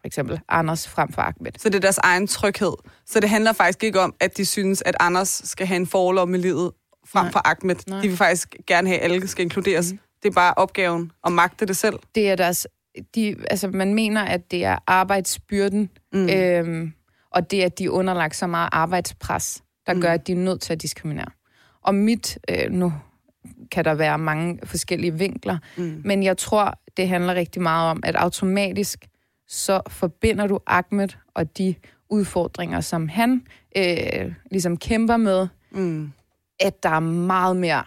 for 0.00 0.06
eksempel 0.06 0.40
Anders 0.48 0.88
frem 0.88 1.12
for 1.12 1.22
Ahmed. 1.22 1.52
Så 1.58 1.68
det 1.68 1.74
er 1.74 1.80
deres 1.80 1.98
egen 1.98 2.26
tryghed. 2.26 2.72
Så 3.06 3.20
det 3.20 3.28
handler 3.30 3.52
faktisk 3.52 3.84
ikke 3.84 4.00
om, 4.00 4.14
at 4.20 4.36
de 4.36 4.46
synes, 4.46 4.82
at 4.86 4.96
Anders 5.00 5.28
skal 5.44 5.66
have 5.66 5.76
en 5.76 5.86
forlov 5.86 6.26
med 6.28 6.38
livet 6.38 6.72
frem 7.06 7.24
Nej. 7.24 7.32
for 7.32 7.40
Ahmed. 7.44 7.76
Nej. 7.88 8.00
De 8.00 8.08
vil 8.08 8.16
faktisk 8.16 8.56
gerne 8.66 8.88
have, 8.88 9.00
at 9.00 9.12
alle 9.12 9.28
skal 9.28 9.42
inkluderes. 9.42 9.92
Mm. 9.92 9.98
Det 10.22 10.28
er 10.28 10.32
bare 10.34 10.54
opgaven 10.56 11.12
at 11.26 11.32
magte 11.32 11.66
det 11.66 11.76
selv. 11.76 11.98
Det 12.14 12.30
er 12.30 12.36
deres, 12.36 12.66
de, 13.14 13.36
altså 13.50 13.68
man 13.68 13.94
mener, 13.94 14.22
at 14.24 14.50
det 14.50 14.64
er 14.64 14.78
arbejdsbyrden, 14.86 15.90
Mm. 16.12 16.28
øhm, 16.28 16.92
og 17.30 17.50
det, 17.50 17.62
at 17.62 17.78
de 17.78 17.84
er 17.84 17.90
underlagt 17.90 18.36
så 18.36 18.46
meget 18.46 18.68
arbejdspres, 18.72 19.62
der 19.86 19.94
Mm. 19.94 20.00
gør, 20.00 20.12
at 20.12 20.26
de 20.26 20.32
er 20.32 20.36
nødt 20.36 20.60
til 20.60 20.72
at 20.72 20.82
diskriminere. 20.82 21.28
Og 21.82 21.94
mit, 21.94 22.38
øh, 22.50 22.70
nu 22.70 22.92
kan 23.72 23.84
der 23.84 23.94
være 23.94 24.18
mange 24.18 24.58
forskellige 24.64 25.14
vinkler, 25.18 25.58
Mm. 25.76 26.00
men 26.04 26.22
jeg 26.22 26.36
tror, 26.38 26.74
det 26.96 27.08
handler 27.08 27.34
rigtig 27.34 27.62
meget 27.62 27.90
om, 27.90 28.00
at 28.04 28.16
automatisk 28.16 29.06
så 29.48 29.80
forbinder 29.88 30.46
du 30.46 30.58
Ahmed 30.66 31.08
og 31.34 31.58
de 31.58 31.74
udfordringer, 32.10 32.80
som 32.80 33.08
han 33.08 33.46
øh, 33.76 34.32
ligesom 34.50 34.76
kæmper 34.76 35.16
med, 35.16 35.48
Mm. 35.70 36.12
at 36.60 36.82
der 36.82 36.88
er 36.88 37.00
meget 37.00 37.56
mere 37.56 37.84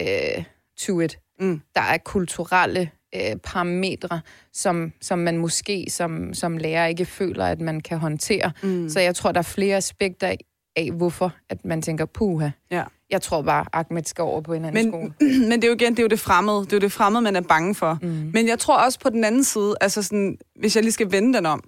øh, 0.00 0.44
to 0.78 1.00
it. 1.00 1.18
Mm. 1.40 1.60
Der 1.74 1.80
er 1.80 1.98
kulturelle 1.98 2.90
øh, 3.14 3.36
parametre, 3.36 4.20
som, 4.52 4.92
som 5.00 5.18
man 5.18 5.36
måske 5.38 5.86
som, 5.90 6.34
som 6.34 6.58
lærer 6.58 6.86
ikke 6.86 7.04
føler, 7.04 7.44
at 7.46 7.60
man 7.60 7.80
kan 7.80 7.98
håndtere. 7.98 8.52
Mm. 8.62 8.88
Så 8.88 9.00
jeg 9.00 9.14
tror, 9.14 9.32
der 9.32 9.38
er 9.38 9.42
flere 9.42 9.76
aspekter 9.76 10.34
af, 10.76 10.90
hvorfor 10.92 11.32
at 11.48 11.64
man 11.64 11.82
tænker, 11.82 12.04
puha. 12.04 12.48
Ja. 12.70 12.84
Jeg 13.10 13.22
tror 13.22 13.42
bare, 13.42 13.64
Ahmed 13.72 14.04
skal 14.04 14.22
over 14.22 14.40
på 14.40 14.52
en 14.52 14.64
anden 14.64 14.84
Men, 14.84 14.92
skole. 14.92 15.30
men 15.48 15.52
det 15.52 15.64
er 15.64 15.68
jo 15.68 15.74
igen, 15.74 15.92
det 15.92 15.98
er 15.98 16.02
jo 16.02 16.08
det 16.08 16.20
fremmede. 16.20 16.58
Det 16.58 16.72
er 16.72 16.76
jo 16.76 16.80
det 16.80 16.92
fremmede, 16.92 17.22
man 17.22 17.36
er 17.36 17.40
bange 17.40 17.74
for. 17.74 17.98
Mm. 18.02 18.30
Men 18.32 18.48
jeg 18.48 18.58
tror 18.58 18.76
også 18.78 19.00
på 19.00 19.10
den 19.10 19.24
anden 19.24 19.44
side, 19.44 19.74
altså 19.80 20.02
sådan, 20.02 20.38
hvis 20.60 20.76
jeg 20.76 20.82
lige 20.84 20.92
skal 20.92 21.12
vende 21.12 21.34
den 21.34 21.46
om, 21.46 21.62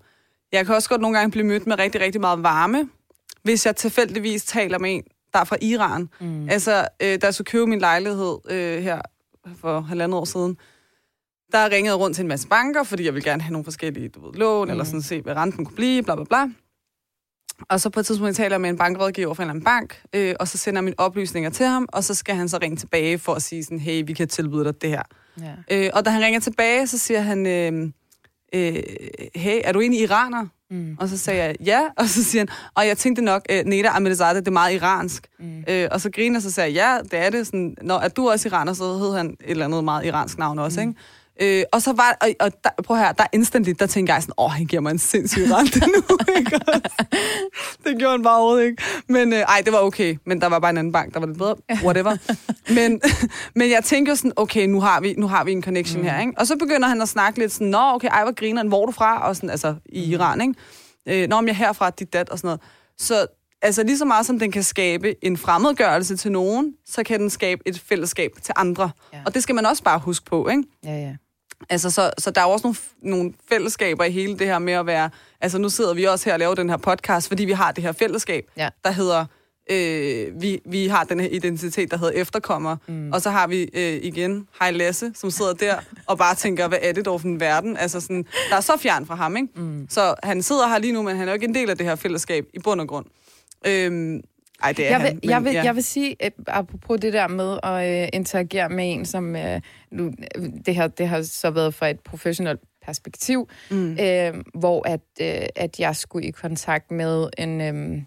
jeg 0.52 0.66
kan 0.66 0.74
også 0.74 0.88
godt 0.88 1.00
nogle 1.00 1.18
gange 1.18 1.30
blive 1.30 1.46
mødt 1.46 1.66
med 1.66 1.78
rigtig, 1.78 2.00
rigtig 2.00 2.20
meget 2.20 2.42
varme, 2.42 2.88
hvis 3.42 3.66
jeg 3.66 3.76
tilfældigvis 3.76 4.44
taler 4.44 4.78
med 4.78 4.94
en, 4.94 5.02
der 5.32 5.38
er 5.38 5.44
fra 5.44 5.56
Iran. 5.62 6.08
Mm. 6.20 6.48
Altså, 6.48 6.88
øh, 7.02 7.20
da 7.20 7.26
jeg 7.26 7.34
skulle 7.34 7.46
købe 7.46 7.66
min 7.66 7.78
lejlighed 7.78 8.38
øh, 8.50 8.82
her 8.82 9.00
for 9.60 9.80
halvandet 9.80 10.18
år 10.18 10.24
siden, 10.24 10.56
der 11.52 11.70
ringede 11.70 11.96
rundt 11.96 12.16
til 12.16 12.22
en 12.22 12.28
masse 12.28 12.48
banker, 12.48 12.82
fordi 12.82 13.04
jeg 13.04 13.14
ville 13.14 13.30
gerne 13.30 13.42
have 13.42 13.52
nogle 13.52 13.64
forskellige 13.64 14.08
du 14.08 14.26
ved, 14.26 14.34
lån, 14.34 14.66
mm. 14.66 14.70
eller 14.70 14.84
sådan 14.84 15.02
se, 15.02 15.20
hvad 15.22 15.36
renten 15.36 15.64
kunne 15.64 15.76
blive, 15.76 16.02
bla 16.02 16.14
bla 16.14 16.24
bla. 16.24 16.48
Og 17.68 17.80
så 17.80 17.90
på 17.90 18.00
et 18.00 18.06
tidspunkt 18.06 18.36
taler 18.36 18.54
jeg 18.54 18.60
med 18.60 18.70
en 18.70 18.78
bankrådgiver 18.78 19.34
fra 19.34 19.42
en 19.42 19.46
eller 19.46 19.52
anden 19.52 19.64
bank, 19.64 20.02
øh, 20.12 20.34
og 20.40 20.48
så 20.48 20.58
sender 20.58 20.78
jeg 20.78 20.84
mine 20.84 21.00
oplysninger 21.00 21.50
til 21.50 21.66
ham, 21.66 21.88
og 21.92 22.04
så 22.04 22.14
skal 22.14 22.34
han 22.34 22.48
så 22.48 22.58
ringe 22.62 22.76
tilbage 22.76 23.18
for 23.18 23.34
at 23.34 23.42
sige 23.42 23.64
sådan, 23.64 23.78
hey, 23.80 24.02
vi 24.06 24.12
kan 24.12 24.28
tilbyde 24.28 24.64
dig 24.64 24.82
det 24.82 24.90
her. 24.90 25.02
Ja. 25.40 25.52
Øh, 25.70 25.90
og 25.94 26.04
da 26.04 26.10
han 26.10 26.22
ringer 26.22 26.40
tilbage, 26.40 26.86
så 26.86 26.98
siger 26.98 27.20
han, 27.20 27.46
øh, 27.46 27.90
øh, 28.54 28.82
hey, 29.34 29.60
er 29.64 29.72
du 29.72 29.80
egentlig 29.80 30.00
iraner? 30.00 30.46
Mm. 30.70 30.96
Og 31.00 31.08
så 31.08 31.18
sagde 31.18 31.44
jeg, 31.44 31.56
ja. 31.64 31.80
Og 32.00 32.08
så 32.08 32.24
siger 32.24 32.40
han, 32.40 32.48
og 32.74 32.86
jeg 32.86 32.98
tænkte 32.98 33.22
nok, 33.22 33.42
øh, 33.50 33.64
Neda 33.64 33.88
Ahmedizadeh, 33.88 34.36
det 34.40 34.48
er 34.48 34.52
meget 34.52 34.74
iransk. 34.74 35.26
Mm. 35.38 35.64
Øh, 35.68 35.88
og 35.90 36.00
så 36.00 36.10
griner 36.10 36.40
så 36.40 36.50
sagde 36.50 36.82
jeg, 36.84 37.00
ja, 37.04 37.16
det 37.18 37.26
er 37.26 37.30
det. 37.30 37.46
Sådan, 37.46 37.76
Når 37.82 37.98
er 37.98 38.08
du 38.08 38.30
også 38.30 38.48
iraner, 38.48 38.72
så 38.72 38.98
hed 38.98 39.16
han 39.16 39.26
et 39.30 39.36
eller 39.40 39.64
andet 39.64 39.84
meget 39.84 40.04
iransk 40.06 40.38
navn 40.38 40.58
også, 40.58 40.80
Mm. 40.82 40.88
ikke? 40.88 41.00
Øh, 41.40 41.62
og 41.72 41.82
så 41.82 41.92
var, 41.92 42.16
og, 42.20 42.28
og 42.40 42.52
der, 42.64 42.70
prøv 42.84 42.96
her, 42.96 43.12
der 43.12 43.26
instantly, 43.32 43.72
der 43.78 43.86
tænkte 43.86 44.12
jeg 44.12 44.22
sådan, 44.22 44.34
åh, 44.38 44.50
han 44.50 44.66
giver 44.66 44.82
mig 44.82 44.90
en 44.90 44.98
sindssyg 44.98 45.42
rente 45.52 45.80
nu, 45.80 46.18
ikke? 46.38 46.60
Det 47.84 47.98
gjorde 47.98 48.12
han 48.12 48.22
bare 48.22 48.38
overhovedet 48.38 48.66
ikke. 48.66 48.82
Men 49.08 49.32
øh, 49.32 49.38
ej, 49.38 49.62
det 49.64 49.72
var 49.72 49.78
okay, 49.78 50.16
men 50.26 50.40
der 50.40 50.46
var 50.46 50.58
bare 50.58 50.70
en 50.70 50.78
anden 50.78 50.92
bank, 50.92 51.14
der 51.14 51.20
var 51.20 51.26
lidt 51.26 51.38
bedre, 51.38 51.54
whatever. 51.84 52.16
men, 52.78 53.00
men 53.58 53.70
jeg 53.70 53.84
tænker 53.84 54.14
sådan, 54.14 54.32
okay, 54.36 54.66
nu 54.66 54.80
har 54.80 55.00
vi, 55.00 55.14
nu 55.18 55.28
har 55.28 55.44
vi 55.44 55.52
en 55.52 55.62
connection 55.62 56.00
mm. 56.00 56.08
her, 56.08 56.20
ikke? 56.20 56.32
Og 56.36 56.46
så 56.46 56.56
begynder 56.56 56.88
han 56.88 57.02
at 57.02 57.08
snakke 57.08 57.38
lidt 57.38 57.52
sådan, 57.52 57.66
nå, 57.66 57.78
okay, 57.94 58.08
ej, 58.08 58.22
hvor 58.22 58.34
griner 58.34 58.64
hvor 58.68 58.82
er 58.82 58.86
du 58.86 58.92
fra? 58.92 59.28
Og 59.28 59.36
sådan, 59.36 59.50
altså, 59.50 59.74
i 59.86 60.06
Mm. 60.06 60.12
Iran, 60.12 60.40
ikke? 60.40 61.22
Øh, 61.22 61.28
nå, 61.28 61.40
men 61.40 61.48
jeg 61.48 61.52
er 61.52 61.56
herfra, 61.56 61.90
dit 61.90 62.12
dat, 62.12 62.28
og 62.28 62.38
sådan 62.38 62.48
noget. 62.48 62.60
Så 62.98 63.26
altså 63.62 63.82
lige 63.82 63.98
så 63.98 64.04
meget 64.04 64.26
som 64.26 64.38
den 64.38 64.52
kan 64.52 64.62
skabe 64.62 65.24
en 65.24 65.36
fremmedgørelse 65.36 66.16
til 66.16 66.32
nogen, 66.32 66.74
så 66.86 67.02
kan 67.02 67.20
den 67.20 67.30
skabe 67.30 67.62
et 67.66 67.80
fællesskab 67.80 68.30
til 68.42 68.54
andre. 68.56 68.90
Ja. 69.12 69.18
Og 69.26 69.34
det 69.34 69.42
skal 69.42 69.54
man 69.54 69.66
også 69.66 69.82
bare 69.82 69.98
huske 69.98 70.26
på, 70.26 70.48
ikke? 70.48 70.62
Ja, 70.84 70.96
ja. 71.00 71.14
Altså, 71.70 71.90
så, 71.90 72.10
så 72.18 72.30
der 72.30 72.40
er 72.40 72.44
jo 72.44 72.50
også 72.50 72.66
nogle, 72.66 72.76
nogle 73.02 73.32
fællesskaber 73.48 74.04
i 74.04 74.10
hele 74.10 74.38
det 74.38 74.46
her 74.46 74.58
med 74.58 74.72
at 74.72 74.86
være... 74.86 75.10
Altså, 75.40 75.58
nu 75.58 75.68
sidder 75.68 75.94
vi 75.94 76.04
også 76.04 76.24
her 76.24 76.32
og 76.32 76.38
laver 76.38 76.54
den 76.54 76.70
her 76.70 76.76
podcast, 76.76 77.28
fordi 77.28 77.44
vi 77.44 77.52
har 77.52 77.72
det 77.72 77.84
her 77.84 77.92
fællesskab, 77.92 78.44
Ja. 78.56 78.68
der 78.84 78.90
hedder... 78.90 79.24
Øh, 79.70 80.42
vi, 80.42 80.60
vi 80.64 80.86
har 80.86 81.04
den 81.04 81.20
her 81.20 81.28
identitet, 81.28 81.90
der 81.90 81.96
hedder 81.96 82.12
efterkommer. 82.12 82.76
Mm. 82.86 83.12
Og 83.12 83.22
så 83.22 83.30
har 83.30 83.46
vi 83.46 83.62
øh, 83.74 84.00
igen 84.02 84.48
Hej 84.60 84.70
Lasse, 84.70 85.12
som 85.14 85.30
sidder 85.30 85.52
der 85.52 85.76
og 86.06 86.18
bare 86.18 86.34
tænker, 86.34 86.68
hvad 86.68 86.78
er 86.82 86.92
det 86.92 87.04
dog 87.04 87.20
for 87.20 87.28
en 87.28 87.40
verden? 87.40 87.76
Altså, 87.76 88.00
sådan, 88.00 88.26
der 88.50 88.56
er 88.56 88.60
så 88.60 88.76
fjern 88.76 89.06
fra 89.06 89.14
ham, 89.14 89.36
ikke? 89.36 89.48
Mm. 89.56 89.86
Så 89.90 90.14
han 90.22 90.42
sidder 90.42 90.68
her 90.68 90.78
lige 90.78 90.92
nu, 90.92 91.02
men 91.02 91.16
han 91.16 91.28
er 91.28 91.32
jo 91.32 91.34
ikke 91.34 91.46
en 91.46 91.54
del 91.54 91.70
af 91.70 91.76
det 91.78 91.86
her 91.86 91.96
fællesskab 91.96 92.46
i 92.54 92.58
bund 92.58 92.80
og 92.80 92.88
grund. 92.88 93.06
Øhm, 93.66 94.20
ej, 94.62 94.72
det 94.72 94.86
er 94.86 94.90
Jeg 94.90 95.00
han. 95.00 95.18
vil, 95.22 95.30
jeg, 95.30 95.44
vil, 95.44 95.52
ja. 95.52 95.64
jeg 95.64 95.74
vil 95.74 95.84
sige, 95.84 96.16
apropos 96.46 97.00
det 97.00 97.12
der 97.12 97.28
med 97.28 97.58
at 97.62 98.02
øh, 98.02 98.08
interagere 98.12 98.68
med 98.68 98.92
en, 98.92 99.04
som 99.06 99.36
øh, 99.36 99.60
nu, 99.90 100.12
det, 100.66 100.74
her, 100.74 100.86
det 100.86 101.08
har 101.08 101.22
så 101.22 101.50
været 101.50 101.74
fra 101.74 101.88
et 101.88 102.00
professionelt 102.00 102.60
perspektiv, 102.82 103.48
Mm. 103.70 103.98
øh, 104.00 104.34
hvor 104.54 104.88
at, 104.88 105.00
øh, 105.20 105.46
at 105.56 105.80
jeg 105.80 105.96
skulle 105.96 106.28
i 106.28 106.30
kontakt 106.30 106.90
med 106.90 107.28
en, 107.38 107.60
øh, 107.60 108.02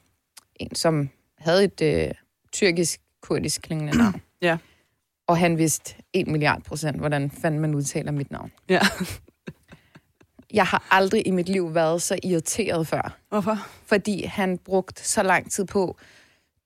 en 0.55 0.75
som 0.75 1.09
havde 1.37 1.63
et 1.63 1.81
øh, 1.81 2.11
tyrkisk-kurdisk 2.53 3.61
klingende 3.61 3.97
navn. 3.97 4.21
Ja. 4.41 4.57
Og 5.27 5.37
han 5.37 5.57
vidste 5.57 5.95
1 6.13 6.27
milliard 6.27 6.61
procent, 6.63 6.97
hvordan 6.97 7.31
fanden 7.31 7.59
man 7.59 7.75
udtaler 7.75 8.11
mit 8.11 8.31
navn. 8.31 8.51
Ja. 8.69 8.79
jeg 10.53 10.65
har 10.65 10.87
aldrig 10.91 11.27
i 11.27 11.31
mit 11.31 11.49
liv 11.49 11.73
været 11.75 12.01
så 12.01 12.17
irriteret 12.23 12.87
før. 12.87 13.17
Hvorfor? 13.29 13.57
Fordi 13.85 14.23
han 14.25 14.57
brugte 14.57 15.03
så 15.09 15.23
lang 15.23 15.51
tid 15.51 15.65
på... 15.65 15.97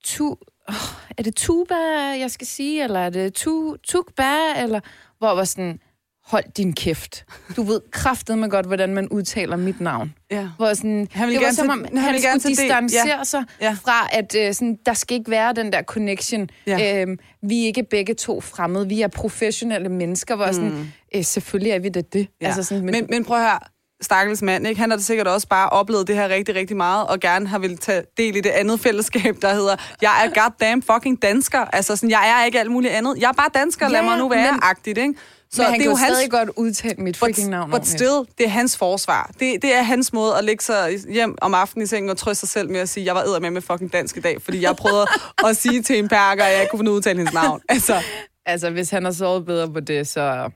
Tu, 0.06 0.36
oh, 0.68 0.76
er 1.18 1.24
det 1.24 1.36
tuba, 1.36 1.76
jeg 2.20 2.32
skal 2.32 2.48
sige, 2.48 2.84
eller 2.84 3.00
er 3.00 3.10
det 3.10 3.34
tu, 3.34 3.76
tukba, 3.84 4.62
eller... 4.64 4.80
Hvor 5.20 5.36
var 5.36 5.44
sådan, 5.44 5.80
hold 6.26 6.44
din 6.58 6.74
kæft. 6.74 7.26
Du 7.56 7.64
ved 7.64 7.82
kraftet 7.92 8.38
med 8.38 8.50
godt, 8.50 8.66
hvordan 8.66 8.94
man 8.94 9.10
udtaler 9.10 9.56
mit 9.56 9.82
navn. 9.82 10.14
Ja. 10.32 10.50
Hvor 10.58 10.74
sådan, 10.74 11.08
Han 11.12 11.28
ville 11.28 11.40
det 11.40 11.42
var 11.42 11.48
gerne 11.48 11.56
som 11.56 11.70
om, 11.70 11.86
han 11.90 11.98
han, 11.98 12.14
ville 12.14 12.40
skulle 12.40 12.56
distancere 12.56 13.18
Ja. 13.18 13.24
sig 13.24 13.44
Ja. 13.62 13.72
fra, 13.72 14.08
at 14.12 14.36
øh, 14.40 14.54
sådan, 14.54 14.78
der 14.86 14.94
skal 14.94 15.18
ikke 15.18 15.32
være 15.32 15.54
den 15.54 15.72
der 15.74 15.82
connection. 15.84 16.50
Ja. 16.68 17.02
Øhm, 17.02 17.20
vi 17.42 17.62
er 17.62 17.66
ikke 17.66 17.84
begge 17.84 18.14
to 18.14 18.42
fremmede. 18.42 18.88
Vi 18.88 19.02
er 19.02 19.08
professionelle 19.08 19.90
mennesker, 19.90 20.36
hvor 20.36 20.48
mm. 20.48 20.54
sådan, 20.54 20.94
øh, 21.16 21.24
selvfølgelig 21.24 21.72
er 21.72 21.80
vi 21.80 21.90
da 21.90 22.02
det. 22.02 22.28
Ja. 22.42 22.48
Altså 22.48 22.64
sådan, 22.64 22.86
men, 22.86 22.92
men, 22.94 23.06
men 23.10 23.26
prøv 23.26 23.38
at 23.38 23.44
høre, 23.44 23.60
stakkels 24.06 24.42
mand, 24.42 24.68
ikke? 24.68 24.82
han 24.82 24.90
har 24.90 24.98
da 24.98 25.04
sikkert 25.04 25.28
også 25.28 25.48
bare 25.48 25.70
oplevet 25.70 26.08
det 26.08 26.16
her 26.16 26.30
rigtig, 26.30 26.56
rigtig 26.56 26.78
meget, 26.78 27.08
og 27.08 27.20
gerne 27.20 27.48
har 27.48 27.60
vil 27.60 27.78
tage 27.78 28.04
del 28.18 28.36
i 28.36 28.42
det 28.42 28.50
andet 28.50 28.80
fællesskab, 28.80 29.36
der 29.42 29.54
hedder, 29.54 29.76
jeg 30.02 30.26
er 30.26 30.42
goddamn 30.42 30.84
fucking 30.84 31.22
dansker. 31.22 31.60
Altså 31.60 31.96
sådan, 31.96 32.10
jeg 32.10 32.40
er 32.42 32.46
ikke 32.46 32.60
alt 32.60 32.72
muligt 32.72 32.94
andet. 32.94 33.18
Jeg 33.20 33.28
er 33.28 33.34
bare 33.34 33.50
dansker, 33.54 33.88
lad 33.88 34.00
Ja, 34.02 34.06
mig 34.10 34.18
nu 34.18 34.30
være, 34.30 34.52
men- 34.52 34.60
agtigt, 34.64 34.98
ikke? 34.98 35.14
så 35.52 35.62
men 35.62 35.72
han 35.72 35.80
det 35.80 35.86
er 35.86 35.90
jo 35.90 35.96
hans, 35.96 36.14
stadig 36.16 36.32
godt 36.32 36.50
udtale 36.56 36.96
mit 36.98 37.18
freaking 37.18 37.50
navn. 37.50 37.70
but 37.70 37.74
ordentligt. 37.74 38.00
still, 38.00 38.36
det 38.38 38.46
er 38.46 38.50
hans 38.50 38.78
forsvar. 38.78 39.32
Det, 39.40 39.62
det 39.62 39.76
er 39.76 39.82
hans 39.82 40.14
måde 40.14 40.38
at 40.38 40.44
lægge 40.44 40.64
sig 40.64 41.00
hjem 41.10 41.36
om 41.42 41.54
aftenen 41.54 41.84
i 41.84 41.88
sengen 41.88 42.10
og 42.10 42.18
trøste 42.18 42.40
sig 42.40 42.50
selv 42.50 42.70
med 42.72 42.80
at 42.80 42.90
sige, 42.90 43.06
jeg 43.06 43.16
var 43.16 43.40
med 43.40 43.50
med 43.52 43.62
fucking 43.62 43.94
dansk 43.94 44.18
i 44.18 44.20
dag, 44.20 44.42
fordi 44.42 44.62
jeg 44.62 44.76
prøvede 44.76 45.06
at 45.48 45.58
sige 45.58 45.82
til 45.82 46.00
en 46.00 46.08
perker, 46.08 46.44
at 46.44 46.52
jeg 46.54 46.62
ikke 46.62 46.72
kunne 46.72 46.80
finde 46.80 46.92
udtale 46.92 47.18
hendes 47.18 47.34
navn. 47.34 47.62
Altså, 47.70 48.02
Altså, 48.46 48.70
hvis 48.70 48.90
han 48.90 49.06
har 49.06 49.12
sovet 49.12 49.46
bedre 49.46 49.74
på 49.74 49.80
det, 49.80 50.08
så, 50.08 50.50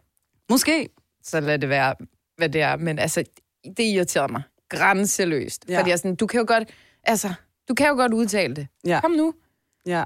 måske. 0.50 0.90
så 1.24 1.40
lad 1.40 1.60
det 1.60 1.70
være, 1.70 1.94
hvad 2.40 2.50
det 2.50 2.62
er. 2.62 2.76
Men 2.78 3.00
altså, 3.00 3.24
det 3.78 3.84
irriterer 3.84 4.28
mig 4.28 4.42
grænseløst. 4.70 5.66
Ja. 5.70 5.80
Fordi 5.80 5.90
jeg 5.90 6.00
sådan, 6.00 6.16
du 6.16 6.28
kan 6.28 6.40
jo 6.40 6.46
godt, 6.48 6.70
altså, 7.04 7.34
du 7.70 7.74
kan 7.74 7.88
jo 7.88 7.94
godt 7.96 8.14
udtale 8.14 8.56
det. 8.56 8.68
Ja. 8.86 9.00
Kom 9.02 9.12
nu. 9.12 9.34
Ja. 9.86 10.04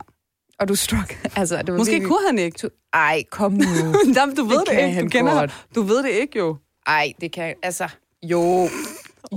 Og 0.59 0.67
du 0.67 0.75
struck. 0.75 1.27
Altså, 1.37 1.57
det 1.57 1.71
var 1.71 1.77
Måske 1.77 1.91
virkelig- 1.91 2.09
kunne 2.11 2.27
han 2.27 2.39
ikke. 2.39 2.57
Du, 2.61 2.69
ej, 2.93 3.23
kom 3.31 3.51
nu. 3.53 3.63
Jamen, 4.15 4.35
du 4.35 4.43
ved 4.43 4.59
det, 4.59 4.67
kan 4.69 4.89
ikke. 4.89 5.01
Du 5.01 5.07
kender 5.09 5.33
godt. 5.39 5.65
Du 5.75 5.81
ved 5.81 6.03
det 6.03 6.09
ikke, 6.09 6.39
jo. 6.39 6.57
Ej, 6.87 7.13
det 7.21 7.31
kan 7.31 7.55
altså, 7.63 7.87
jo. 8.23 8.67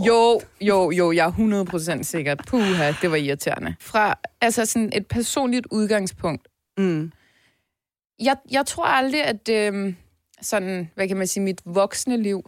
Jo, 0.07 0.41
jo, 0.61 0.91
jo, 0.91 1.13
jeg 1.13 1.27
er 1.27 1.97
100% 1.99 2.03
sikker. 2.03 2.35
Puha, 2.47 2.93
det 3.03 3.11
var 3.11 3.17
irriterende. 3.17 3.75
Fra 3.81 4.15
altså 4.41 4.65
sådan 4.67 4.91
et 4.93 5.07
personligt 5.07 5.67
udgangspunkt. 5.71 6.49
Mm. 6.79 7.13
Jeg, 8.21 8.37
jeg 8.51 8.67
tror 8.67 8.85
aldrig, 8.85 9.25
at 9.25 9.49
øh, 9.49 9.95
sådan, 10.43 10.91
hvad 10.95 11.09
kan 11.09 11.17
man 11.17 11.27
sige, 11.27 11.43
mit 11.43 11.61
voksne 11.65 12.23
liv, 12.23 12.43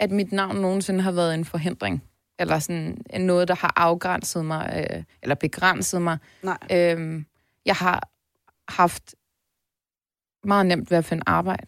at 0.00 0.10
mit 0.10 0.32
navn 0.32 0.56
nogensinde 0.56 1.00
har 1.00 1.12
været 1.12 1.34
en 1.34 1.44
forhindring. 1.44 2.02
Eller 2.38 2.58
sådan 2.58 2.98
noget, 3.20 3.48
der 3.48 3.54
har 3.54 3.72
afgrænset 3.76 4.44
mig, 4.44 4.86
øh, 4.90 5.02
eller 5.22 5.34
begrænset 5.34 6.02
mig. 6.02 6.18
Nej. 6.42 6.58
Øhm, 6.72 7.26
jeg 7.66 7.74
har 7.74 8.08
haft 8.68 9.14
meget 10.44 10.66
nemt 10.66 10.90
ved 10.90 10.98
at 10.98 11.04
finde 11.04 11.22
arbejde. 11.26 11.66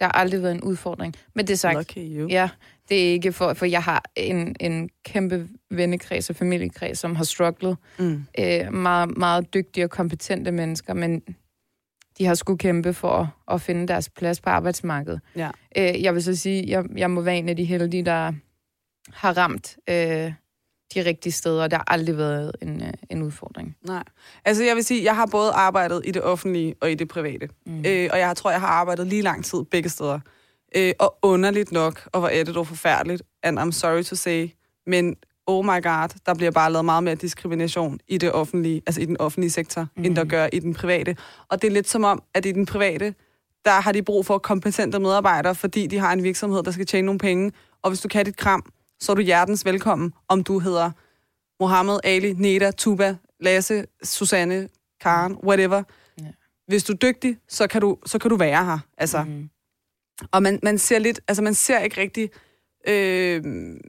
Der 0.00 0.06
har 0.06 0.12
aldrig 0.12 0.42
været 0.42 0.54
en 0.54 0.62
udfordring. 0.62 1.14
Men 1.34 1.46
det 1.46 1.52
er 1.52 1.56
sagt, 1.56 1.76
Lucky 1.76 1.98
you. 1.98 2.28
ja, 2.28 2.48
det 2.88 3.08
er 3.08 3.12
ikke 3.12 3.32
for, 3.32 3.54
for 3.54 3.66
jeg 3.66 3.82
har 3.82 4.04
en, 4.16 4.56
en 4.60 4.88
kæmpe 5.04 5.48
vennekreds 5.70 6.30
og 6.30 6.36
familiekreds, 6.36 6.98
som 6.98 7.16
har 7.16 7.24
strugglet. 7.24 7.76
Mm. 7.98 8.24
Øh, 8.38 8.72
meget, 8.72 9.16
meget 9.16 9.54
dygtige 9.54 9.84
og 9.84 9.90
kompetente 9.90 10.50
mennesker, 10.52 10.94
men 10.94 11.22
de 12.20 12.26
har 12.26 12.34
skulle 12.34 12.58
kæmpe 12.58 12.94
for 12.94 13.12
at, 13.12 13.54
at 13.54 13.60
finde 13.60 13.88
deres 13.88 14.08
plads 14.08 14.40
på 14.40 14.50
arbejdsmarkedet. 14.50 15.20
Ja. 15.36 15.50
Øh, 15.76 16.02
jeg 16.02 16.14
vil 16.14 16.22
så 16.22 16.36
sige, 16.36 16.64
jeg, 16.68 16.84
jeg 16.96 17.10
må 17.10 17.20
være 17.20 17.38
en 17.38 17.48
af 17.48 17.56
de 17.56 17.64
heldige, 17.64 18.04
der 18.04 18.32
har 19.12 19.36
ramt 19.36 19.76
øh, 19.88 20.32
de 20.94 21.04
rigtige 21.04 21.32
steder, 21.32 21.62
og 21.62 21.70
der 21.70 21.76
har 21.76 21.84
aldrig 21.86 22.16
været 22.16 22.52
en, 22.62 22.82
øh, 22.82 22.92
en 23.10 23.22
udfordring. 23.22 23.76
Nej. 23.86 24.04
Altså, 24.44 24.64
jeg 24.64 24.76
vil 24.76 24.84
sige, 24.84 25.04
jeg 25.04 25.16
har 25.16 25.26
både 25.26 25.52
arbejdet 25.52 26.02
i 26.04 26.10
det 26.10 26.22
offentlige 26.22 26.74
og 26.80 26.90
i 26.90 26.94
det 26.94 27.08
private. 27.08 27.48
Mm. 27.66 27.84
Øh, 27.86 28.08
og 28.12 28.18
jeg 28.18 28.36
tror, 28.36 28.50
jeg 28.50 28.60
har 28.60 28.68
arbejdet 28.68 29.06
lige 29.06 29.22
lang 29.22 29.44
tid 29.44 29.64
begge 29.70 29.88
steder. 29.88 30.20
Øh, 30.76 30.92
og 30.98 31.18
underligt 31.22 31.72
nok, 31.72 32.08
og 32.12 32.20
hvor 32.20 32.28
er 32.28 32.44
det 32.44 32.54
dog 32.54 32.66
forfærdeligt, 32.66 33.22
and 33.42 33.58
I'm 33.58 33.70
sorry 33.70 34.02
to 34.02 34.16
say, 34.16 34.50
men 34.86 35.16
oh 35.50 35.64
my 35.64 35.82
god, 35.82 36.08
der 36.26 36.34
bliver 36.34 36.50
bare 36.50 36.72
lavet 36.72 36.84
meget 36.84 37.04
mere 37.04 37.14
diskrimination 37.14 37.98
i 38.08 38.18
det 38.18 38.32
offentlige, 38.32 38.82
altså 38.86 39.00
i 39.00 39.04
den 39.04 39.16
offentlige 39.20 39.50
sektor, 39.50 39.86
mm. 39.96 40.04
end 40.04 40.16
der 40.16 40.24
gør 40.24 40.48
i 40.52 40.58
den 40.58 40.74
private. 40.74 41.16
Og 41.48 41.62
det 41.62 41.68
er 41.68 41.72
lidt 41.72 41.88
som 41.88 42.04
om, 42.04 42.22
at 42.34 42.46
i 42.46 42.52
den 42.52 42.66
private, 42.66 43.14
der 43.64 43.80
har 43.80 43.92
de 43.92 44.02
brug 44.02 44.26
for 44.26 44.38
kompetente 44.38 44.98
medarbejdere, 44.98 45.54
fordi 45.54 45.86
de 45.86 45.98
har 45.98 46.12
en 46.12 46.22
virksomhed, 46.22 46.62
der 46.62 46.70
skal 46.70 46.86
tjene 46.86 47.06
nogle 47.06 47.18
penge. 47.18 47.52
Og 47.82 47.90
hvis 47.90 48.00
du 48.00 48.08
kan 48.08 48.24
dit 48.24 48.36
kram, 48.36 48.72
så 49.00 49.12
er 49.12 49.16
du 49.16 49.22
hjertens 49.22 49.64
velkommen, 49.64 50.12
om 50.28 50.44
du 50.44 50.58
hedder 50.58 50.90
Mohammed, 51.60 51.98
Ali, 52.04 52.32
Neda, 52.32 52.70
Tuba, 52.70 53.16
Lasse, 53.40 53.84
Susanne, 54.02 54.68
Karen, 55.00 55.36
whatever. 55.44 55.82
Ja. 56.20 56.26
Hvis 56.66 56.84
du 56.84 56.92
er 56.92 56.96
dygtig, 56.96 57.36
så 57.48 57.66
kan 57.66 57.80
du, 57.80 57.98
så 58.06 58.18
kan 58.18 58.30
du 58.30 58.36
være 58.36 58.64
her. 58.64 58.78
Altså. 58.98 59.22
Mm. 59.22 59.30
Mm. 59.30 59.50
Og 60.32 60.42
man, 60.42 60.60
man 60.62 60.78
ser 60.78 60.98
lidt, 60.98 61.20
altså 61.28 61.42
man 61.42 61.54
ser 61.54 61.78
ikke 61.78 62.00
rigtig, 62.00 62.30
øh, 62.88 63.44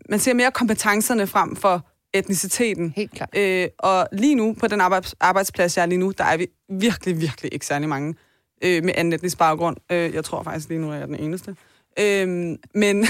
man 0.09 0.19
ser 0.19 0.33
mere 0.33 0.51
kompetencerne 0.51 1.27
frem 1.27 1.55
for 1.55 1.87
etniciteten. 2.13 2.93
Helt 2.95 3.11
klart. 3.11 3.29
Øh, 3.37 3.67
og 3.79 4.07
lige 4.11 4.35
nu, 4.35 4.55
på 4.59 4.67
den 4.67 4.81
arbejds, 4.81 5.15
arbejdsplads, 5.19 5.77
jeg 5.77 5.83
er 5.83 5.87
lige 5.87 5.99
nu, 5.99 6.13
der 6.17 6.23
er 6.23 6.37
vi 6.37 6.47
virkelig, 6.69 7.21
virkelig 7.21 7.53
ikke 7.53 7.65
særlig 7.65 7.89
mange 7.89 8.15
øh, 8.63 8.83
med 8.83 8.93
anden 8.95 9.13
etnisk 9.13 9.37
baggrund. 9.37 9.77
Øh, 9.91 10.13
jeg 10.13 10.23
tror 10.23 10.43
faktisk 10.43 10.69
lige 10.69 10.81
nu, 10.81 10.91
er 10.91 10.95
jeg 10.95 11.07
den 11.07 11.15
eneste. 11.15 11.55
Øh, 11.99 12.27
men, 12.27 12.57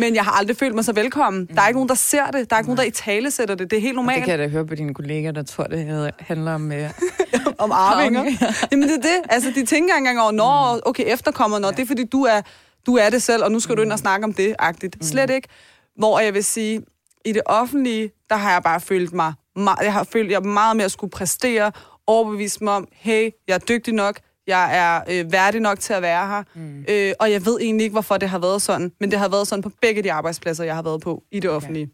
men 0.00 0.14
jeg 0.14 0.24
har 0.24 0.32
aldrig 0.32 0.56
følt 0.56 0.74
mig 0.74 0.84
så 0.84 0.92
velkommen. 0.92 1.46
Der 1.46 1.62
er 1.62 1.68
ikke 1.68 1.76
nogen, 1.76 1.88
der 1.88 1.94
ser 1.94 2.26
det. 2.26 2.50
Der 2.50 2.56
er 2.56 2.60
ikke 2.60 2.68
nogen, 2.68 2.78
der 2.78 2.84
i 2.84 2.90
tale 2.90 3.30
sætter 3.30 3.54
det. 3.54 3.70
Det 3.70 3.76
er 3.76 3.80
helt 3.80 3.98
Og 3.98 4.02
det 4.02 4.06
normalt. 4.06 4.24
kan 4.24 4.30
jeg 4.30 4.38
da 4.38 4.48
høre 4.48 4.66
på 4.66 4.74
dine 4.74 4.94
kolleger, 4.94 5.32
der 5.32 5.42
tror, 5.42 5.64
det 5.64 6.10
handler 6.18 6.54
om... 6.54 6.72
Øh, 6.72 6.90
om 7.58 7.72
arvinger. 7.72 8.24
Jamen 8.72 8.88
det 8.88 8.96
er 8.96 9.00
det. 9.00 9.20
Altså, 9.28 9.50
de 9.54 9.66
tænker 9.66 9.94
ikke 9.94 10.08
engang 10.08 10.20
over, 10.20 10.32
nå, 10.32 10.80
okay, 10.86 11.04
efterkommer, 11.06 11.58
nå, 11.58 11.70
det 11.70 11.78
er 11.78 11.86
fordi, 11.86 12.04
du 12.04 12.22
er, 12.22 12.40
du 12.86 12.96
er 12.96 13.10
det 13.10 13.22
selv, 13.22 13.44
og 13.44 13.52
nu 13.52 13.60
skal 13.60 13.76
du 13.76 13.82
ind 13.82 13.92
og 13.92 13.98
snakke 13.98 14.24
om 14.24 14.32
det, 14.32 14.54
agtigt. 14.58 15.04
Slet 15.04 15.30
ikke. 15.30 15.48
Hvor 15.96 16.20
jeg 16.20 16.34
vil 16.34 16.44
sige, 16.44 16.82
i 17.24 17.32
det 17.32 17.42
offentlige, 17.46 18.10
der 18.30 18.36
har 18.36 18.52
jeg 18.52 18.62
bare 18.62 18.80
følt 18.80 19.12
mig, 19.12 19.32
jeg 19.56 19.92
har 19.92 20.04
følt, 20.04 20.30
jeg 20.30 20.42
meget 20.42 20.76
mere 20.76 20.88
skulle 20.88 21.10
præstere, 21.10 21.72
overbevise 22.06 22.64
mig 22.64 22.72
om, 22.72 22.88
hey, 22.92 23.30
jeg 23.48 23.54
er 23.54 23.58
dygtig 23.58 23.94
nok, 23.94 24.20
jeg 24.46 24.76
er 24.78 25.00
øh, 25.10 25.32
værdig 25.32 25.60
nok 25.60 25.80
til 25.80 25.92
at 25.92 26.02
være 26.02 26.26
her, 26.28 26.42
mm. 26.54 26.84
øh, 26.88 27.12
og 27.20 27.30
jeg 27.32 27.46
ved 27.46 27.58
egentlig 27.60 27.84
ikke, 27.84 27.92
hvorfor 27.94 28.16
det 28.16 28.28
har 28.28 28.38
været 28.38 28.62
sådan, 28.62 28.92
men 29.00 29.10
det 29.10 29.18
har 29.18 29.28
været 29.28 29.48
sådan 29.48 29.62
på 29.62 29.70
begge 29.82 30.02
de 30.02 30.12
arbejdspladser, 30.12 30.64
jeg 30.64 30.74
har 30.74 30.82
været 30.82 31.00
på 31.00 31.22
i 31.30 31.40
det 31.40 31.50
offentlige. 31.50 31.90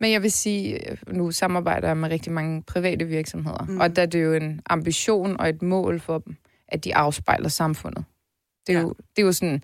Men 0.00 0.12
jeg 0.12 0.22
vil 0.22 0.32
sige, 0.32 0.90
øh, 0.90 0.96
nu 1.08 1.30
samarbejder 1.30 1.88
jeg 1.88 1.96
med 1.96 2.10
rigtig 2.10 2.32
mange 2.32 2.62
private 2.62 3.04
virksomheder, 3.04 3.64
mm. 3.68 3.80
og 3.80 3.96
der 3.96 4.02
er 4.02 4.06
det 4.06 4.22
jo 4.24 4.32
en 4.32 4.60
ambition 4.70 5.40
og 5.40 5.48
et 5.48 5.62
mål 5.62 6.00
for 6.00 6.18
dem, 6.18 6.36
at 6.68 6.84
de 6.84 6.94
afspejler 6.94 7.48
samfundet. 7.48 8.04
Det 8.66 8.74
er, 8.74 8.78
Ja. 8.78 8.82
jo, 8.82 8.88
det 9.16 9.22
er 9.22 9.26
jo 9.26 9.32
sådan 9.32 9.62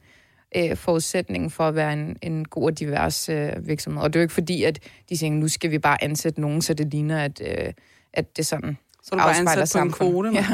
øh, 0.57 0.77
forudsætningen 0.77 1.51
for 1.51 1.69
at 1.69 1.75
være 1.75 1.93
en, 1.93 2.17
en 2.23 2.45
god 2.45 2.65
og 2.65 2.79
divers 2.79 3.29
øh, 3.29 3.67
virksomhed. 3.67 4.03
Og 4.03 4.13
det 4.13 4.19
er 4.19 4.21
jo 4.21 4.25
ikke 4.25 4.35
fordi, 4.35 4.63
at 4.65 4.79
de 5.09 5.19
siger, 5.19 5.31
nu 5.31 5.49
skal 5.49 5.71
vi 5.71 5.79
bare 5.79 6.05
ansætte 6.05 6.41
nogen, 6.41 6.63
så 6.63 6.75
det 6.75 6.91
ligner, 6.91 7.25
at, 7.25 7.43
øh, 7.45 7.73
at 8.13 8.37
det 8.37 8.47
sådan 8.47 8.77
Så 9.03 9.11
du 9.11 9.17
bare 9.17 9.37
ansat 9.37 9.71
på 9.73 9.83
en 9.83 9.93
kvote. 9.93 10.31
Ja. 10.35 10.47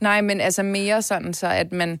Nej, 0.00 0.20
men 0.20 0.40
altså 0.40 0.62
mere 0.62 1.02
sådan, 1.02 1.34
så 1.34 1.46
at 1.46 1.72
man... 1.72 2.00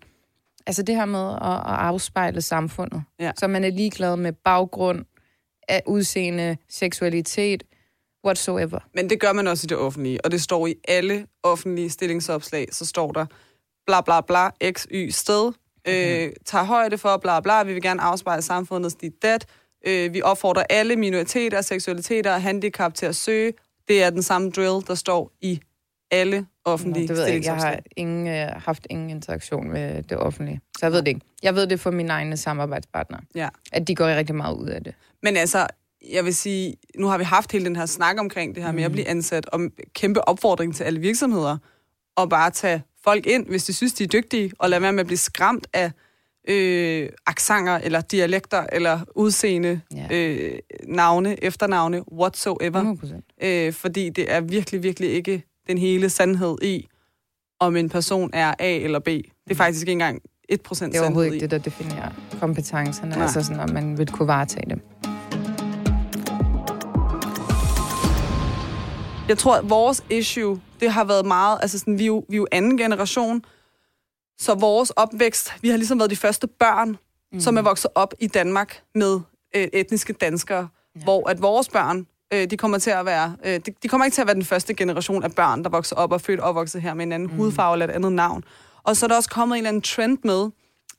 Altså 0.66 0.82
det 0.82 0.94
her 0.94 1.04
med 1.04 1.30
at, 1.30 1.72
at 1.72 1.78
afspejle 1.78 2.42
samfundet. 2.42 3.02
Ja. 3.20 3.32
Så 3.38 3.46
man 3.46 3.64
er 3.64 3.70
ligeglad 3.70 4.16
med 4.16 4.32
baggrund, 4.32 5.04
af 5.68 5.82
udseende, 5.86 6.56
seksualitet, 6.68 7.62
whatsoever. 8.24 8.78
Men 8.94 9.10
det 9.10 9.20
gør 9.20 9.32
man 9.32 9.46
også 9.46 9.66
i 9.66 9.68
det 9.68 9.76
offentlige, 9.76 10.24
og 10.24 10.30
det 10.30 10.42
står 10.42 10.66
i 10.66 10.74
alle 10.88 11.26
offentlige 11.42 11.90
stillingsopslag, 11.90 12.68
så 12.72 12.86
står 12.86 13.12
der 13.12 13.26
bla 13.86 14.00
bla 14.00 14.20
bla, 14.20 14.70
x, 14.72 14.86
y, 14.90 15.10
sted, 15.10 15.52
øh, 15.88 16.32
tager 16.44 16.64
højde 16.64 16.98
for 16.98 17.16
bla 17.16 17.40
bla, 17.40 17.62
vi 17.62 17.72
vil 17.72 17.82
gerne 17.82 18.02
afspejle 18.02 18.42
samfundets 18.42 18.94
dit 18.94 19.22
dat, 19.22 19.46
øh, 19.86 20.14
vi 20.14 20.22
opfordrer 20.22 20.64
alle 20.70 20.96
minoriteter, 20.96 21.60
seksualiteter 21.60 22.34
og 22.34 22.42
handicap 22.42 22.94
til 22.94 23.06
at 23.06 23.16
søge. 23.16 23.52
Det 23.88 24.02
er 24.02 24.10
den 24.10 24.22
samme 24.22 24.50
drill, 24.50 24.86
der 24.86 24.94
står 24.94 25.32
i 25.40 25.60
alle 26.10 26.46
offentlige 26.64 27.08
det 27.08 27.16
ved 27.16 27.24
jeg 27.24 27.34
ikke. 27.34 27.46
Jeg 27.46 27.56
har 27.56 27.78
ingen, 27.96 28.28
øh, 28.28 28.48
haft 28.56 28.86
ingen 28.90 29.10
interaktion 29.10 29.68
med 29.68 30.02
det 30.02 30.18
offentlige. 30.18 30.60
Så 30.78 30.86
jeg 30.86 30.92
ved 30.92 30.98
det 30.98 31.08
ikke. 31.08 31.20
Jeg 31.42 31.54
ved 31.54 31.66
det 31.66 31.80
fra 31.80 31.90
mine 31.90 32.12
egne 32.12 32.36
samarbejdspartnere. 32.36 33.20
Ja. 33.34 33.48
At 33.72 33.88
de 33.88 33.94
går 33.94 34.06
rigtig 34.06 34.34
meget 34.34 34.56
ud 34.56 34.68
af 34.68 34.84
det. 34.84 34.94
Men 35.22 35.36
altså, 35.36 35.66
jeg 36.10 36.24
vil 36.24 36.34
sige, 36.34 36.76
nu 36.98 37.06
har 37.06 37.18
vi 37.18 37.24
haft 37.24 37.52
hele 37.52 37.64
den 37.64 37.76
her 37.76 37.86
snak 37.86 38.16
omkring 38.18 38.54
det 38.54 38.62
her 38.62 38.72
med 38.72 38.82
at 38.84 38.92
blive 38.92 39.08
ansat, 39.08 39.46
og 39.46 39.60
kæmpe 39.94 40.28
opfordring 40.28 40.74
til 40.74 40.84
alle 40.84 41.00
virksomheder, 41.00 41.56
og 42.16 42.30
bare 42.30 42.50
tage 42.50 42.82
folk 43.04 43.26
ind, 43.26 43.46
hvis 43.46 43.64
de 43.64 43.72
synes, 43.72 43.92
de 43.92 44.04
er 44.04 44.08
dygtige, 44.08 44.52
og 44.58 44.70
lade 44.70 44.82
være 44.82 44.92
med 44.92 45.00
at 45.00 45.06
blive 45.06 45.18
skræmt 45.18 45.66
af 45.72 45.90
øh, 46.48 47.08
aksanger, 47.26 47.78
eller 47.78 48.00
dialekter, 48.00 48.66
eller 48.72 49.00
udseende, 49.14 49.80
Ja. 49.94 50.06
øh, 50.10 50.52
navne, 50.88 51.44
efternavne, 51.44 52.12
whatsoever. 52.12 52.78
100 52.78 52.96
procent. 53.00 53.24
Øh, 53.42 53.72
fordi 53.72 54.08
det 54.10 54.32
er 54.32 54.40
virkelig, 54.40 54.82
virkelig 54.82 55.10
ikke 55.10 55.42
den 55.66 55.78
hele 55.78 56.10
sandhed 56.10 56.56
i, 56.62 56.88
om 57.60 57.76
en 57.76 57.88
person 57.88 58.30
er 58.32 58.54
A 58.58 58.76
eller 58.78 58.98
B. 58.98 59.06
Det 59.06 59.24
er 59.50 59.54
faktisk 59.54 59.82
ikke 59.82 59.92
engang 59.92 60.20
1% 60.22 60.24
Det 60.52 60.52
er 60.52 60.56
overhovedet 60.78 61.00
sandhed 61.00 61.24
ikke 61.24 61.36
i. 61.36 61.40
det, 61.40 61.50
der 61.50 61.58
definerer 61.58 62.10
kompetencerne. 62.40 63.10
Nej. 63.10 63.22
Altså 63.22 63.42
sådan, 63.42 63.60
om 63.60 63.70
man 63.70 63.98
vil 63.98 64.08
kunne 64.10 64.28
varetage 64.28 64.70
dem. 64.70 64.80
Jeg 69.28 69.38
tror, 69.38 69.54
at 69.54 69.70
vores 69.70 70.04
issue, 70.10 70.60
det 70.80 70.90
har 70.90 71.04
været 71.04 71.26
meget, 71.26 71.58
altså 71.62 71.78
sådan, 71.78 71.98
vi, 71.98 72.02
er 72.02 72.06
jo, 72.06 72.24
vi 72.28 72.36
er 72.36 72.38
jo 72.38 72.46
anden 72.52 72.78
generation, 72.78 73.44
så 74.38 74.54
vores 74.54 74.90
opvækst, 74.90 75.52
vi 75.60 75.68
har 75.68 75.76
ligesom 75.76 75.98
været 75.98 76.10
de 76.10 76.16
første 76.16 76.46
børn, 76.46 76.96
mm. 77.32 77.40
som 77.40 77.56
er 77.56 77.62
vokset 77.62 77.90
op 77.94 78.14
i 78.18 78.26
Danmark 78.26 78.82
med 78.94 79.20
øh, 79.56 79.68
etniske 79.72 80.12
danskere, 80.12 80.68
ja. 80.96 81.02
hvor 81.02 81.28
at 81.28 81.42
vores 81.42 81.68
børn, 81.68 82.06
øh, 82.32 82.50
de 82.50 82.56
kommer 82.56 82.78
til 82.78 82.90
at 82.90 83.06
være, 83.06 83.36
øh, 83.44 83.60
de, 83.66 83.72
de 83.82 83.88
kommer 83.88 84.04
ikke 84.04 84.14
til 84.14 84.20
at 84.20 84.26
være 84.26 84.34
den 84.34 84.44
første 84.44 84.74
generation 84.74 85.22
af 85.22 85.32
børn, 85.32 85.64
der 85.64 85.70
vokser 85.70 85.96
op 85.96 86.12
og 86.12 86.20
født 86.20 86.40
og 86.40 86.48
opvokset 86.48 86.82
her 86.82 86.94
med 86.94 87.04
en 87.04 87.12
anden 87.12 87.28
mm. 87.28 87.36
hudfarve 87.36 87.74
eller 87.74 87.86
et 87.86 87.90
andet 87.90 88.12
navn. 88.12 88.44
Og 88.82 88.96
så 88.96 89.06
er 89.06 89.08
der 89.08 89.16
også 89.16 89.30
kommet 89.30 89.56
en 89.56 89.58
eller 89.58 89.68
anden 89.68 89.82
trend 89.82 90.18
med, 90.24 90.50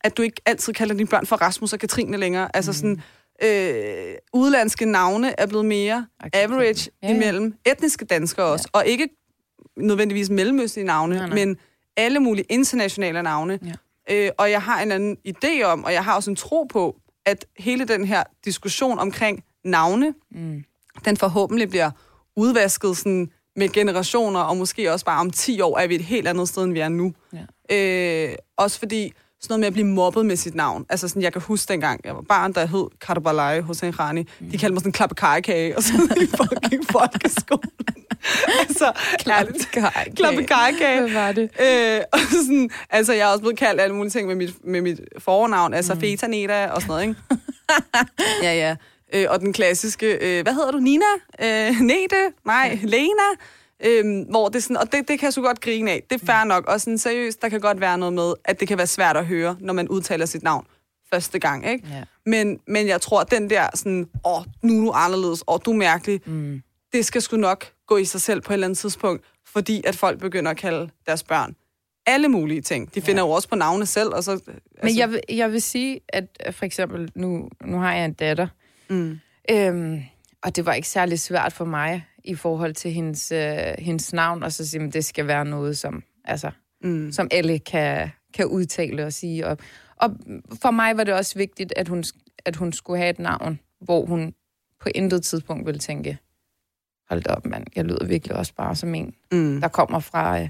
at 0.01 0.17
du 0.17 0.21
ikke 0.21 0.41
altid 0.45 0.73
kalder 0.73 0.95
dine 0.95 1.07
børn 1.07 1.25
for 1.25 1.35
Rasmus 1.35 1.73
og 1.73 1.79
Katrine 1.79 2.17
længere. 2.17 2.55
Altså 2.55 2.71
mm. 2.71 2.75
sådan, 2.75 3.01
øh, 3.43 4.15
udlandske 4.33 4.85
navne 4.85 5.39
er 5.39 5.45
blevet 5.45 5.65
mere 5.65 6.07
average 6.33 6.91
ja, 7.03 7.07
ja. 7.07 7.15
imellem 7.15 7.53
etniske 7.65 8.05
danskere 8.05 8.45
også, 8.45 8.69
ja. 8.75 8.79
og 8.79 8.85
ikke 8.85 9.09
nødvendigvis 9.77 10.29
mellemøstlige 10.29 10.85
navne, 10.85 11.15
nej, 11.15 11.27
nej. 11.27 11.35
men 11.35 11.57
alle 11.97 12.19
mulige 12.19 12.45
internationale 12.49 13.23
navne. 13.23 13.59
Ja. 13.65 13.73
Øh, 14.15 14.31
og 14.37 14.51
jeg 14.51 14.61
har 14.61 14.81
en 14.81 14.91
anden 14.91 15.17
idé 15.27 15.63
om, 15.63 15.83
og 15.83 15.93
jeg 15.93 16.03
har 16.03 16.15
også 16.15 16.29
en 16.29 16.35
tro 16.35 16.63
på, 16.63 16.95
at 17.25 17.45
hele 17.59 17.85
den 17.85 18.05
her 18.05 18.23
diskussion 18.45 18.99
omkring 18.99 19.43
navne, 19.65 20.13
mm. 20.31 20.63
den 21.05 21.17
forhåbentlig 21.17 21.69
bliver 21.69 21.91
udvasket 22.35 22.97
sådan 22.97 23.31
med 23.55 23.69
generationer, 23.69 24.39
og 24.39 24.57
måske 24.57 24.91
også 24.91 25.05
bare 25.05 25.19
om 25.19 25.31
10 25.31 25.61
år 25.61 25.77
er 25.77 25.87
vi 25.87 25.95
et 25.95 26.03
helt 26.03 26.27
andet 26.27 26.49
sted, 26.49 26.63
end 26.63 26.73
vi 26.73 26.79
er 26.79 26.89
nu. 26.89 27.13
Ja. 27.69 28.29
Øh, 28.29 28.35
også 28.57 28.79
fordi 28.79 29.13
sådan 29.43 29.53
noget 29.53 29.59
med 29.59 29.67
at 29.67 29.73
blive 29.73 29.87
mobbet 29.87 30.25
med 30.25 30.35
sit 30.35 30.55
navn. 30.55 30.85
Altså 30.89 31.07
sådan, 31.07 31.21
jeg 31.21 31.33
kan 31.33 31.41
huske 31.41 31.73
dengang, 31.73 32.01
jeg 32.05 32.15
var 32.15 32.21
barn, 32.21 32.53
der 32.53 32.65
hed 32.65 32.87
Karabalai 33.01 33.61
hos 33.61 33.83
en 33.83 33.99
Rani. 33.99 34.21
Mm. 34.39 34.51
De 34.51 34.57
kaldte 34.57 34.73
mig 34.73 34.81
sådan 34.81 34.91
klappekajekage, 34.91 35.77
og 35.77 35.83
sådan 35.83 36.21
i 36.21 36.25
fucking 36.25 36.85
folkeskolen. 36.91 37.71
altså, 38.59 38.91
klappekajekage. 40.15 41.01
Hvad 41.01 41.11
var 41.11 41.31
det? 41.31 41.43
Øh, 41.43 42.01
og 42.13 42.19
sådan, 42.19 42.69
altså, 42.89 43.13
jeg 43.13 43.21
er 43.21 43.31
også 43.31 43.41
blevet 43.41 43.57
kaldt 43.57 43.81
alle 43.81 43.95
mulige 43.95 44.11
ting 44.11 44.27
med 44.27 44.35
mit, 44.35 44.65
med 44.65 44.81
mit 44.81 44.99
fornavn, 45.17 45.73
altså 45.73 45.93
mm. 45.93 45.99
Feta 45.99 46.27
Neta 46.27 46.67
og 46.67 46.81
sådan 46.81 46.87
noget, 46.87 47.03
ikke? 47.03 47.15
ja, 48.47 48.53
ja. 48.53 48.75
Øh, 49.13 49.25
og 49.29 49.39
den 49.39 49.53
klassiske, 49.53 50.07
øh, 50.07 50.43
hvad 50.43 50.53
hedder 50.53 50.71
du, 50.71 50.77
Nina? 50.77 51.05
Øh, 51.41 51.79
Nete? 51.79 52.15
Nej, 52.45 52.79
Lena? 52.83 53.29
Øhm, 53.85 54.21
hvor 54.21 54.49
det 54.49 54.63
sådan, 54.63 54.77
og 54.77 54.91
det, 54.91 55.07
det 55.07 55.19
kan 55.19 55.25
jeg 55.25 55.33
så 55.33 55.41
godt 55.41 55.61
grine 55.61 55.91
af. 55.91 56.03
Det 56.09 56.21
er 56.21 56.25
fair 56.25 56.43
nok. 56.43 56.67
Og 56.67 56.81
sådan 56.81 56.97
seriøst, 56.97 57.41
der 57.41 57.49
kan 57.49 57.59
godt 57.59 57.81
være 57.81 57.97
noget 57.97 58.13
med, 58.13 58.33
at 58.45 58.59
det 58.59 58.67
kan 58.67 58.77
være 58.77 58.87
svært 58.87 59.17
at 59.17 59.25
høre, 59.25 59.57
når 59.59 59.73
man 59.73 59.89
udtaler 59.89 60.25
sit 60.25 60.43
navn 60.43 60.65
første 61.13 61.39
gang, 61.39 61.69
ikke? 61.69 61.87
Ja. 61.89 62.03
Men, 62.25 62.59
men 62.67 62.87
jeg 62.87 63.01
tror, 63.01 63.21
at 63.21 63.31
den 63.31 63.49
der 63.49 63.67
sådan, 63.75 64.09
åh, 64.25 64.43
nu 64.61 64.81
er 64.81 64.85
du 64.85 64.91
anderledes, 64.91 65.43
åh, 65.47 65.59
du 65.65 65.71
er 65.71 65.75
mærkelig, 65.75 66.21
mm. 66.25 66.61
det 66.93 67.05
skal 67.05 67.21
sgu 67.21 67.37
nok 67.37 67.65
gå 67.87 67.97
i 67.97 68.05
sig 68.05 68.21
selv 68.21 68.41
på 68.41 68.51
et 68.51 68.53
eller 68.53 68.67
andet 68.67 68.77
tidspunkt, 68.77 69.23
fordi 69.45 69.83
at 69.85 69.95
folk 69.95 70.19
begynder 70.19 70.51
at 70.51 70.57
kalde 70.57 70.89
deres 71.05 71.23
børn 71.23 71.55
alle 72.05 72.27
mulige 72.27 72.61
ting. 72.61 72.95
De 72.95 73.01
finder 73.01 73.23
ja. 73.23 73.27
jo 73.27 73.31
også 73.31 73.49
på 73.49 73.55
navne 73.55 73.85
selv. 73.85 74.09
Og 74.13 74.23
så, 74.23 74.31
altså... 74.31 74.51
Men 74.83 74.97
jeg 74.97 75.11
vil, 75.11 75.19
jeg 75.29 75.51
vil 75.51 75.61
sige, 75.61 75.99
at 76.09 76.25
for 76.51 76.65
eksempel, 76.65 77.11
nu, 77.15 77.49
nu 77.65 77.77
har 77.79 77.93
jeg 77.93 78.05
en 78.05 78.13
datter, 78.13 78.47
mm. 78.89 79.19
øhm, 79.51 80.01
og 80.43 80.55
det 80.55 80.65
var 80.65 80.73
ikke 80.73 80.87
særlig 80.87 81.19
svært 81.19 81.53
for 81.53 81.65
mig 81.65 82.05
i 82.23 82.35
forhold 82.35 82.73
til 82.73 82.91
hendes, 82.91 83.31
øh, 83.31 83.73
hendes 83.79 84.13
navn, 84.13 84.43
og 84.43 84.51
så 84.51 84.67
sige, 84.67 84.83
at 84.83 84.93
det 84.93 85.05
skal 85.05 85.27
være 85.27 85.45
noget, 85.45 85.77
som, 85.77 86.03
altså, 86.25 86.51
mm. 86.83 87.11
som 87.11 87.27
alle 87.31 87.59
kan, 87.59 88.09
kan 88.33 88.45
udtale 88.45 89.05
og 89.05 89.13
sige. 89.13 89.47
Og, 89.47 89.57
og 89.95 90.11
for 90.61 90.71
mig 90.71 90.97
var 90.97 91.03
det 91.03 91.13
også 91.13 91.37
vigtigt, 91.37 91.73
at 91.75 91.87
hun, 91.87 92.03
at 92.45 92.55
hun 92.55 92.73
skulle 92.73 92.99
have 92.99 93.09
et 93.09 93.19
navn, 93.19 93.59
hvor 93.81 94.05
hun 94.05 94.33
på 94.79 94.89
intet 94.95 95.23
tidspunkt 95.23 95.65
ville 95.65 95.79
tænke, 95.79 96.17
hold 97.09 97.27
op 97.29 97.45
mand, 97.45 97.65
jeg 97.75 97.85
lyder 97.85 98.05
virkelig 98.05 98.35
også 98.35 98.53
bare 98.55 98.75
som 98.75 98.95
en, 98.95 99.15
mm. 99.31 99.61
der 99.61 99.67
kommer 99.67 99.99
fra 99.99 100.41
øh, 100.41 100.49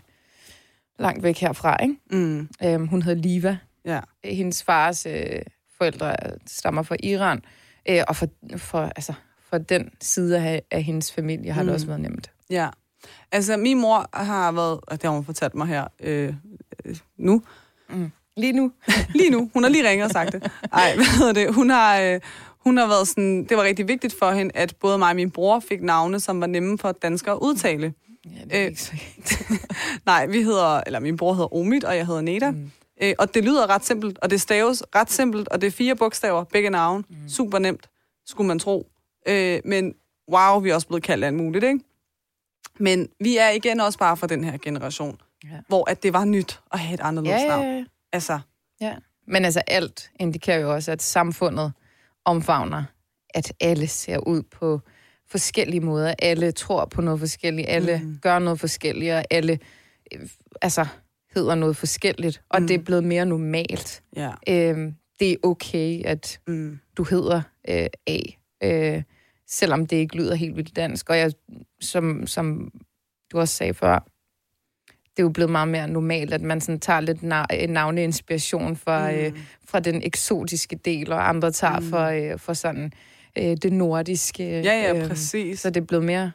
langt 0.99 1.23
væk 1.23 1.37
herfra. 1.37 1.83
Ikke? 1.83 1.95
Mm. 2.11 2.49
Øhm, 2.63 2.87
hun 2.87 3.01
hedder 3.01 3.21
Liva. 3.21 3.57
Ja. 3.85 3.99
Hendes 4.23 4.63
fars 4.63 5.05
øh, 5.05 5.41
forældre 5.77 6.15
stammer 6.45 6.83
fra 6.83 6.95
Iran, 7.03 7.41
øh, 7.89 8.01
og 8.07 8.15
for, 8.15 8.27
for, 8.57 8.79
altså, 8.79 9.13
for 9.53 9.57
den 9.57 9.89
side 10.01 10.39
af, 10.39 10.61
af 10.71 10.83
hendes 10.83 11.11
familie 11.11 11.51
har 11.51 11.61
mm. 11.61 11.65
det 11.65 11.73
også 11.73 11.87
været 11.87 12.01
nemt. 12.01 12.31
Ja. 12.49 12.69
Altså, 13.31 13.57
min 13.57 13.81
mor 13.81 14.09
har 14.13 14.51
været, 14.51 14.79
og 14.87 14.91
det 14.91 15.03
har 15.03 15.09
hun 15.09 15.25
fortalt 15.25 15.55
mig 15.55 15.67
her 15.67 15.87
øh, 15.99 16.33
nu. 17.17 17.41
Mm. 17.89 18.11
Lige 18.37 18.53
nu. 18.53 18.71
lige 19.15 19.29
nu. 19.29 19.49
Hun 19.53 19.63
har 19.63 19.69
lige 19.69 19.89
ringet 19.89 20.05
og 20.05 20.11
sagt 20.11 20.31
det. 20.31 20.51
Ej, 20.73 20.95
hvad 20.95 21.17
hedder 21.17 21.33
det? 21.33 21.53
Hun 21.53 21.69
har, 21.69 21.99
øh, 21.99 22.19
hun 22.59 22.77
har 22.77 22.87
været 22.87 23.07
sådan, 23.07 23.45
det 23.45 23.57
var 23.57 23.63
rigtig 23.63 23.87
vigtigt 23.87 24.15
for 24.19 24.31
hende, 24.31 24.51
at 24.55 24.75
både 24.79 24.97
mig 24.97 25.09
og 25.09 25.15
min 25.15 25.31
bror 25.31 25.59
fik 25.59 25.81
navne, 25.81 26.19
som 26.19 26.41
var 26.41 26.47
nemme 26.47 26.77
for 26.77 26.91
danskere 26.91 27.33
at 27.33 27.39
udtale. 27.41 27.93
Ja, 28.25 28.43
det 28.43 28.53
er 28.53 28.61
øh, 28.61 28.67
ikke 28.67 28.81
så 28.81 28.93
Nej, 30.05 30.25
vi 30.25 30.43
hedder, 30.43 30.81
eller 30.85 30.99
min 30.99 31.17
bror 31.17 31.33
hedder 31.33 31.55
Omid, 31.55 31.83
og 31.83 31.97
jeg 31.97 32.05
hedder 32.05 32.21
Neda. 32.21 32.51
Mm. 32.51 32.71
Øh, 33.03 33.13
og 33.19 33.33
det 33.33 33.43
lyder 33.43 33.69
ret 33.69 33.85
simpelt, 33.85 34.17
og 34.21 34.29
det 34.29 34.41
staves 34.41 34.83
ret 34.95 35.11
simpelt, 35.11 35.47
og 35.47 35.61
det 35.61 35.67
er 35.67 35.71
fire 35.71 35.95
bogstaver, 35.95 36.43
begge 36.43 36.69
navne. 36.69 37.03
Mm. 37.09 37.29
Super 37.29 37.59
nemt, 37.59 37.89
skulle 38.25 38.47
man 38.47 38.59
tro. 38.59 38.87
Øh, 39.27 39.59
men 39.65 39.93
wow, 40.31 40.59
vi 40.59 40.69
er 40.69 40.75
også 40.75 40.87
blevet 40.87 41.03
kaldt 41.03 41.25
alt 41.25 41.35
muligt, 41.35 41.63
ikke? 41.63 41.79
Men 42.79 43.09
vi 43.19 43.37
er 43.37 43.49
igen 43.49 43.79
også 43.79 43.99
bare 43.99 44.17
fra 44.17 44.27
den 44.27 44.43
her 44.43 44.57
generation, 44.57 45.17
ja. 45.43 45.59
hvor 45.67 45.89
at 45.89 46.03
det 46.03 46.13
var 46.13 46.25
nyt 46.25 46.59
at 46.71 46.79
have 46.79 46.93
et 46.93 46.99
anderledes 46.99 47.41
ja, 47.41 47.47
navn. 47.47 47.65
Ja, 47.65 47.71
ja. 47.71 47.83
Altså. 48.13 48.39
Ja. 48.81 48.95
Men 49.27 49.45
altså 49.45 49.61
alt 49.67 50.11
indikerer 50.19 50.59
jo 50.59 50.73
også, 50.73 50.91
at 50.91 51.01
samfundet 51.01 51.73
omfavner, 52.25 52.83
at 53.29 53.53
alle 53.61 53.87
ser 53.87 54.17
ud 54.17 54.41
på 54.41 54.81
forskellige 55.27 55.81
måder. 55.81 56.13
Alle 56.19 56.51
tror 56.51 56.85
på 56.85 57.01
noget 57.01 57.19
forskelligt, 57.19 57.69
alle 57.69 58.01
mm. 58.03 58.19
gør 58.21 58.39
noget 58.39 58.59
forskelligt, 58.59 59.13
og 59.13 59.23
alle 59.29 59.59
øh, 60.13 60.29
altså, 60.61 60.85
hedder 61.35 61.55
noget 61.55 61.77
forskelligt. 61.77 62.41
Og 62.49 62.61
mm. 62.61 62.67
det 62.67 62.73
er 62.73 62.83
blevet 62.83 63.03
mere 63.03 63.25
normalt. 63.25 64.03
Ja. 64.15 64.31
Øhm, 64.49 64.95
det 65.19 65.31
er 65.31 65.35
okay, 65.43 66.05
at 66.05 66.39
mm. 66.47 66.79
du 66.97 67.03
hedder 67.03 67.41
øh, 67.69 67.87
A. 68.07 68.19
Øh, 68.63 69.03
selvom 69.47 69.85
det 69.85 69.95
ikke 69.95 70.15
lyder 70.15 70.35
helt 70.35 70.55
vildt 70.55 70.75
dansk. 70.75 71.09
Og 71.09 71.17
jeg, 71.17 71.31
som, 71.81 72.27
som 72.27 72.71
du 73.31 73.39
også 73.39 73.55
sagde 73.55 73.73
før, 73.73 73.99
det 74.87 75.19
er 75.19 75.23
jo 75.23 75.29
blevet 75.29 75.51
meget 75.51 75.67
mere 75.67 75.87
normalt, 75.87 76.33
at 76.33 76.41
man 76.41 76.61
sådan 76.61 76.79
tager 76.79 76.99
lidt 76.99 77.17
na- 77.17 77.65
navneinspiration 77.65 78.75
fra, 78.75 79.11
mm. 79.11 79.17
øh, 79.17 79.33
fra 79.65 79.79
den 79.79 80.03
eksotiske 80.03 80.75
del, 80.75 81.11
og 81.11 81.29
andre 81.29 81.51
tager 81.51 81.79
mm. 81.79 81.89
for, 81.89 82.01
øh, 82.05 82.39
for 82.39 82.53
sådan 82.53 82.93
øh, 83.37 83.57
det 83.61 83.73
nordiske. 83.73 84.43
Ja, 84.43 84.61
ja, 84.61 84.95
øh, 84.95 85.07
præcis. 85.07 85.59
Så 85.59 85.69
det 85.69 85.81
er 85.81 85.85
blevet 85.85 86.05
mere 86.05 86.31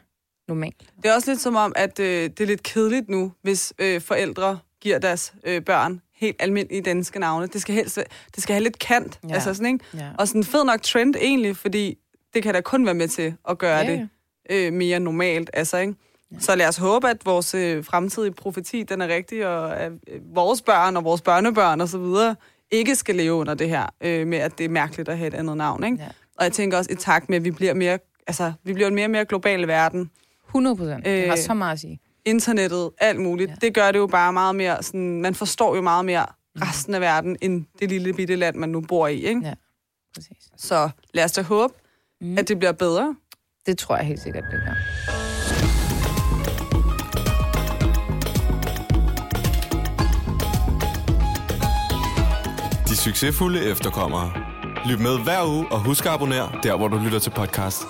normalt. 0.47 0.93
Det 1.03 1.11
er 1.11 1.15
også 1.15 1.31
lidt 1.31 1.41
som 1.41 1.55
om, 1.55 1.73
at 1.75 1.99
øh, 1.99 2.23
det 2.23 2.39
er 2.39 2.45
lidt 2.45 2.63
kedeligt 2.63 3.09
nu, 3.09 3.31
hvis 3.41 3.73
øh, 3.79 4.01
forældre 4.01 4.59
giver 4.81 4.99
deres 4.99 5.33
øh, 5.43 5.61
børn 5.61 6.01
helt 6.15 6.35
almindelige 6.39 6.81
danske 6.81 7.19
navne. 7.19 7.47
Det 7.47 7.61
skal, 7.61 7.75
helst, 7.75 7.99
det 8.35 8.43
skal 8.43 8.53
have 8.53 8.63
lidt 8.63 8.79
kant. 8.79 9.19
Ja. 9.29 9.33
Altså 9.33 9.53
sådan, 9.53 9.73
ikke? 9.73 9.85
Ja. 9.97 10.09
Og 10.17 10.27
sådan 10.27 10.43
fed 10.43 10.65
nok 10.65 10.81
trend 10.81 11.15
egentlig, 11.15 11.57
fordi 11.57 11.97
det 12.33 12.43
kan 12.43 12.53
da 12.53 12.61
kun 12.61 12.85
være 12.85 12.93
med 12.93 13.07
til 13.07 13.33
at 13.49 13.57
gøre 13.57 13.77
ja, 13.77 13.91
det 13.91 14.09
øh, 14.49 14.73
mere 14.73 14.99
normalt. 14.99 15.49
Altså, 15.53 15.77
ikke? 15.77 15.93
Ja. 16.31 16.39
Så 16.39 16.55
lad 16.55 16.67
os 16.67 16.77
håbe, 16.77 17.09
at 17.09 17.25
vores 17.25 17.55
øh, 17.55 17.85
fremtidige 17.85 18.31
profeti, 18.31 18.83
den 18.83 19.01
er 19.01 19.07
rigtig, 19.07 19.47
og 19.47 19.79
at 19.79 19.91
øh, 20.07 20.35
vores 20.35 20.61
børn 20.61 20.97
og 20.97 21.03
vores 21.03 21.21
børnebørn 21.21 21.81
osv. 21.81 22.35
ikke 22.71 22.95
skal 22.95 23.15
leve 23.15 23.33
under 23.33 23.53
det 23.53 23.69
her, 23.69 23.85
øh, 24.01 24.27
med 24.27 24.37
at 24.37 24.57
det 24.57 24.65
er 24.65 24.69
mærkeligt 24.69 25.09
at 25.09 25.17
have 25.17 25.27
et 25.27 25.33
andet 25.33 25.57
navn. 25.57 25.83
Ikke? 25.83 25.97
Ja. 25.97 26.07
Og 26.37 26.43
jeg 26.43 26.51
tænker 26.51 26.77
også 26.77 26.91
i 26.91 26.95
takt 26.95 27.29
med, 27.29 27.37
at 27.37 27.43
vi 27.43 27.51
bliver 27.51 27.73
mere, 27.73 27.99
altså, 28.27 28.53
vi 28.63 28.73
bliver 28.73 28.87
en 28.87 28.95
mere 28.95 29.05
og 29.05 29.11
mere 29.11 29.25
global 29.25 29.67
verden. 29.67 30.11
100 30.47 30.75
procent. 30.75 31.07
Øh, 31.07 31.13
det 31.13 31.29
har 31.29 31.35
så 31.35 31.53
meget 31.53 31.73
at 31.73 31.79
sige. 31.79 31.99
Internettet, 32.25 32.89
alt 32.97 33.19
muligt. 33.19 33.49
Ja. 33.49 33.55
Det 33.61 33.73
gør 33.73 33.91
det 33.91 33.99
jo 33.99 34.07
bare 34.07 34.33
meget 34.33 34.55
mere, 34.55 34.83
sådan, 34.83 35.21
man 35.21 35.35
forstår 35.35 35.75
jo 35.75 35.81
meget 35.81 36.05
mere 36.05 36.25
mm. 36.55 36.61
resten 36.61 36.93
af 36.93 37.01
verden, 37.01 37.37
end 37.41 37.65
det 37.79 37.89
lille 37.89 38.13
bitte 38.13 38.35
land, 38.35 38.55
man 38.55 38.69
nu 38.69 38.81
bor 38.81 39.07
i. 39.07 39.25
Ikke? 39.25 39.41
Ja, 39.43 39.53
præcis. 40.13 40.37
Så 40.57 40.89
lad 41.13 41.23
os 41.23 41.31
da 41.31 41.41
håbe, 41.41 41.73
mm. 42.21 42.37
at 42.37 42.47
det 42.47 42.59
bliver 42.59 42.71
bedre. 42.71 43.15
Det 43.65 43.77
tror 43.77 43.95
jeg 43.95 44.05
helt 44.05 44.21
sikkert, 44.21 44.43
det 44.51 44.59
gør. 44.65 44.73
De 52.87 52.95
succesfulde 52.95 53.63
efterkommere. 53.63 54.31
Lyt 54.85 54.99
med 54.99 55.23
hver 55.23 55.47
uge 55.47 55.67
og 55.71 55.79
husk 55.83 56.05
at 56.05 56.11
abonnere 56.11 56.51
der, 56.63 56.77
hvor 56.77 56.87
du 56.87 56.97
lytter 56.97 57.19
til 57.19 57.29
podcast. 57.29 57.83